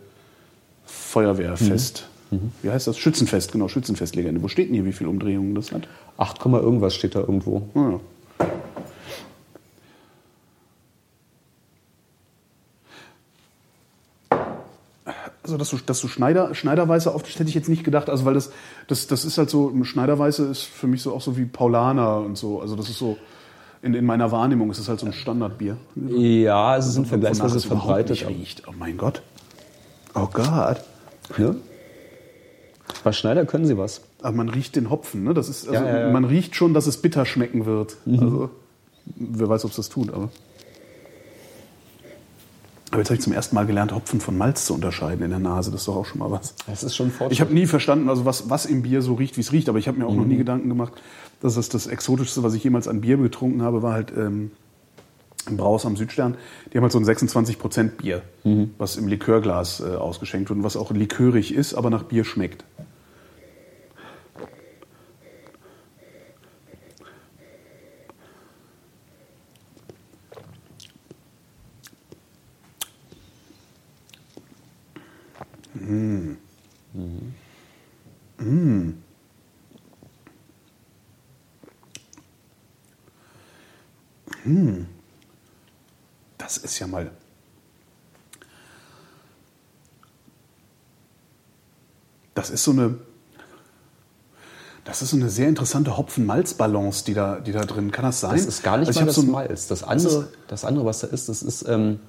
[0.86, 2.08] Feuerwehrfest.
[2.30, 2.38] Mhm.
[2.38, 2.52] Mhm.
[2.62, 2.98] Wie heißt das?
[2.98, 4.42] Schützenfest, genau, Schützenfestlegende.
[4.42, 5.88] Wo steht denn hier, wie viele Umdrehungen das hat?
[6.18, 7.62] 8, irgendwas steht da irgendwo.
[7.74, 8.00] Ja.
[15.42, 18.08] Also, dass du, dass du Schneider, Schneiderweiße auftischt, hätte ich jetzt nicht gedacht.
[18.08, 18.52] Also, weil das,
[18.86, 22.38] das, das ist halt so, Schneiderweiße ist für mich so auch so wie Paulaner und
[22.38, 22.60] so.
[22.60, 23.16] Also, das ist so,
[23.82, 25.76] in, in meiner Wahrnehmung ist es halt so ein Standardbier.
[25.96, 28.24] Ja, es sind vergleichsweise verbreitet.
[28.28, 28.62] Riecht.
[28.68, 29.22] Oh mein Gott.
[30.14, 30.80] Oh Gott.
[31.36, 31.56] Ne?
[33.02, 34.02] Bei Schneider können sie was.
[34.20, 35.34] Aber man riecht den Hopfen, ne?
[35.34, 36.10] Das ist, also, ja, ja, ja.
[36.10, 37.96] Man riecht schon, dass es bitter schmecken wird.
[38.04, 38.20] Mhm.
[38.20, 38.50] Also,
[39.16, 40.28] wer weiß, ob es das tut, aber.
[42.92, 45.38] Aber jetzt habe ich zum ersten Mal gelernt, Hopfen von Malz zu unterscheiden in der
[45.38, 45.70] Nase.
[45.70, 46.54] Das ist doch auch schon mal was.
[46.66, 47.32] Das ist schon Fortschritt.
[47.32, 49.70] Ich habe nie verstanden, also was, was im Bier so riecht, wie es riecht.
[49.70, 50.18] Aber ich habe mir auch mhm.
[50.18, 50.40] noch nie mhm.
[50.40, 50.92] Gedanken gemacht,
[51.40, 54.50] dass das das Exotischste, was ich jemals an Bier getrunken habe, war halt ähm,
[55.48, 56.36] im Braus am Südstern.
[56.70, 58.74] Die haben halt so ein 26% Bier, mhm.
[58.76, 62.62] was im Likörglas äh, ausgeschenkt wird und was auch likörig ist, aber nach Bier schmeckt.
[75.82, 76.36] Mm.
[78.38, 78.94] Mm.
[84.44, 84.86] Mm.
[86.38, 87.10] Das ist ja mal.
[92.34, 92.98] Das ist so eine.
[94.84, 97.92] Das ist so eine sehr interessante Hopfen-Malz-Balance, die da, die da drin.
[97.92, 98.32] Kann das sein?
[98.32, 99.68] Das ist gar nicht also mal das so Malz.
[99.68, 102.00] Das andere, das andere, was da ist, das ist ähm,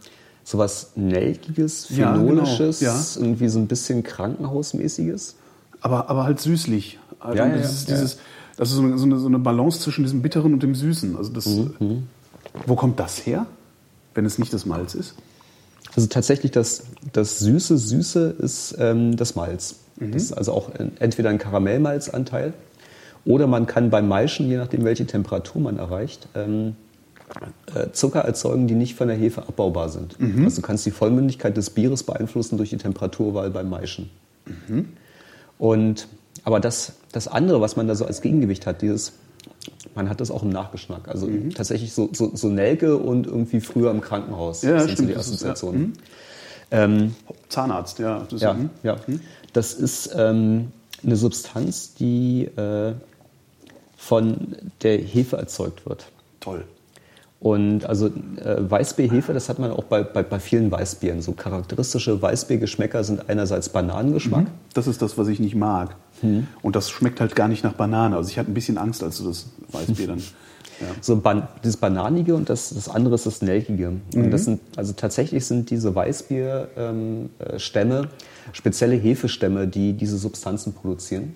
[0.44, 3.03] sowas Nelkiges, Phenolisches, ja, genau.
[3.03, 3.22] ja.
[3.22, 5.36] irgendwie so ein bisschen Krankenhausmäßiges.
[5.82, 6.99] Aber, aber halt süßlich.
[7.20, 8.18] Also ja, ja, dieses, dieses,
[8.57, 11.15] das ist so eine, so, eine, Balance zwischen diesem Bitteren und dem Süßen.
[11.15, 11.74] Also das, mhm.
[11.80, 12.07] mhm.
[12.65, 13.45] Wo kommt das her,
[14.14, 15.15] wenn es nicht das Malz ist?
[15.95, 19.76] Also tatsächlich das, das Süße, Süße ist ähm, das Malz.
[19.98, 20.11] Mhm.
[20.11, 22.53] Das ist also auch entweder ein Karamellmalzanteil
[23.26, 26.74] oder man kann beim Maischen, je nachdem welche Temperatur man erreicht, ähm, äh,
[27.94, 30.20] Zucker erzeugen, die nicht von der Hefe abbaubar sind.
[30.20, 30.45] Mhm.
[30.45, 34.10] Also du kannst die Vollmündigkeit des Bieres beeinflussen durch die Temperaturwahl beim Maischen.
[34.45, 34.90] Mhm.
[35.58, 36.08] Und,
[36.44, 39.14] aber das, das andere, was man da so als Gegengewicht hat, dieses,
[39.95, 41.08] man hat das auch im Nachgeschmack.
[41.08, 41.52] Also mhm.
[41.52, 44.62] tatsächlich so, so, so, Nelke und irgendwie früher im Krankenhaus.
[44.62, 45.94] Ja, sind so die Assoziationen.
[46.72, 46.88] Ja.
[46.88, 46.94] Mhm.
[47.04, 47.16] Ähm,
[47.50, 48.26] Zahnarzt, ja.
[48.30, 48.98] Das ja, ja.
[49.08, 49.22] Mhm.
[49.54, 50.72] Das ist ähm,
[51.04, 52.94] eine Substanz, die äh,
[53.95, 56.08] von der Hefe erzeugt wird.
[56.40, 56.66] Toll.
[57.44, 61.22] Und also äh, Weißbierhefe, das hat man auch bei, bei, bei vielen Weißbieren.
[61.22, 64.45] So charakteristische Weißbiergeschmäcker sind einerseits Bananengeschmack.
[64.45, 64.52] Mhm.
[64.74, 65.98] Das ist das, was ich nicht mag.
[66.22, 66.48] Mhm.
[66.61, 68.15] Und das schmeckt halt gar nicht nach Banane.
[68.15, 70.24] Also ich hatte ein bisschen Angst, als du das Weißbier dann.
[70.82, 70.88] Ja.
[71.02, 73.91] So ban das Bananige und das, das andere ist das Nelkige.
[73.91, 74.24] Mhm.
[74.24, 80.74] Und das sind, also tatsächlich sind diese Weißbierstämme ähm, äh, spezielle Hefestämme, die diese Substanzen
[80.74, 81.36] produzieren.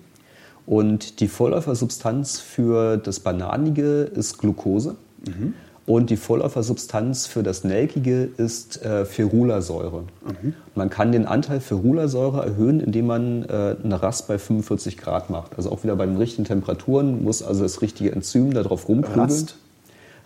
[0.66, 4.96] Und die Vorläufersubstanz für das Bananige ist Glucose.
[5.24, 5.54] Mhm.
[5.88, 10.04] Und die Vorläufersubstanz für das Nelkige ist äh, Ferulasäure.
[10.22, 10.52] Mhm.
[10.74, 15.56] Man kann den Anteil Ferulasäure erhöhen, indem man äh, eine Rast bei 45 Grad macht.
[15.56, 19.20] Also auch wieder bei den richtigen Temperaturen muss also das richtige Enzym darauf rumprügeln.
[19.20, 19.56] Rast?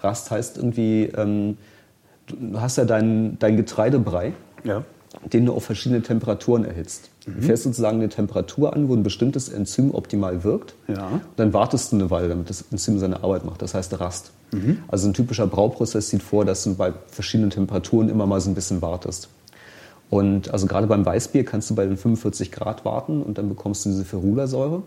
[0.01, 1.56] Rast heißt irgendwie, ähm,
[2.26, 4.32] du hast ja deinen dein Getreidebrei.
[4.64, 4.82] Ja
[5.32, 7.10] den du auf verschiedene Temperaturen erhitzt.
[7.26, 7.34] Mhm.
[7.34, 10.74] Du fährst sozusagen eine Temperatur an, wo ein bestimmtes Enzym optimal wirkt.
[10.89, 11.20] Ja.
[11.36, 13.62] dann wartest du eine Weile, damit das Enzym seine Arbeit macht.
[13.62, 14.32] Das heißt Rast.
[14.52, 14.78] Mhm.
[14.89, 18.55] Also ein typischer Brauprozess sieht vor, dass du bei verschiedenen Temperaturen immer mal so ein
[18.55, 19.28] bisschen wartest.
[20.10, 23.86] Und also gerade beim Weißbier kannst du bei den 45 Grad warten und dann bekommst
[23.86, 24.82] du diese Ferulasäure,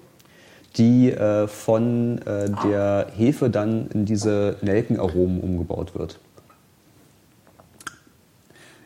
[0.78, 6.20] die äh, von äh, der Hefe dann in diese Nelkenaromen umgebaut wird.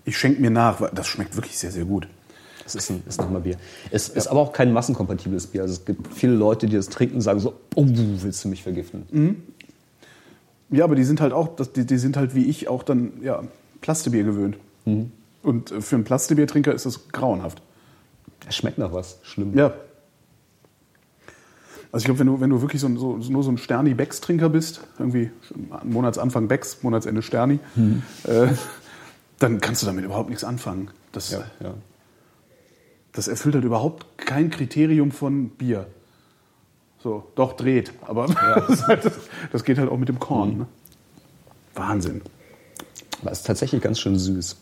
[0.09, 2.07] Ich schenke mir nach, weil das schmeckt wirklich sehr, sehr gut.
[2.65, 3.57] Es ist, ein, ist nochmal Bier.
[3.91, 4.15] Es ja.
[4.15, 5.61] ist aber auch kein massenkompatibles Bier.
[5.61, 8.63] Also es gibt viele Leute, die das trinken und sagen so, oh, willst du mich
[8.63, 9.03] vergiften?
[9.11, 9.43] Mhm.
[10.71, 13.43] Ja, aber die sind halt auch, die, die sind halt wie ich auch dann, ja,
[13.81, 14.57] Plastebier gewöhnt.
[14.85, 15.11] Mhm.
[15.43, 17.61] Und für einen Plastebiertrinker ist das grauenhaft.
[18.47, 19.19] Es schmeckt nach was.
[19.21, 19.55] Schlimm.
[19.55, 19.73] Ja.
[21.91, 24.49] Also ich glaube, wenn du, wenn du wirklich so, ein- so, nur so ein Sterni-Becks-Trinker
[24.49, 25.31] bist, irgendwie
[25.83, 27.59] Monatsanfang Becks, Monatsende Sterni,
[28.25, 28.47] äh,
[29.39, 30.91] dann kannst du damit überhaupt nichts anfangen.
[31.11, 31.43] Das, ja.
[33.13, 35.87] das erfüllt halt überhaupt kein Kriterium von Bier.
[37.01, 39.13] So, doch dreht, aber das, ist halt, das,
[39.51, 40.57] das geht halt auch mit dem Korn.
[40.59, 40.65] Ne?
[41.73, 42.21] Wahnsinn.
[43.21, 44.57] Aber es ist tatsächlich ganz schön süß.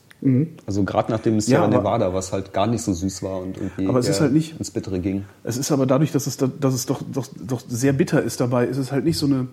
[0.65, 1.73] Also gerade nach dem Sierra Mhm.
[1.73, 4.33] Ja, Nevada, was halt gar nicht so süß war und irgendwie Aber es ist halt
[4.33, 5.25] nicht- ins Bittere ging.
[5.43, 8.39] Es ist aber dadurch, dass es, da, dass es doch, doch, doch sehr bitter ist
[8.41, 9.47] dabei, ist es halt nicht so eine,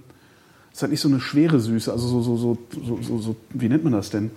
[0.73, 1.93] ist halt nicht so eine schwere Süße.
[1.93, 4.31] Also so, so, so, so, so, so wie nennt man das denn?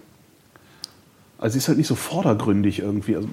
[1.37, 3.15] Also sie ist halt nicht so vordergründig irgendwie.
[3.15, 3.27] Also,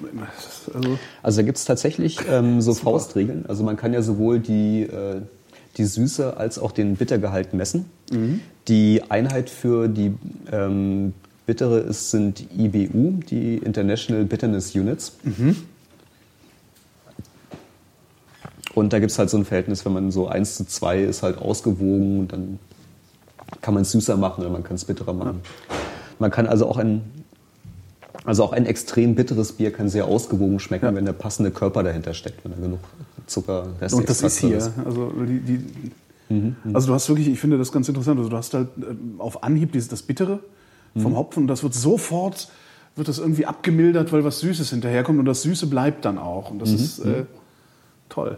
[0.73, 3.45] also Also da gibt es tatsächlich ähm, so Faustregeln.
[3.47, 5.21] Also man kann ja sowohl die, äh,
[5.77, 7.85] die Süße als auch den Bittergehalt messen.
[8.11, 8.41] Mhm.
[8.67, 10.13] Die Einheit für die
[10.51, 11.13] ähm,
[11.45, 15.17] Bittere ist, sind IBU, die International Bitterness Units.
[15.23, 15.55] Mhm.
[18.75, 21.23] Und da gibt es halt so ein Verhältnis, wenn man so 1 zu 2 ist
[21.23, 22.59] halt ausgewogen und dann
[23.61, 25.41] kann man es süßer machen oder man kann es bitterer machen.
[26.19, 27.01] Man kann also auch ein,
[28.23, 32.13] also auch ein extrem bitteres Bier kann sehr ausgewogen schmecken, wenn der passende Körper dahinter
[32.13, 32.79] steckt, wenn da genug
[33.27, 34.71] Zucker, Und das ist hier.
[34.85, 35.61] Also, die, die,
[36.73, 38.17] also du hast wirklich, ich finde das ganz interessant.
[38.17, 40.39] Also du hast halt ähm, auf Anhieb dieses, das Bittere
[40.97, 42.49] vom Hopfen und das wird sofort,
[42.95, 46.51] wird das irgendwie abgemildert, weil was Süßes hinterherkommt und das Süße bleibt dann auch.
[46.51, 47.25] Und das ist äh,
[48.07, 48.37] toll.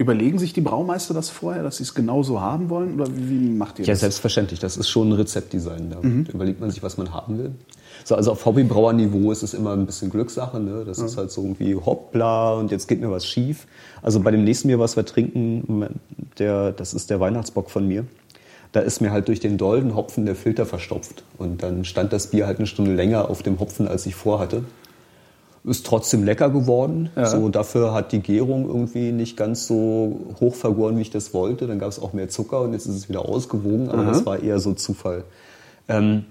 [0.00, 2.94] Überlegen sich die Braumeister das vorher, dass sie es genauso haben wollen?
[2.98, 4.00] Oder wie, wie macht ihr Ja, das?
[4.00, 4.58] selbstverständlich.
[4.58, 5.90] Das ist schon ein Rezeptdesign.
[5.90, 6.24] Da Mhm.
[6.32, 7.50] überlegt man sich, was man haben will.
[8.04, 10.58] So, also auf Hobbybrauerniveau ist es immer ein bisschen Glückssache.
[10.58, 10.84] Ne?
[10.86, 13.66] Das ist halt so irgendwie hoppla und jetzt geht mir was schief.
[14.00, 15.86] Also bei dem nächsten Bier, was wir trinken,
[16.38, 18.06] der, das ist der Weihnachtsbock von mir.
[18.72, 21.24] Da ist mir halt durch den dolden Hopfen der Filter verstopft.
[21.36, 24.64] Und dann stand das Bier halt eine Stunde länger auf dem Hopfen, als ich vorhatte.
[25.62, 27.10] Ist trotzdem lecker geworden.
[27.16, 27.26] Ja.
[27.26, 31.66] So, dafür hat die Gärung irgendwie nicht ganz so hoch vergoren, wie ich das wollte.
[31.66, 34.42] Dann gab es auch mehr Zucker und jetzt ist es wieder ausgewogen, aber das war
[34.42, 35.24] eher so Zufall.
[35.88, 36.24] Ähm,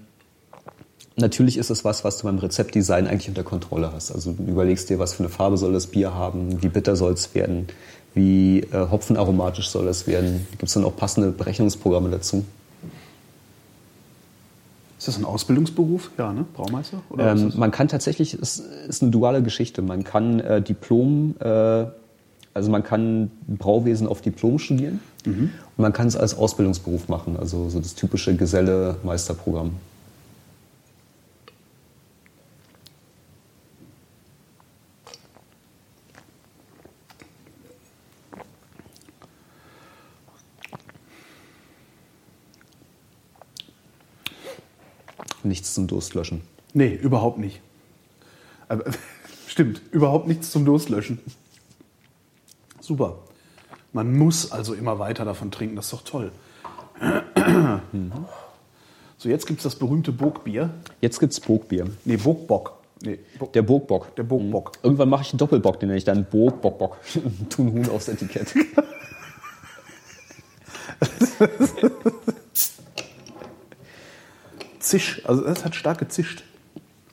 [1.16, 4.10] natürlich ist es was, was du beim Rezeptdesign eigentlich unter Kontrolle hast.
[4.10, 7.12] Also du überlegst dir, was für eine Farbe soll das Bier haben, wie bitter soll
[7.12, 7.68] es werden,
[8.14, 10.46] wie äh, hopfenaromatisch soll es werden.
[10.50, 12.44] Gibt es dann auch passende Berechnungsprogramme dazu?
[15.00, 16.10] Ist das ein Ausbildungsberuf?
[16.18, 16.44] Ja, ne?
[16.52, 17.00] Braumeister?
[17.16, 19.80] Ähm, man kann tatsächlich, es ist eine duale Geschichte.
[19.80, 21.86] Man kann äh, Diplom, äh,
[22.52, 27.70] also man kann Brauwesen auf Diplom studieren und man kann es als Ausbildungsberuf machen, also
[27.70, 29.70] so das typische Geselle-Meisterprogramm.
[45.60, 46.40] Nichts zum Durstlöschen.
[46.72, 47.60] Nee, überhaupt nicht.
[48.66, 48.84] Aber,
[49.46, 51.18] stimmt, überhaupt nichts zum Durstlöschen.
[52.80, 53.18] Super.
[53.92, 56.32] Man muss also immer weiter davon trinken, das ist doch toll.
[59.18, 60.70] So, jetzt gibt es das berühmte Burgbier.
[61.02, 61.90] Jetzt gibt's Burgbier.
[62.06, 62.78] Nee, Burgbock.
[63.02, 64.16] Nee, Bo Der Burgbock.
[64.16, 64.72] Der Burgbock.
[64.82, 66.96] Irgendwann mache ich einen Doppelbock, den nenne ich dann Burgbockbock.
[67.50, 68.54] Tun Huhn aufs Etikett.
[74.90, 76.42] Zisch, also das hat stark gezischt.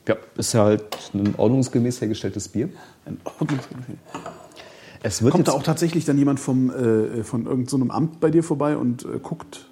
[0.07, 0.83] Ja, ist ja halt
[1.13, 2.69] ein ordnungsgemäß hergestelltes Bier.
[3.05, 3.97] Ein Ordnungsgefühl.
[5.03, 8.31] Es wird Kommt da auch tatsächlich dann jemand vom, äh, von irgendeinem so Amt bei
[8.31, 9.67] dir vorbei und äh, guckt,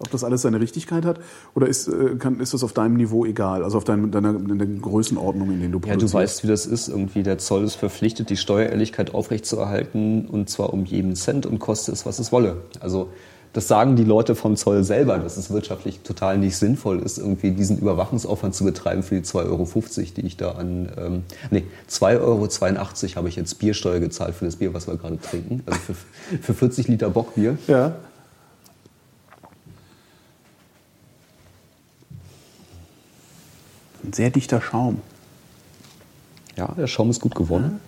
[0.00, 1.20] ob das alles seine Richtigkeit hat?
[1.54, 3.62] Oder ist, äh, kann, ist das auf deinem Niveau egal?
[3.62, 6.14] Also auf deinem, deiner, deiner Größenordnung, in denen du Ja, produzierst?
[6.14, 6.88] du weißt, wie das ist.
[6.88, 11.92] Irgendwie der Zoll ist verpflichtet, die Steuerehrlichkeit aufrechtzuerhalten und zwar um jeden Cent und koste
[11.92, 12.62] es, was es wolle.
[12.80, 13.10] Also
[13.54, 17.52] das sagen die Leute vom Zoll selber, dass es wirtschaftlich total nicht sinnvoll ist, irgendwie
[17.52, 19.68] diesen Überwachungsaufwand zu betreiben für die 2,50 Euro,
[20.16, 24.56] die ich da an, ähm, nee, 2,82 Euro habe ich jetzt Biersteuer gezahlt für das
[24.56, 25.62] Bier, was wir gerade trinken.
[25.66, 25.94] Also für,
[26.42, 27.56] für 40 Liter Bockbier.
[27.68, 27.94] Ja.
[34.02, 35.00] Ein sehr dichter Schaum.
[36.56, 37.78] Ja, der Schaum ist gut geworden.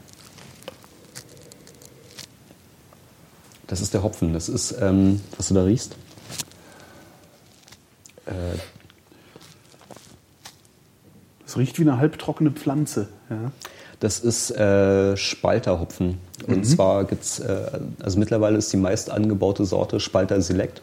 [3.67, 4.33] Das ist der Hopfen.
[4.33, 5.97] Das ist, ähm, was du da riechst.
[11.47, 13.09] Es riecht wie eine halbtrockene Pflanze.
[13.31, 13.53] Ja.
[14.01, 16.19] Das ist äh, Spalterhopfen.
[16.47, 20.83] Und zwar gibt's, äh, also mittlerweile ist die meist angebaute Sorte Spalter Select.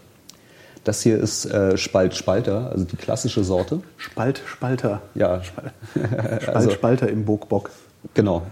[0.84, 3.82] Das hier ist äh, Spalt Spalter, also die klassische Sorte.
[3.98, 5.02] Spalt, Spalter.
[5.16, 5.74] Ja, Spalt,
[6.50, 7.70] Also- Spalter im Burgbock.
[8.14, 8.44] genau.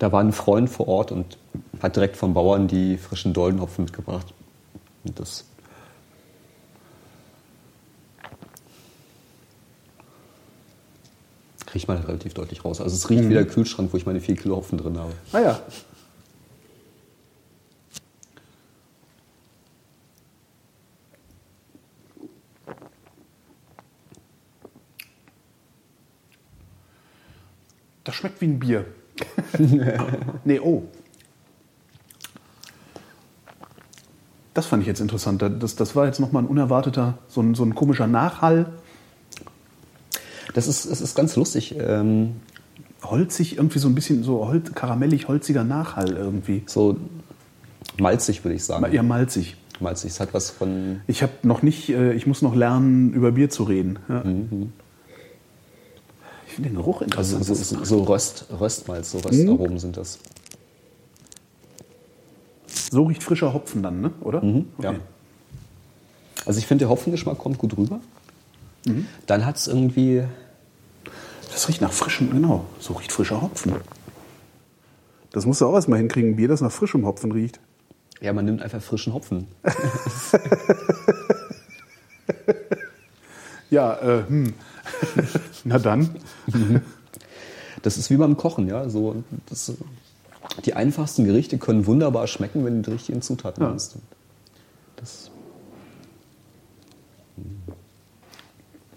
[0.00, 1.38] Da war ein Freund vor Ort und
[1.84, 4.32] hat direkt vom Bauern die frischen Doldenhopfen mitgebracht.
[5.04, 5.44] Und das
[11.74, 12.80] riecht man halt relativ deutlich raus.
[12.80, 13.28] Also es riecht mhm.
[13.28, 15.12] wie der Kühlschrank, wo ich meine 4 Kilo Hopfen drin habe.
[15.32, 15.60] Ah ja.
[28.04, 28.86] Das schmeckt wie ein Bier.
[30.44, 30.84] nee, oh,
[34.54, 35.42] Das fand ich jetzt interessant.
[35.42, 38.66] Das, das war jetzt nochmal ein unerwarteter, so ein, so ein komischer Nachhall.
[40.54, 41.74] Das ist, es ist ganz lustig.
[41.78, 42.36] Ähm,
[43.02, 46.62] Holzig, irgendwie so ein bisschen so holz, karamellig, holziger Nachhall irgendwie.
[46.66, 46.96] so
[47.98, 48.90] malzig, würde ich sagen.
[48.92, 49.56] Ja, malzig.
[49.80, 50.12] Malzig.
[50.12, 51.00] Es hat was von.
[51.06, 53.98] Ich habe noch nicht, äh, ich muss noch lernen, über Bier zu reden.
[54.08, 54.22] Ja.
[56.46, 57.66] Ich finde den Geruch Also interessant.
[57.66, 60.18] so, so, so Röst, Röstmalz, so Röstaromen sind das.
[62.94, 64.12] So riecht frischer Hopfen dann, ne?
[64.20, 64.42] oder?
[64.80, 64.94] Ja.
[66.46, 68.00] Also ich finde, der Hopfengeschmack kommt gut rüber.
[69.26, 70.24] Dann hat es irgendwie.
[71.50, 72.64] Das riecht nach frischem, genau.
[72.80, 73.74] So riecht frischer Hopfen.
[75.30, 77.60] Das musst du auch erstmal hinkriegen, ein Bier, das nach frischem Hopfen riecht.
[78.20, 79.46] Ja, man nimmt einfach frischen Hopfen.
[83.74, 84.54] Ja, äh, hm.
[85.64, 86.10] Na dann.
[87.82, 88.88] Das ist wie beim Kochen, ja.
[88.88, 89.72] So, das,
[90.64, 93.68] die einfachsten Gerichte können wunderbar schmecken, wenn du die richtigen Zutaten Ja.
[93.70, 93.96] nimmst.
[94.96, 95.30] Das.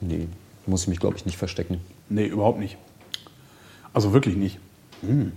[0.02, 0.28] Nee,
[0.66, 1.80] muss ich mich, glaube ich, nicht verstecken.
[2.10, 2.78] Nee, überhaupt nicht.
[3.94, 4.60] Also wirklich nicht.
[5.02, 5.32] Hm.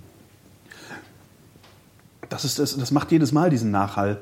[2.29, 4.19] Das, ist, das, das macht jedes Mal diesen Nachhall.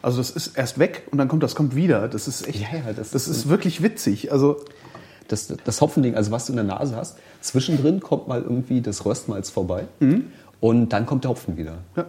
[0.00, 2.08] Also das ist erst weg und dann kommt das kommt wieder.
[2.08, 2.60] Das ist echt.
[2.60, 4.32] Ja, ja, das das ist- ist wirklich witzig.
[4.32, 4.64] Also
[5.28, 9.04] Das, das Hopfending, also was du in der Nase hast, zwischendrin kommt mal irgendwie das
[9.06, 9.84] Röstmalz vorbei
[10.62, 11.78] und dann kommt der Hopfen wieder.
[11.96, 12.06] ja.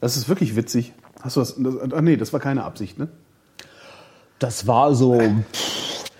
[0.00, 0.92] das ist wirklich witzig.
[1.20, 1.56] Hast du das?
[1.58, 3.08] das ah, nee, das war keine Absicht, ne?
[4.38, 5.20] Das war so.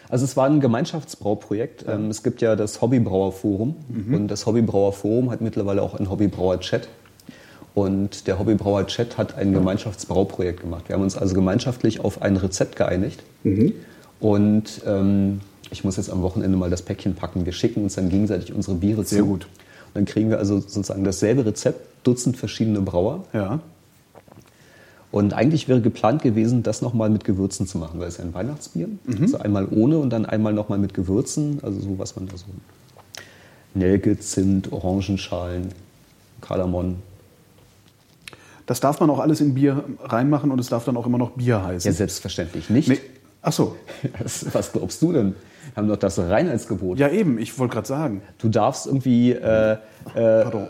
[0.09, 1.85] Also es war ein Gemeinschaftsbrauprojekt.
[1.87, 3.77] Ähm, es gibt ja das Hobbybrauerforum
[4.13, 6.89] und das Hobbybrauerforum hat mittlerweile auch ein Hobbybrauer-Chat.
[7.75, 10.89] Und der Hobbybrauer-Chat hat ein Gemeinschaftsbrauprojekt gemacht.
[10.89, 13.23] Wir haben uns also gemeinschaftlich auf ein Rezept geeinigt.
[14.19, 17.47] Und ähm, ich muss jetzt am Wochenende mal das Päckchen packen.
[17.47, 19.15] Wir schicken uns dann gegenseitig unsere Biere zu.
[19.15, 19.47] Sehr gut.
[19.95, 23.25] Dann kriegen wir also sozusagen dasselbe Rezept, Dutzend verschiedene Brauer.
[23.33, 23.61] Ja.
[25.11, 28.35] Und eigentlich wäre geplant gewesen, das nochmal mit Gewürzen zu machen, weil es ja ein
[28.35, 28.89] Weihnachtsbier.
[29.21, 31.61] Also einmal ohne und dann einmal nochmal mit Gewürzen.
[31.63, 32.45] Also so, was man da so.
[33.75, 35.69] Nelke, Zimt, Orangenschalen,
[36.41, 36.97] Kardamom.
[38.67, 41.31] Das darf man auch alles in Bier reinmachen und es darf dann auch immer noch
[41.31, 41.91] Bier heißen.
[41.91, 42.89] Ja, selbstverständlich nicht.
[42.89, 43.01] nee.
[43.41, 43.77] Ach so.
[44.53, 45.35] Was glaubst du denn?
[45.79, 46.99] Haben doch das Reinheitsgebot.
[46.99, 47.39] Ja, eben.
[47.39, 48.23] Ich wollte gerade sagen.
[48.39, 49.77] Du darfst irgendwie äh,
[50.13, 50.67] Pardon.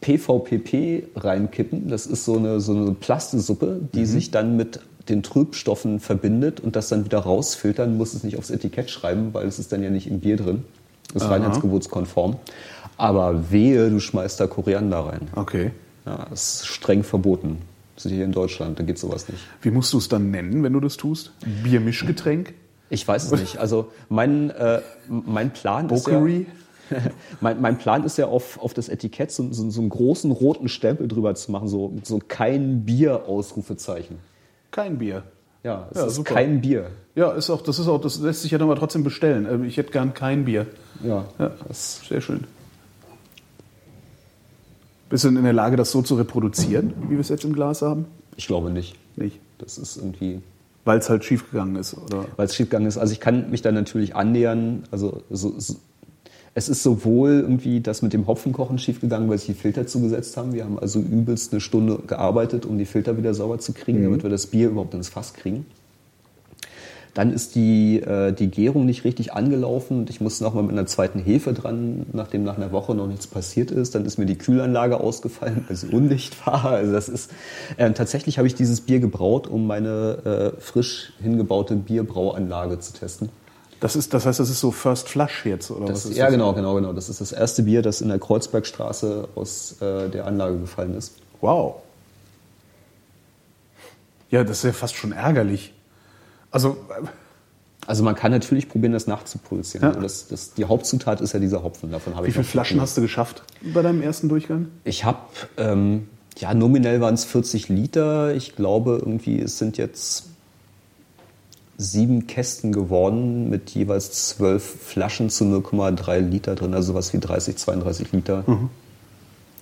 [0.00, 1.88] PVPP reinkippen.
[1.88, 6.74] Das ist so eine, so eine Plastesuppe, die sich dann mit den Trübstoffen verbindet und
[6.74, 7.92] das dann wieder rausfiltern.
[7.92, 10.36] Du musst es nicht aufs Etikett schreiben, weil es ist dann ja nicht im Bier
[10.36, 10.64] drin.
[11.12, 11.36] Das ist Aha.
[11.36, 12.34] reinheitsgebotskonform.
[12.96, 15.28] Aber wehe, du schmeißt da Koriander rein.
[15.36, 15.70] Okay.
[16.06, 17.58] Ja, das ist streng verboten.
[17.94, 19.44] Das ist hier in Deutschland, da geht sowas nicht.
[19.62, 21.32] Wie musst du es dann nennen, wenn du das tust?
[21.62, 22.54] Biermischgetränk?
[22.90, 23.58] Ich weiß es nicht.
[23.58, 26.46] Also mein, äh, mein Plan ist ja, Bokery?
[27.40, 30.68] mein, mein Plan ist ja auf, auf das Etikett so, so, so einen großen roten
[30.68, 34.18] Stempel drüber zu machen, so, so kein Bier Ausrufezeichen.
[34.72, 35.22] Kein Bier.
[35.62, 36.34] Ja, es Ja, ist super.
[36.34, 36.90] kein Bier.
[37.14, 39.46] Ja, ist auch, das ist auch, das lässt sich ja dann aber trotzdem bestellen.
[39.46, 40.66] Äh, Ich hätte gern kein Bier.
[41.04, 42.44] Ja, Ja, das ist sehr schön.
[45.08, 47.52] Bist du denn in der Lage, das so zu reproduzieren, wie wir es jetzt im
[47.52, 48.06] Glas haben?
[48.36, 48.96] ich glaube nicht.
[49.16, 49.38] Nicht.
[49.58, 50.40] Das ist irgendwie,
[50.90, 52.26] Weil es halt schiefgegangen ist, oder?
[52.36, 52.98] weil es schiefgegangen ist.
[52.98, 54.82] Also ich kann mich da natürlich annähern.
[54.90, 55.76] Also so, so,
[56.54, 60.52] es ist sowohl irgendwie das mit dem Hopfenkochen schiefgegangen, weil sie die Filter zugesetzt haben.
[60.52, 64.24] Wir haben also übelst eine Stunde gearbeitet, um die Filter wieder sauber zu kriegen, damit
[64.24, 65.64] wir das Bier überhaupt ins Fass kriegen.
[67.14, 70.86] Dann ist die, äh, die Gärung nicht richtig angelaufen und ich musste nochmal mit einer
[70.86, 73.94] zweiten Hefe dran, nachdem nach einer Woche noch nichts passiert ist.
[73.94, 76.66] Dann ist mir die Kühlanlage ausgefallen, weil sie undicht war.
[76.66, 77.32] Also das ist,
[77.76, 83.28] äh, tatsächlich habe ich dieses Bier gebraut, um meine äh, frisch hingebaute Bierbrauanlage zu testen.
[83.80, 86.26] Das, ist, das heißt, das ist so First Flush jetzt, oder Das, was ist ja,
[86.26, 86.34] das?
[86.34, 86.92] genau, genau, genau.
[86.92, 91.14] Das ist das erste Bier, das in der Kreuzbergstraße aus äh, der Anlage gefallen ist.
[91.40, 91.76] Wow.
[94.30, 95.72] Ja, das ist ja fast schon ärgerlich.
[96.50, 96.76] Also,
[97.86, 99.94] Also man kann natürlich probieren, das nachzuproduzieren.
[99.94, 100.00] Ja.
[100.00, 101.90] Das, das, die Hauptzutat ist ja dieser Hopfen.
[101.90, 102.82] Davon habe wie viele Flaschen viel.
[102.82, 103.42] hast du geschafft
[103.74, 104.68] bei deinem ersten Durchgang?
[104.84, 105.18] Ich habe,
[105.56, 106.08] ähm,
[106.38, 108.34] ja, nominell waren es 40 Liter.
[108.34, 110.26] Ich glaube, irgendwie, es sind jetzt
[111.78, 116.74] sieben Kästen geworden mit jeweils zwölf Flaschen zu 0,3 Liter drin.
[116.74, 118.44] Also was wie 30, 32 Liter.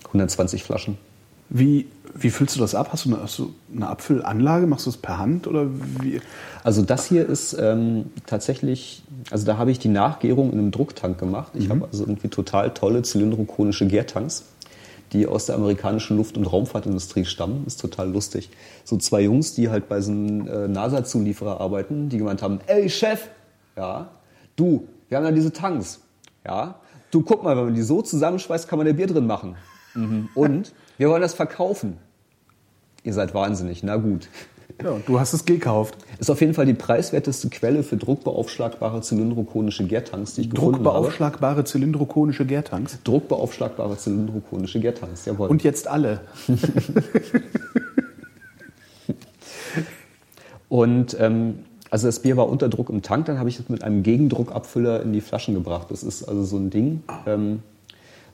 [0.07, 0.99] 120 Flaschen.
[1.51, 2.91] Wie, wie füllst du das ab?
[2.93, 4.67] Hast du eine, hast du eine Abfüllanlage?
[4.67, 5.67] Machst du es per Hand oder
[6.01, 6.21] wie?
[6.63, 11.19] Also das hier ist ähm, tatsächlich, also da habe ich die Nachgärung in einem Drucktank
[11.19, 11.53] gemacht.
[11.55, 14.45] Ich habe also irgendwie total tolle zylindrokonische Gärtanks,
[15.13, 17.65] die aus der amerikanischen Luft- und Raumfahrtindustrie stammen.
[17.67, 18.51] Ist total lustig.
[18.85, 22.91] So zwei Jungs, die halt bei so einem äh, NASA-Zulieferer arbeiten, die gemeint haben, ey
[22.91, 23.29] Chef,
[23.77, 24.09] ja,
[24.57, 26.01] du, wir haben ja diese Tanks,
[26.45, 26.75] ja,
[27.11, 29.57] Du guck mal, wenn man die so zusammenschweißt, kann man da Bier drin machen.
[29.95, 30.29] Mhm.
[30.35, 31.97] Und wir wollen das verkaufen.
[33.05, 34.29] Ihr seid wahnsinnig, na gut.
[34.83, 35.97] Ja, du hast es gekauft.
[36.19, 40.85] Ist auf jeden Fall die preiswerteste Quelle für druckbeaufschlagbare zylindrokonische Gärtanks, die ich gefunden habe.
[40.85, 42.99] Druckbeaufschlagbare zylindrokonische Gärtanks.
[43.03, 45.49] Druckbeaufschlagbare zylindrokonische Gärtanks, jawohl.
[45.49, 46.21] Und jetzt alle.
[50.69, 51.61] Und ähm,
[51.91, 55.03] also das Bier war unter Druck im Tank, dann habe ich es mit einem Gegendruckabfüller
[55.03, 55.87] in die Flaschen gebracht.
[55.91, 57.03] Das ist also so ein Ding.
[57.27, 57.63] Ähm,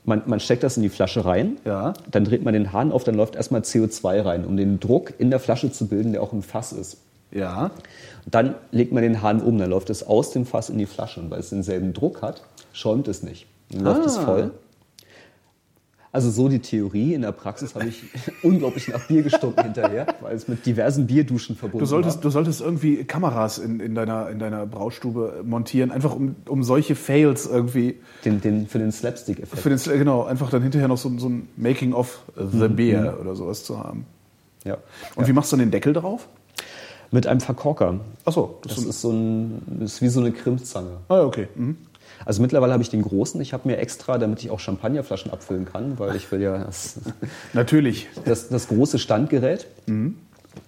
[0.05, 1.95] man, man steckt das in die Flasche rein, Ja.
[2.11, 5.31] dann dreht man den Hahn auf, dann läuft erstmal CO2 rein, um den Druck in
[5.31, 6.99] der Flasche zu bilden, der auch im Fass ist.
[7.31, 7.71] Ja.
[8.27, 11.21] Dann legt man den Hahn um, dann läuft es aus dem Fass in die Flasche.
[11.21, 13.47] Und weil es denselben Druck hat, schäumt es nicht.
[13.71, 14.25] Dann läuft es Ah.
[14.25, 14.51] voll.
[16.15, 17.13] Also so die Theorie.
[17.13, 18.05] In der Praxis habe ich
[18.45, 22.23] unglaublich nach Bier gestunken hinterher, weil es mit diversen Bierduschen verbunden Du solltest, war.
[22.23, 26.95] du solltest irgendwie Kameras in, in, deiner, in deiner Braustube montieren, einfach um, um solche
[26.95, 29.61] Fails irgendwie Den, den, für den Slapstick-Effekt.
[29.61, 33.35] für den, genau, einfach dann hinterher noch so, so ein Making of the Beer oder
[33.35, 34.07] sowas zu haben.
[34.65, 34.79] Ja.
[35.17, 36.29] Und wie machst du den Deckel drauf?
[37.11, 37.99] Mit einem Verkorker.
[38.25, 39.11] Achso, das Das ist so.
[39.11, 40.91] so ein, das ist wie so eine Krimpzange.
[41.09, 41.49] Ah, ja, okay.
[41.57, 41.77] Mhm.
[42.25, 43.41] Also mittlerweile habe ich den großen.
[43.41, 46.97] Ich habe mir extra, damit ich auch Champagnerflaschen abfüllen kann, weil ich will ja das,
[47.53, 48.09] Natürlich.
[48.25, 49.67] das, das große Standgerät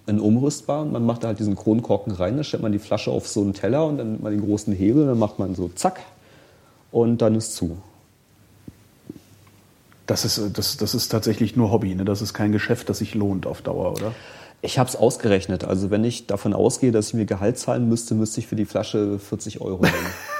[0.05, 0.85] in umrüstbar.
[0.85, 3.53] Man macht da halt diesen Kronkorken rein, dann stellt man die Flasche auf so einen
[3.53, 5.99] Teller und dann nimmt man den großen Hebel, dann macht man so zack
[6.91, 7.77] und dann ist zu.
[10.05, 12.05] Das ist, das, das ist tatsächlich nur Hobby, ne?
[12.05, 14.13] Das ist kein Geschäft, das sich lohnt auf Dauer, oder?
[14.61, 15.65] Ich habe es ausgerechnet.
[15.65, 18.65] Also wenn ich davon ausgehe, dass ich mir Gehalt zahlen müsste, müsste ich für die
[18.65, 19.93] Flasche 40 Euro nehmen.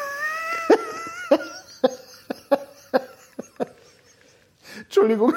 [4.98, 5.34] Entschuldigung.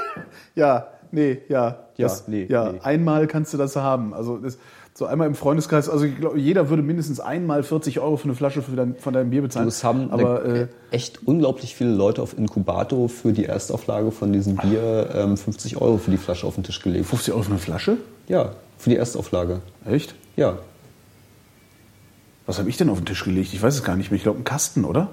[0.54, 1.78] ja, nee, ja.
[1.96, 2.80] Ja, das, nee, ja nee.
[2.82, 4.12] einmal kannst du das haben.
[4.12, 4.58] Also das,
[4.92, 8.34] so einmal im Freundeskreis, also ich glaube, jeder würde mindestens einmal 40 Euro für eine
[8.34, 9.68] Flasche für dein, von deinem Bier bezahlen.
[9.68, 14.32] Es haben aber eine- äh, echt unglaublich viele Leute auf Inkubato für die Erstauflage von
[14.32, 17.06] diesem Bier ähm, 50 Euro für die Flasche auf den Tisch gelegt.
[17.06, 17.98] 50 Euro für eine Flasche?
[18.28, 19.60] Ja, für die Erstauflage.
[19.86, 20.14] Echt?
[20.36, 20.58] Ja.
[22.46, 23.52] Was habe ich denn auf den Tisch gelegt?
[23.54, 24.16] Ich weiß es gar nicht mehr.
[24.16, 25.08] Ich glaube, einen Kasten, oder?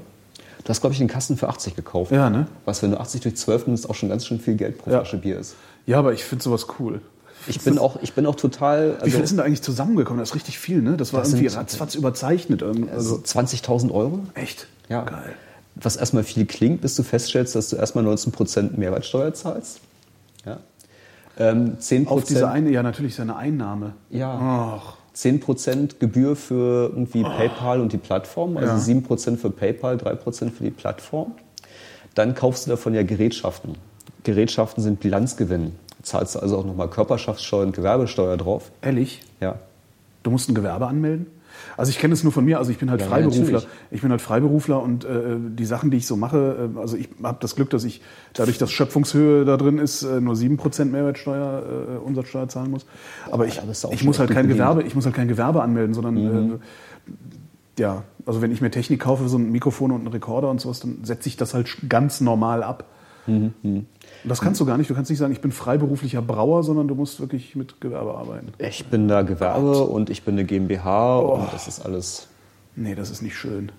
[0.64, 2.12] Du hast, glaube ich, den Kasten für 80 gekauft.
[2.12, 2.48] Ja, ne?
[2.66, 5.00] Was, wenn du 80 durch 12 nimmst, auch schon ganz schön viel Geld pro Ja.
[5.00, 5.56] Flasche Bier ist.
[5.86, 7.02] Ja, aber ich finde sowas cool.
[7.48, 8.92] Ich bin auch, ich bin auch total.
[9.04, 10.20] Wie viel Also, ist denn da eigentlich zusammengekommen?
[10.20, 10.96] Das ist richtig viel, ne?
[10.96, 12.62] Das war Das irgendwie ratzfatz überzeichnet.
[12.62, 14.20] ähm, also Also, 20.000 Euro.
[14.36, 14.68] echt?
[14.88, 15.04] Ja.
[15.04, 15.34] Geil.
[15.76, 19.82] Was erstmal viel klingt, bis du feststellst, dass du erstmal 19% Mehrwertsteuer zahlst.
[20.46, 20.58] Ja.
[21.38, 23.94] Ähm, 10%, Auf diese eine, ja, natürlich seine Einnahme.
[24.10, 24.80] Ja.
[24.80, 28.78] Ach, 10% Gebühr für irgendwie PayPal und die Plattform, also Ja.
[28.80, 31.34] 7% für PayPal, 3% für die Plattform.
[32.16, 33.76] Dann kaufst du davon ja Gerätschaften.
[34.24, 35.74] Gerätschaften sind Bilanzgewinn.
[36.02, 38.72] Zahlst du also auch nochmal Körperschaftssteuer und Gewerbesteuer drauf.
[38.82, 39.22] ehrlich?
[39.40, 39.60] Ja.
[40.24, 41.28] Du musst ein Gewerbe anmelden?
[41.78, 43.42] Also ich kenne es nur von mir, also ich bin halt Ja, Freiberufler.
[43.42, 43.68] natürlich.
[43.92, 47.10] ich bin halt Freiberufler und äh, die Sachen, die ich so mache, äh, also ich
[47.22, 48.02] habe das Glück, dass ich
[48.34, 51.64] dadurch, dass Schöpfungshöhe da drin ist, äh, nur 7% Mehrwertsteuer,
[51.96, 52.86] äh, Umsatzsteuer zahlen muss.
[53.32, 53.60] Aber ich,
[53.92, 54.48] ich muss halt kein.
[54.48, 59.02] Gewerbe, ich muss halt kein Gewerbe anmelden, sondern äh, ja, also wenn ich mir Technik
[59.02, 62.22] kaufe, so ein Mikrofon und einen Rekorder und sowas, dann setze ich das halt ganz
[62.22, 62.86] normal ab.
[63.26, 63.86] Mhm, Und
[64.24, 64.90] das kannst du gar nicht.
[64.90, 68.54] Du kannst nicht sagen, ich bin freiberuflicher Brauer, sondern du musst wirklich mit Gewerbe arbeiten.
[68.58, 72.28] Ich bin da Gewerbe und ich bin eine GmbH und das ist alles.
[72.76, 73.72] Nee, das ist nicht schön.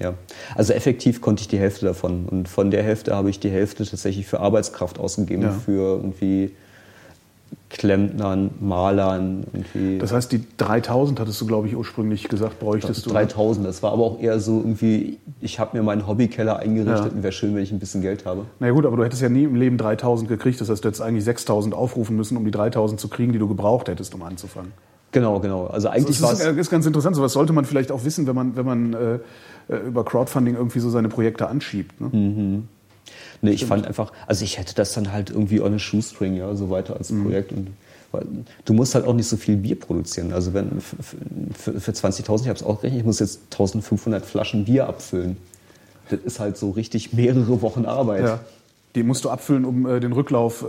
[0.00, 0.14] Ja.
[0.54, 2.26] Also effektiv konnte ich die Hälfte davon.
[2.26, 5.50] Und von der Hälfte habe ich die Hälfte tatsächlich für Arbeitskraft ausgegeben, Ja.
[5.52, 6.50] für irgendwie
[7.70, 9.98] Klempnern, Malern, irgendwie.
[9.98, 13.10] Das heißt, die 3000 hattest du, glaube ich, ursprünglich gesagt, bräuchtest du.
[13.10, 13.66] 3000.
[13.66, 17.12] Das war aber auch eher so irgendwie, ich habe mir meinen Hobbykeller eingerichtet Ja.
[17.12, 18.44] und wäre schön, wenn ich ein bisschen Geld habe.
[18.60, 20.60] Na ja, gut, aber du hättest ja nie im Leben 3000 gekriegt.
[20.60, 23.48] Das heißt, du hättest eigentlich 6000 aufrufen müssen, um die 3000 zu kriegen, die du
[23.48, 24.72] gebraucht hättest, um anzufangen.
[25.12, 25.66] Genau, genau.
[25.66, 26.56] Also eigentlich Das war ist, es.
[26.56, 27.16] ist ganz interessant.
[27.16, 29.14] Sowas sollte man vielleicht auch wissen, wenn man, wenn man äh,
[29.68, 32.00] äh, über Crowdfunding irgendwie so seine Projekte anschiebt.
[32.00, 32.62] Ne?
[33.42, 36.54] Nee, ich fand einfach, also ich hätte das dann halt irgendwie on a shoestring, ja,
[36.54, 37.24] so weiter als Mhm.
[37.24, 37.52] Projekt.
[37.52, 37.68] Und,
[38.12, 38.24] weil,
[38.64, 40.32] du musst halt auch nicht so viel Bier produzieren.
[40.32, 44.64] Also wenn für, für 20.000, ich habe es auch gerechnet, ich muss jetzt 1500 Flaschen
[44.64, 45.36] Bier abfüllen.
[46.10, 48.24] Das ist halt so richtig mehrere Wochen Arbeit.
[48.24, 48.40] Ja.
[48.94, 50.66] Die musst du abfüllen, um äh, den Rücklauf äh,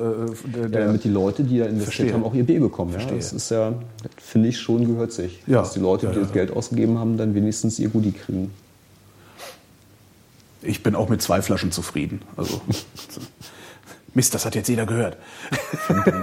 [0.49, 2.13] der, Ja, der damit die Leute, die da investiert Verstehe.
[2.13, 2.93] haben, auch ihr Bier bekommen.
[2.97, 3.05] Ja?
[3.13, 3.73] Das ist ja,
[4.17, 5.41] finde ich schon gehört sich.
[5.45, 5.59] Ja.
[5.59, 6.23] Dass die Leute, Ja, die ja.
[6.23, 8.51] das Geld ausgegeben haben, dann wenigstens ihr Goodie kriegen.
[10.63, 12.21] Ich bin auch mit zwei Flaschen zufrieden.
[12.37, 12.61] Also
[14.13, 15.17] Mist, das hat jetzt jeder gehört.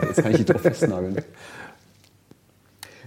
[0.02, 1.22] Jetzt kann ich dich drauf festnageln.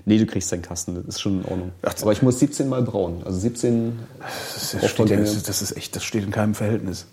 [0.06, 1.72] Nee, du kriegst deinen Kasten, das ist schon in Ordnung.
[1.82, 3.24] Ach, Aber ich muss 17 Mal brauen.
[3.24, 7.06] Also 17 Das, steht, das, das ist echt, das steht in keinem Verhältnis.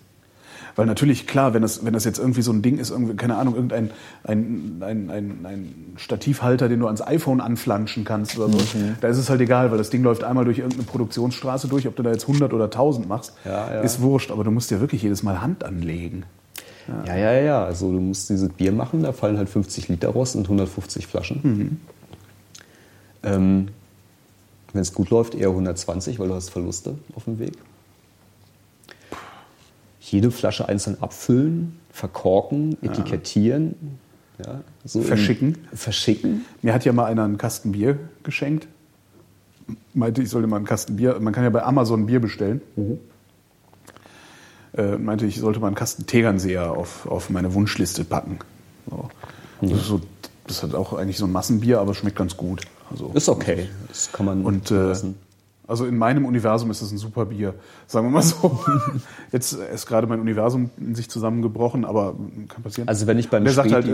[0.81, 3.36] Weil natürlich, klar, wenn das, wenn das jetzt irgendwie so ein Ding ist, irgendwie, keine
[3.36, 3.90] Ahnung, irgendein
[4.24, 8.97] ein, ein, ein, ein Stativhalter, den du ans iPhone anflanschen kannst oder so, Mhm.
[9.02, 11.97] da ist es halt egal, weil das Ding läuft einmal durch irgendeine Produktionsstraße durch, ob
[11.97, 13.81] du da jetzt 100 oder 1000 machst, Ja, ja.
[13.82, 16.23] ist wurscht, aber du musst ja wirklich jedes Mal Hand anlegen.
[17.07, 17.65] Ja, ja, ja.
[17.65, 21.78] Also du musst dieses Bier machen, da fallen halt 50 Liter raus und 150 Flaschen.
[23.23, 23.69] Ähm,
[24.73, 27.52] Wenn es gut läuft, eher 120, weil du hast Verluste auf dem Weg.
[30.11, 33.74] Jede Flasche einzeln abfüllen, verkorken, etikettieren.
[34.45, 35.59] Ja, so in- Verschicken.
[35.73, 36.45] Verschicken.
[36.62, 38.66] Mir hat ja mal einer einen Kasten Bier geschenkt.
[39.95, 41.19] Meinte, ich sollte mal einen Kasten Bier.
[41.20, 42.61] Man kann ja bei Amazon Bier bestellen.
[44.77, 48.39] Äh, meinte, ich sollte mal einen Kasten Tegernseher auf, auf meine Wunschliste packen.
[48.89, 49.09] So.
[49.62, 50.01] Das, ist so,
[50.47, 52.62] das hat auch eigentlich so ein Massenbier, aber schmeckt ganz gut.
[52.91, 53.69] Also, Ist okay.
[53.89, 55.16] Das kann man Und äh, lassen.
[55.70, 57.55] Also in meinem Universum ist es ein super Bier,
[57.86, 58.59] sagen wir mal so.
[59.32, 62.16] Jetzt ist gerade mein Universum in sich zusammengebrochen, aber
[62.48, 62.88] kann passieren.
[62.88, 63.86] Also wenn ich beim Der sagt halt,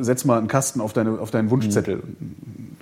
[0.00, 2.02] setz mal einen Kasten auf, deine, auf deinen Wunschzettel.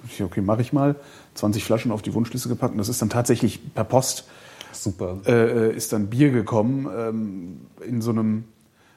[0.08, 0.96] Ich, okay, mache ich mal.
[1.34, 2.72] 20 Flaschen auf die Wunschliste gepackt.
[2.72, 4.24] Und das ist dann tatsächlich per Post
[4.72, 5.20] Super.
[5.24, 8.44] äh, ist dann Bier gekommen ähm, in so einem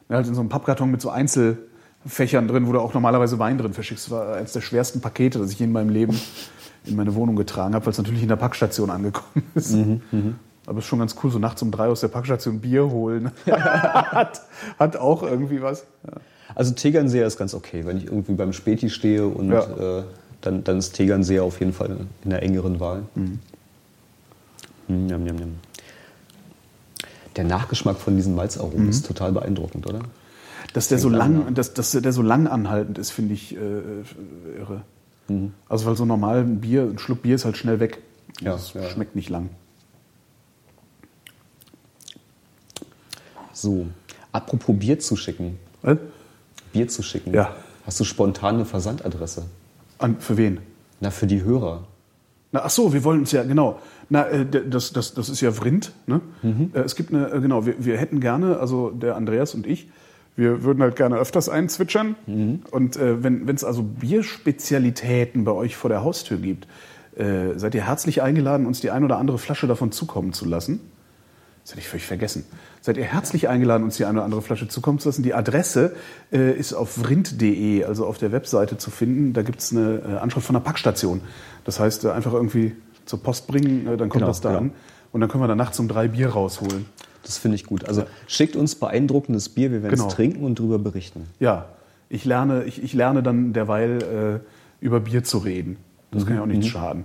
[0.09, 3.73] halt in so einem Pappkarton mit so Einzelfächern drin, wo du auch normalerweise Wein drin
[3.73, 4.05] verschickst.
[4.05, 6.19] Das war eines der schwersten Pakete, das ich je in meinem Leben
[6.85, 9.75] in meine Wohnung getragen habe, weil es natürlich in der Packstation angekommen ist.
[10.67, 13.31] Aber ist schon ganz cool, so nachts um drei aus der Packstation Bier holen.
[13.45, 14.41] hat,
[14.79, 15.85] hat auch irgendwie was.
[16.07, 16.13] Ja.
[16.55, 19.99] Also Tegernseher ist ganz okay, wenn ich irgendwie beim Späti stehe und Ja.
[19.99, 20.03] äh,
[20.41, 23.03] dann, dann ist Tegernseher auf jeden Fall in der engeren Wahl.
[23.15, 23.39] Mhm.
[24.87, 25.49] Njam, njam, njam.
[27.35, 28.89] Der Nachgeschmack von diesen Malzaromen Mhm.
[28.89, 29.99] ist total beeindruckend, oder?
[30.73, 33.59] Dass der so an, lang, dass, dass der so lang anhaltend ist, finde ich äh,
[34.59, 34.81] irre.
[35.67, 38.01] Also weil so normal ein Bier, ein Schluck Bier ist halt schnell weg.
[38.41, 38.83] Ja, das ja.
[38.89, 39.49] schmeckt nicht lang.
[43.53, 43.87] So,
[44.31, 45.57] apropos Bier zu schicken.
[45.81, 45.97] Was?
[46.73, 47.33] Bier zu schicken.
[47.33, 47.55] Ja.
[47.85, 49.45] Hast du spontan eine Versandadresse?
[49.97, 50.59] An, für wen?
[50.99, 51.85] Na, für die Hörer.
[52.51, 53.79] Na, ach so, wir wollen uns ja, genau.
[54.09, 55.93] Na, äh, das, das, das ist ja Vrind.
[56.07, 56.21] Ne?
[56.73, 59.87] Äh, es gibt eine, äh, genau, wir, wir hätten gerne, also der Andreas und ich,
[60.35, 62.15] wir würden halt gerne öfters einzwitschern.
[62.71, 66.67] Und äh, wenn es also Bierspezialitäten bei euch vor der Haustür gibt,
[67.15, 70.79] äh, seid ihr herzlich eingeladen, uns die ein oder andere Flasche davon zukommen zu lassen.
[71.63, 72.45] Das hätte ich völlig vergessen.
[72.81, 75.23] Seid ihr herzlich eingeladen, uns die eine oder andere Flasche zukommen zu lassen.
[75.23, 75.95] Die Adresse
[76.31, 79.33] äh, ist auf vrind.de, also auf der Webseite zu finden.
[79.33, 81.21] Da gibt es eine äh, Anschrift von der Packstation.
[81.63, 82.75] Das heißt, äh, einfach irgendwie
[83.05, 84.61] zur Post bringen, äh, dann kommt Genau, das da genau.
[84.61, 84.71] an.
[85.11, 86.85] Und dann können wir da nachts um drei Bier rausholen.
[87.25, 87.85] Das finde ich gut.
[87.85, 90.07] Also schickt uns beeindruckendes Bier, wir werden Genau.
[90.07, 91.23] es trinken und darüber berichten.
[91.39, 91.65] Ja,
[92.07, 95.77] ich lerne, ich, ich lerne dann derweil äh, über Bier zu reden.
[96.11, 97.03] Das kann ja auch nichts schaden.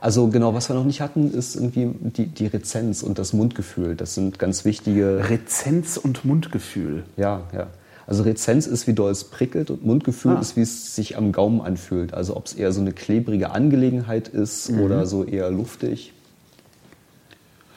[0.00, 3.94] Also genau, was wir noch nicht hatten, ist irgendwie die, die Rezenz und das Mundgefühl.
[3.96, 5.28] Das sind ganz wichtige.
[5.30, 7.04] Rezenz und Mundgefühl.
[7.16, 7.68] Ja, ja.
[8.06, 10.40] Also Rezenz ist, wie doll es prickelt und Mundgefühl Ah.
[10.40, 12.14] ist, wie es sich am Gaumen anfühlt.
[12.14, 14.80] Also ob es eher so eine klebrige Angelegenheit ist Mhm.
[14.82, 16.12] oder so eher luftig.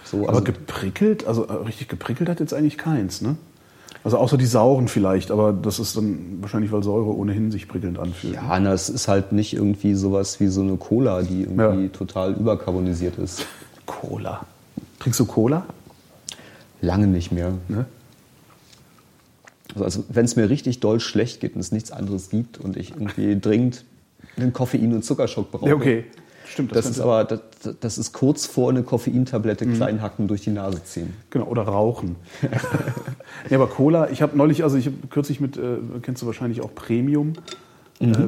[0.09, 3.35] So, Aber also, geprickelt, also äh, richtig geprickelt hat jetzt eigentlich keins, ne?
[4.03, 7.99] Also außer die sauren vielleicht, aber das ist dann wahrscheinlich, weil Säure ohnehin sich prickelnd
[7.99, 8.33] anfühlt.
[8.35, 11.89] ja, na, es ist halt nicht irgendwie sowas wie so eine Cola, die irgendwie Ja.
[11.89, 13.45] total überkarbonisiert ist.
[13.85, 14.45] Cola.
[14.99, 15.65] Trinkst du Cola?
[16.81, 17.51] Lange nicht mehr.
[17.67, 17.85] Ne?
[19.73, 22.77] Also, also wenn es mir richtig doll schlecht geht und es nichts anderes gibt und
[22.77, 23.83] ich irgendwie dringend
[24.37, 25.67] einen Koffein- und Zuckerschock brauche.
[25.67, 26.05] Ja, okay.
[26.51, 29.75] Stimmt, Das ist könnte- aber das, das ist kurz vor eine Koffeintablette Mhm.
[29.75, 31.13] klein hacken durch die Nase ziehen.
[31.29, 32.15] Genau, oder rauchen.
[33.49, 36.61] ja, aber Cola, ich habe neulich, also ich habe kürzlich mit, äh, kennst du wahrscheinlich
[36.61, 37.33] auch Premium,
[38.01, 38.25] ähm,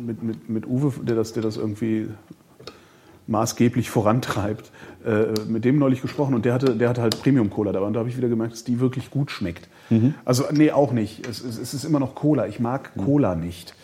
[0.00, 2.08] mit, mit, mit Uwe, der das, der das irgendwie
[3.26, 4.70] maßgeblich vorantreibt,
[5.04, 7.92] äh, mit dem neulich gesprochen und der hatte, der hatte halt Premium Cola dabei und
[7.92, 9.68] da habe ich wieder gemerkt, dass die wirklich gut schmeckt.
[10.26, 11.26] Also nee, auch nicht.
[11.26, 12.46] Es, es, es ist immer noch Cola.
[12.46, 13.74] Ich mag Cola nicht.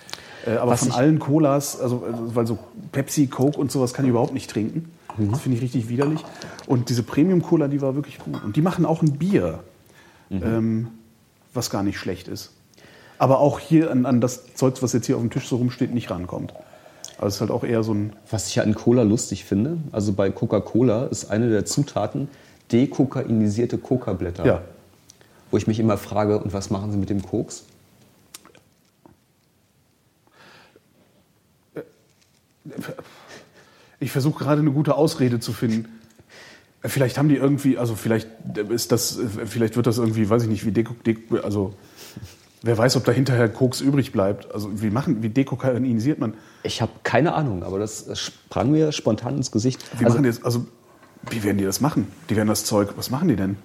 [0.46, 2.58] Äh, aber Was von allen Colas, also äh, weil so
[2.92, 4.90] Pepsi, Coke und sowas kann ich überhaupt nicht trinken.
[5.30, 6.24] Das finde ich richtig widerlich.
[6.66, 8.42] Und diese Premium Cola, die war wirklich gut.
[8.42, 9.60] Und die machen auch ein Bier,
[10.30, 10.88] ähm,
[11.52, 12.50] was gar nicht schlecht ist.
[13.18, 15.94] Aber auch hier an, an das Zeugs, was jetzt hier auf dem Tisch so rumsteht,
[15.94, 16.52] nicht rankommt.
[17.16, 18.12] Also es ist halt auch eher so ein.
[18.28, 22.28] Was ich ja an Cola lustig finde, also bei Coca-Cola ist eine der Zutaten
[22.72, 24.44] dekokainisierte Coca-Blätter.
[24.44, 24.62] Ja.
[25.52, 27.66] Wo ich mich immer frage, und was machen sie mit dem Koks?
[34.00, 35.88] Ich versuche gerade eine gute Ausrede zu finden.
[36.82, 38.28] Vielleicht haben die irgendwie, also vielleicht
[38.68, 41.74] ist das, vielleicht wird das irgendwie, weiß ich nicht, wie Deko, Deko also
[42.62, 44.52] wer weiß, ob da hinterher Koks übrig bleibt.
[44.52, 46.34] Also wie machen, wie dekokainisiert man?
[46.62, 49.82] Ich habe keine Ahnung, aber das sprang mir spontan ins Gesicht.
[49.98, 50.44] Wie Also, machen die das?
[50.44, 50.66] Also
[51.30, 52.08] wie werden die das machen?
[52.28, 53.56] Die werden das Zeug, was machen die denn?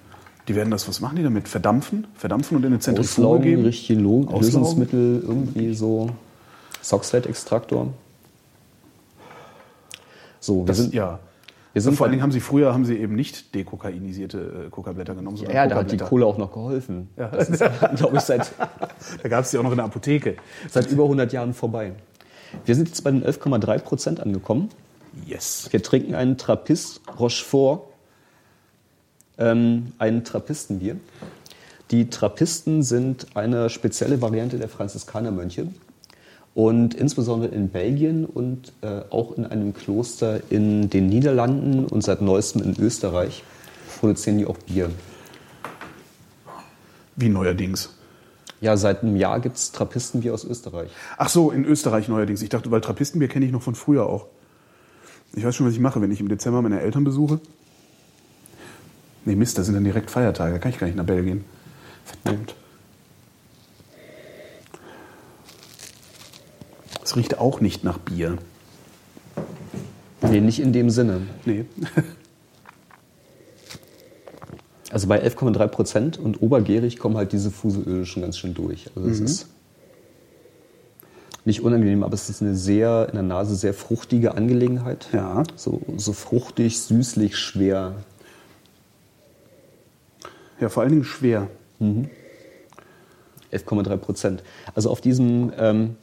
[0.48, 1.48] Die werden das, was machen die damit?
[1.48, 2.06] Verdampfen?
[2.14, 3.62] Verdampfen und in eine Zentrifuge geben?
[3.64, 4.00] richtige?
[4.00, 6.10] Lösungsmittel, irgendwie so
[6.80, 7.92] Soxlet-Extraktor.
[10.40, 11.20] So, wir Das, sind, ja.
[11.72, 15.14] wir sind Vor allen Dingen haben sie früher haben sie eben nicht dekokainisierte äh, Kokablätter
[15.14, 15.98] genommen, sondern ja, da hat die.
[15.98, 17.08] Kohle auch noch geholfen.
[17.16, 17.62] Das ist,
[17.96, 18.52] glaube ich, seit,
[19.22, 20.36] Da gab es die auch noch in der Apotheke.
[20.68, 21.92] seit über 100 Jahren vorbei.
[22.64, 24.70] Wir sind jetzt bei den 11,3 Prozent angekommen.
[25.26, 25.68] Yes.
[25.70, 27.82] Wir trinken einen Trappist Rochefort,
[29.38, 30.96] ähm, ein Trappistenbier.
[31.90, 35.68] Die Trappisten sind eine spezielle Variante der Franziskanermönche.
[36.60, 42.20] Und insbesondere in Belgien und äh, auch in einem Kloster in den Niederlanden und seit
[42.20, 43.44] neuestem in Österreich
[43.98, 44.90] produzieren die auch Bier.
[47.16, 47.96] Wie neuerdings.
[48.60, 50.90] Ja, seit einem Jahr gibt es Trappistenbier aus Österreich.
[51.16, 52.42] Ach so, in Österreich neuerdings.
[52.42, 54.26] Ich dachte, weil Trappistenbier kenne ich noch von früher auch.
[55.32, 57.40] Ich weiß schon, was ich mache, wenn ich im Dezember meine Eltern besuche.
[59.24, 60.52] Nee, Mist, da sind dann direkt Feiertage.
[60.52, 61.42] Da kann ich gar nicht nach Belgien.
[62.04, 62.54] Verdammt.
[67.10, 68.38] Es riecht auch nicht nach Bier.
[70.22, 71.22] Nee, nicht in dem Sinne.
[71.44, 71.64] Nee.
[74.92, 78.90] Also bei 11,3 Prozent und obergärig kommen halt diese Fuselöle schon ganz schön durch.
[78.96, 79.46] Also es ist
[81.44, 85.06] nicht unangenehm, aber es ist eine sehr, in der Nase sehr fruchtige Angelegenheit.
[85.12, 85.44] Ja.
[85.54, 87.98] So, so fruchtig, süßlich, schwer.
[90.60, 91.46] Ja, vor allen Dingen schwer.
[91.80, 94.42] 11,3 Prozent.
[94.74, 95.94] Also auf diesem ähm,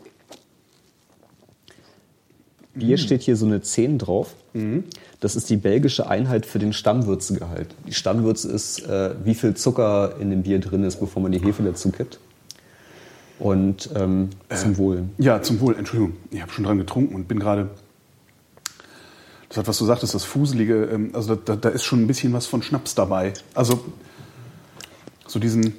[2.80, 4.34] Bier steht hier so eine 10 drauf.
[5.20, 7.68] Das ist die belgische Einheit für den Stammwürzegehalt.
[7.88, 11.40] Die Stammwürze ist, äh, wie viel Zucker in dem Bier drin ist, bevor man die
[11.40, 12.20] Hefe dazu kippt.
[13.40, 15.04] Und ähm, zum Wohl.
[15.20, 15.76] Ja, zum Wohl.
[15.76, 17.70] Entschuldigung, ich habe schon dran getrunken und bin gerade.
[19.50, 20.86] Das hat, was du sagtest, das Fuselige.
[20.86, 23.34] ähm, Also da, da, da ist schon ein bisschen was von Schnaps dabei.
[23.54, 23.80] Also
[25.28, 25.74] so diesen.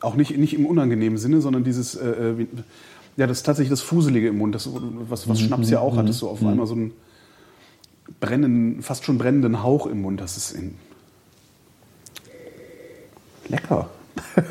[0.00, 1.94] Auch nicht, nicht im unangenehmen Sinne, sondern dieses.
[1.96, 2.48] Äh, äh, wie,
[3.16, 6.08] ja, das ist tatsächlich das Fuselige im Mund, das, was, was Schnaps ja auch hat,
[6.08, 6.92] ist so auf einmal so einen
[8.20, 10.20] brennenden, fast schon brennenden Hauch im Mund.
[10.20, 10.74] Das ist in
[13.48, 13.88] lecker.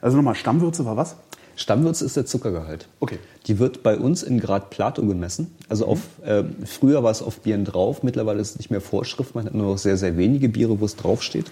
[0.00, 1.16] also nochmal, Stammwürze war was?
[1.56, 2.88] Stammwürze ist der Zuckergehalt.
[3.00, 3.18] Okay.
[3.46, 5.52] Die wird bei uns in Grad Plato gemessen.
[5.68, 9.34] Also auf, ähm, früher war es auf Bieren drauf, mittlerweile ist es nicht mehr Vorschrift.
[9.34, 11.50] Man hat nur noch sehr, sehr wenige Biere, wo es draufsteht.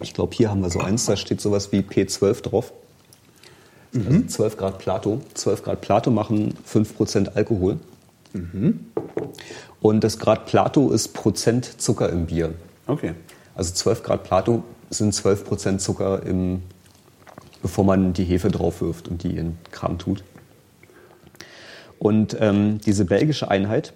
[0.00, 2.72] Ich glaube, hier haben wir so eins, da steht sowas wie P12 drauf.
[3.94, 5.20] Also 12 Grad Plato.
[5.34, 7.78] 12 Grad Plato machen 5% Alkohol.
[9.80, 12.54] Und das Grad Plato ist Prozent Zucker im Bier.
[12.86, 13.14] Okay.
[13.54, 16.62] Also 12 Grad Plato sind 12 Prozent Zucker, im,
[17.60, 20.24] bevor man die Hefe drauf wirft und die in Kram tut.
[21.98, 23.92] Und ähm, diese belgische Einheit,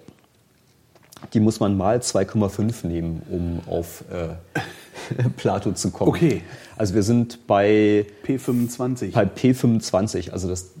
[1.33, 6.09] die muss man mal 2,5 nehmen, um auf äh, Plato zu kommen.
[6.09, 6.41] Okay.
[6.75, 9.11] Also wir sind bei, P25.
[9.13, 10.71] bei P25, also das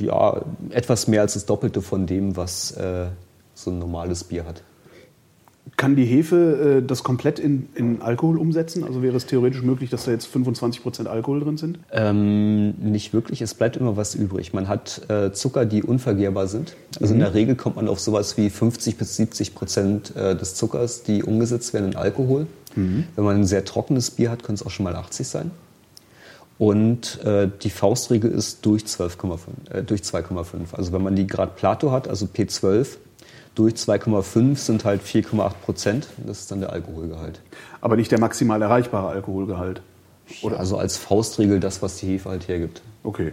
[0.00, 3.06] ja, etwas mehr als das Doppelte von dem, was äh,
[3.54, 4.62] so ein normales Bier hat.
[5.76, 8.84] Kann die Hefe äh, das komplett in, in Alkohol umsetzen?
[8.84, 11.78] Also wäre es theoretisch möglich, dass da jetzt 25% Alkohol drin sind?
[11.92, 14.52] Ähm, nicht wirklich, es bleibt immer was übrig.
[14.52, 16.76] Man hat äh, Zucker, die unvergärbar sind.
[17.00, 20.54] Also in der Regel kommt man auf sowas wie 50 bis 70 Prozent äh, des
[20.54, 22.46] Zuckers, die umgesetzt werden in Alkohol.
[23.16, 25.50] Wenn man ein sehr trockenes Bier hat, können es auch schon mal 80 sein.
[26.58, 29.38] Und äh, die Faustregel ist durch 12,5,
[29.70, 30.74] äh, durch 2,5.
[30.74, 32.96] Also wenn man die Grad Plato hat, also P12,
[33.58, 36.08] durch 2,5 sind halt 4,8 Prozent.
[36.24, 37.40] Das ist dann der Alkoholgehalt.
[37.80, 39.82] Aber nicht der maximal erreichbare Alkoholgehalt.
[40.42, 42.82] Oder also als Faustregel das, was die Hefe halt hergibt.
[43.02, 43.32] Okay.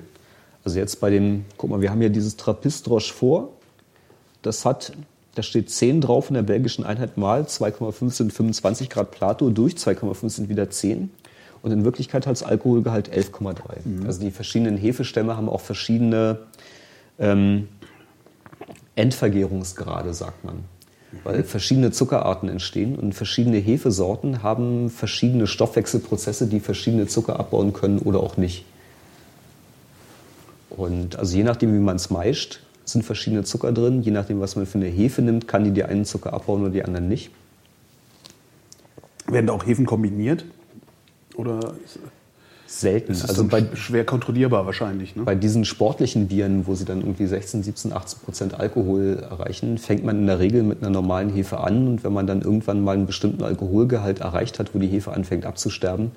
[0.63, 3.49] Also jetzt bei dem, guck mal, wir haben hier dieses Trappist Rochefort.
[4.41, 4.93] Das hat,
[5.35, 9.75] da steht 10 drauf in der belgischen Einheit mal, 2,5 sind 25 Grad Plato, durch
[9.75, 11.11] 2,5 sind wieder 10.
[11.61, 14.05] Und in Wirklichkeit hat das Alkoholgehalt 11,3.
[14.05, 16.39] Also die verschiedenen Hefestämme haben auch verschiedene
[17.19, 17.67] ähm,
[18.95, 20.63] Endvergärungsgrade, sagt man.
[21.23, 27.99] Weil verschiedene Zuckerarten entstehen und verschiedene Hefesorten haben verschiedene Stoffwechselprozesse, die verschiedene Zucker abbauen können
[27.99, 28.65] oder auch nicht.
[30.69, 34.01] Und also je nachdem, wie man es meischt, sind verschiedene Zucker drin.
[34.01, 36.71] Je nachdem, was man für eine Hefe nimmt, kann die die einen Zucker abbauen oder
[36.71, 37.31] die anderen nicht.
[39.27, 40.45] Werden da auch Hefen kombiniert?
[41.35, 41.73] Oder
[42.67, 43.11] ist Selten.
[43.11, 45.15] ist es Also bei, sch- schwer kontrollierbar wahrscheinlich?
[45.15, 45.23] Ne?
[45.23, 50.03] bei diesen sportlichen Bieren, wo sie dann irgendwie 16, 17, 18 Prozent Alkohol erreichen, fängt
[50.03, 51.87] man in der Regel mit einer normalen Hefe an.
[51.87, 55.45] Und wenn man dann irgendwann mal einen bestimmten Alkoholgehalt erreicht hat, wo die Hefe anfängt
[55.45, 56.11] abzusterben,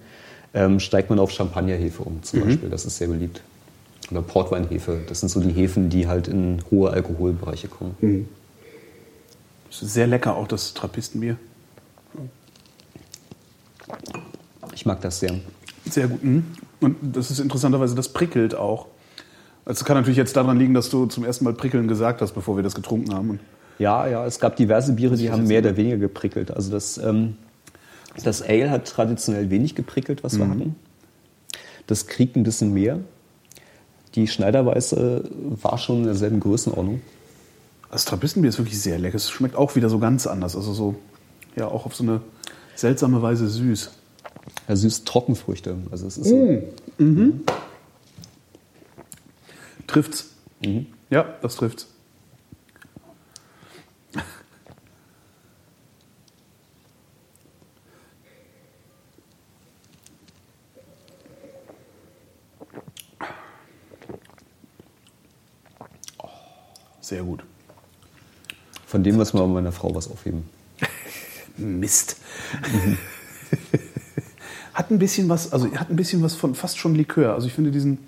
[0.54, 2.70] ähm, steigt man auf Champagnerhefe um zum Beispiel.
[2.70, 3.42] Das ist sehr beliebt.
[4.10, 5.00] Oder Portweinhefe.
[5.06, 8.26] Das sind so die Hefen, die halt in hohe Alkoholbereiche kommen.
[9.70, 11.36] Ist sehr lecker auch das Trappistenbier.
[14.74, 15.34] Ich mag das sehr.
[15.92, 16.22] Sehr gut.
[16.22, 16.44] mhm.
[16.80, 18.86] Und das ist interessanterweise, das prickelt auch.
[19.64, 22.56] Also kann natürlich jetzt daran liegen, dass du zum ersten Mal prickeln gesagt hast, bevor
[22.56, 23.40] wir das getrunken haben.
[23.78, 26.50] Ja, ja, es gab diverse Biere, die haben mehr oder weniger geprickelt.
[26.50, 27.36] Also das, ähm,
[28.24, 30.74] das Ale hat traditionell wenig geprickelt, was wir hatten.
[31.86, 33.00] Das kriegt ein bisschen mehr.
[34.14, 35.24] Die Schneiderweiße
[35.62, 37.00] war schon in derselben Größenordnung.
[37.90, 39.16] das Trappistenbier ist wirklich sehr lecker.
[39.16, 40.56] Es schmeckt auch wieder so ganz anders.
[40.56, 40.94] Also so,
[41.56, 42.20] ja, auch auf so eine
[42.74, 43.90] seltsame Weise süß.
[44.68, 45.76] Ja, süß Trockenfrüchte.
[45.90, 46.62] Also es ist so,
[49.86, 50.30] Trifft's.
[51.10, 51.86] Ja, das trifft's.
[67.00, 67.42] Sehr gut.
[68.86, 70.46] von dem muss man bei meiner Frau was aufheben.
[71.56, 72.16] Mist.
[74.78, 77.34] Hat ein bisschen was, also hat ein bisschen was von fast schon Likör.
[77.34, 77.98] Also ich finde diesen,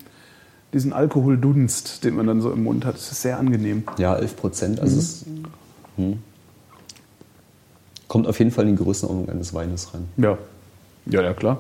[0.73, 3.83] diesen Alkoholdunst, den man dann so im Mund hat, ist sehr angenehm.
[3.99, 4.81] Ja, 11 Prozent.
[4.81, 5.25] Also es
[5.97, 6.21] hm.
[8.07, 10.05] kommt auf jeden Fall in die Größenordnung eines Weines rein.
[10.17, 10.39] Ja,
[11.07, 11.59] ja, ja klar.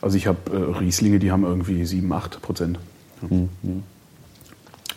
[0.00, 2.78] Also ich habe äh, Rieslinge, die haben irgendwie 7, 8 Prozent.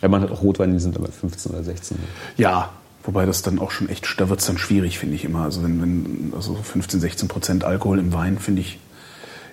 [0.02, 1.98] Ja, man hat auch Rotweine, die sind aber 15 oder 16.
[2.36, 2.70] Ja,
[3.02, 5.40] wobei das dann auch schon echt, da wird es dann schwierig, finde ich immer.
[5.40, 8.78] Also wenn, wenn also 15, 16 Prozent Alkohol im Wein, finde ich,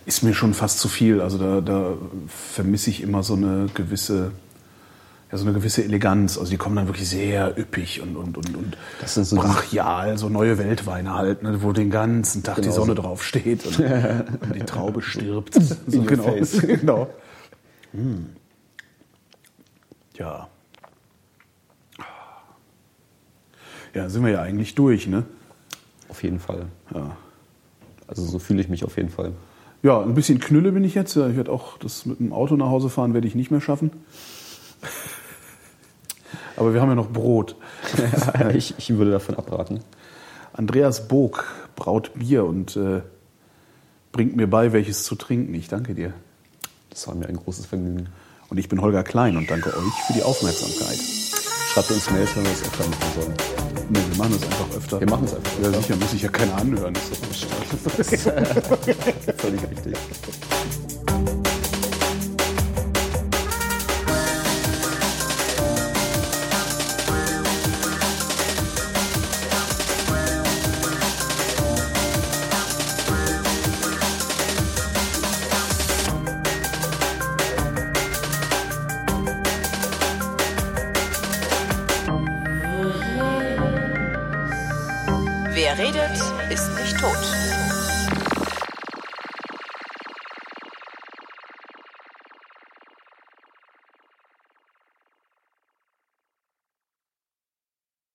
[0.06, 1.22] ist mir schon fast zu viel.
[1.22, 1.94] Also da, da
[2.28, 4.32] vermisse ich immer so eine gewisse,
[5.32, 6.38] ja, so eine gewisse Eleganz.
[6.38, 10.18] Also die kommen dann wirklich sehr üppig und, und, und, und Das sind so brachial,
[10.18, 13.02] so neue Weltweine halt, ne, wo den ganzen Tag die Genau Sonne so.
[13.02, 15.54] drauf steht und, und die Traube stirbt.
[15.54, 16.36] so, genau.
[16.62, 17.08] genau.
[17.94, 18.28] Hm.
[20.18, 20.48] Ja.
[23.94, 25.24] Ja, sind wir ja eigentlich durch, ne?
[26.10, 26.66] Auf jeden Fall.
[26.94, 27.16] Ja.
[28.08, 29.34] Also so fühle ich mich auf jeden Fall.
[29.84, 31.16] Ja, ein bisschen Knülle bin ich jetzt.
[31.18, 33.92] Ich werde auch das mit dem Auto nach Hause fahren, werde ich nicht mehr schaffen.
[36.56, 37.58] Aber wir haben ja noch Brot.
[38.54, 39.82] ich, ich würde davon abraten.
[40.54, 41.46] Andreas Bog
[41.76, 43.02] braut Bier und äh,
[44.14, 45.54] bringt mir bei, welches zu trinken.
[45.54, 46.14] Ich danke dir.
[46.90, 48.08] Das war mir ein großes Vergnügen.
[48.50, 51.23] Und ich bin Holger Klein und danke euch für die Aufmerksamkeit.
[51.74, 53.34] Schreibt uns Mails, wenn wir das öfter machen sollen.
[53.90, 55.00] Nee, wir machen das einfach öfter.
[55.00, 55.82] Wir machen es einfach Ja, öfter.
[55.82, 56.94] sicher, muss sich ja keiner anhören.
[56.94, 59.94] Das ist doch Völlig richtig.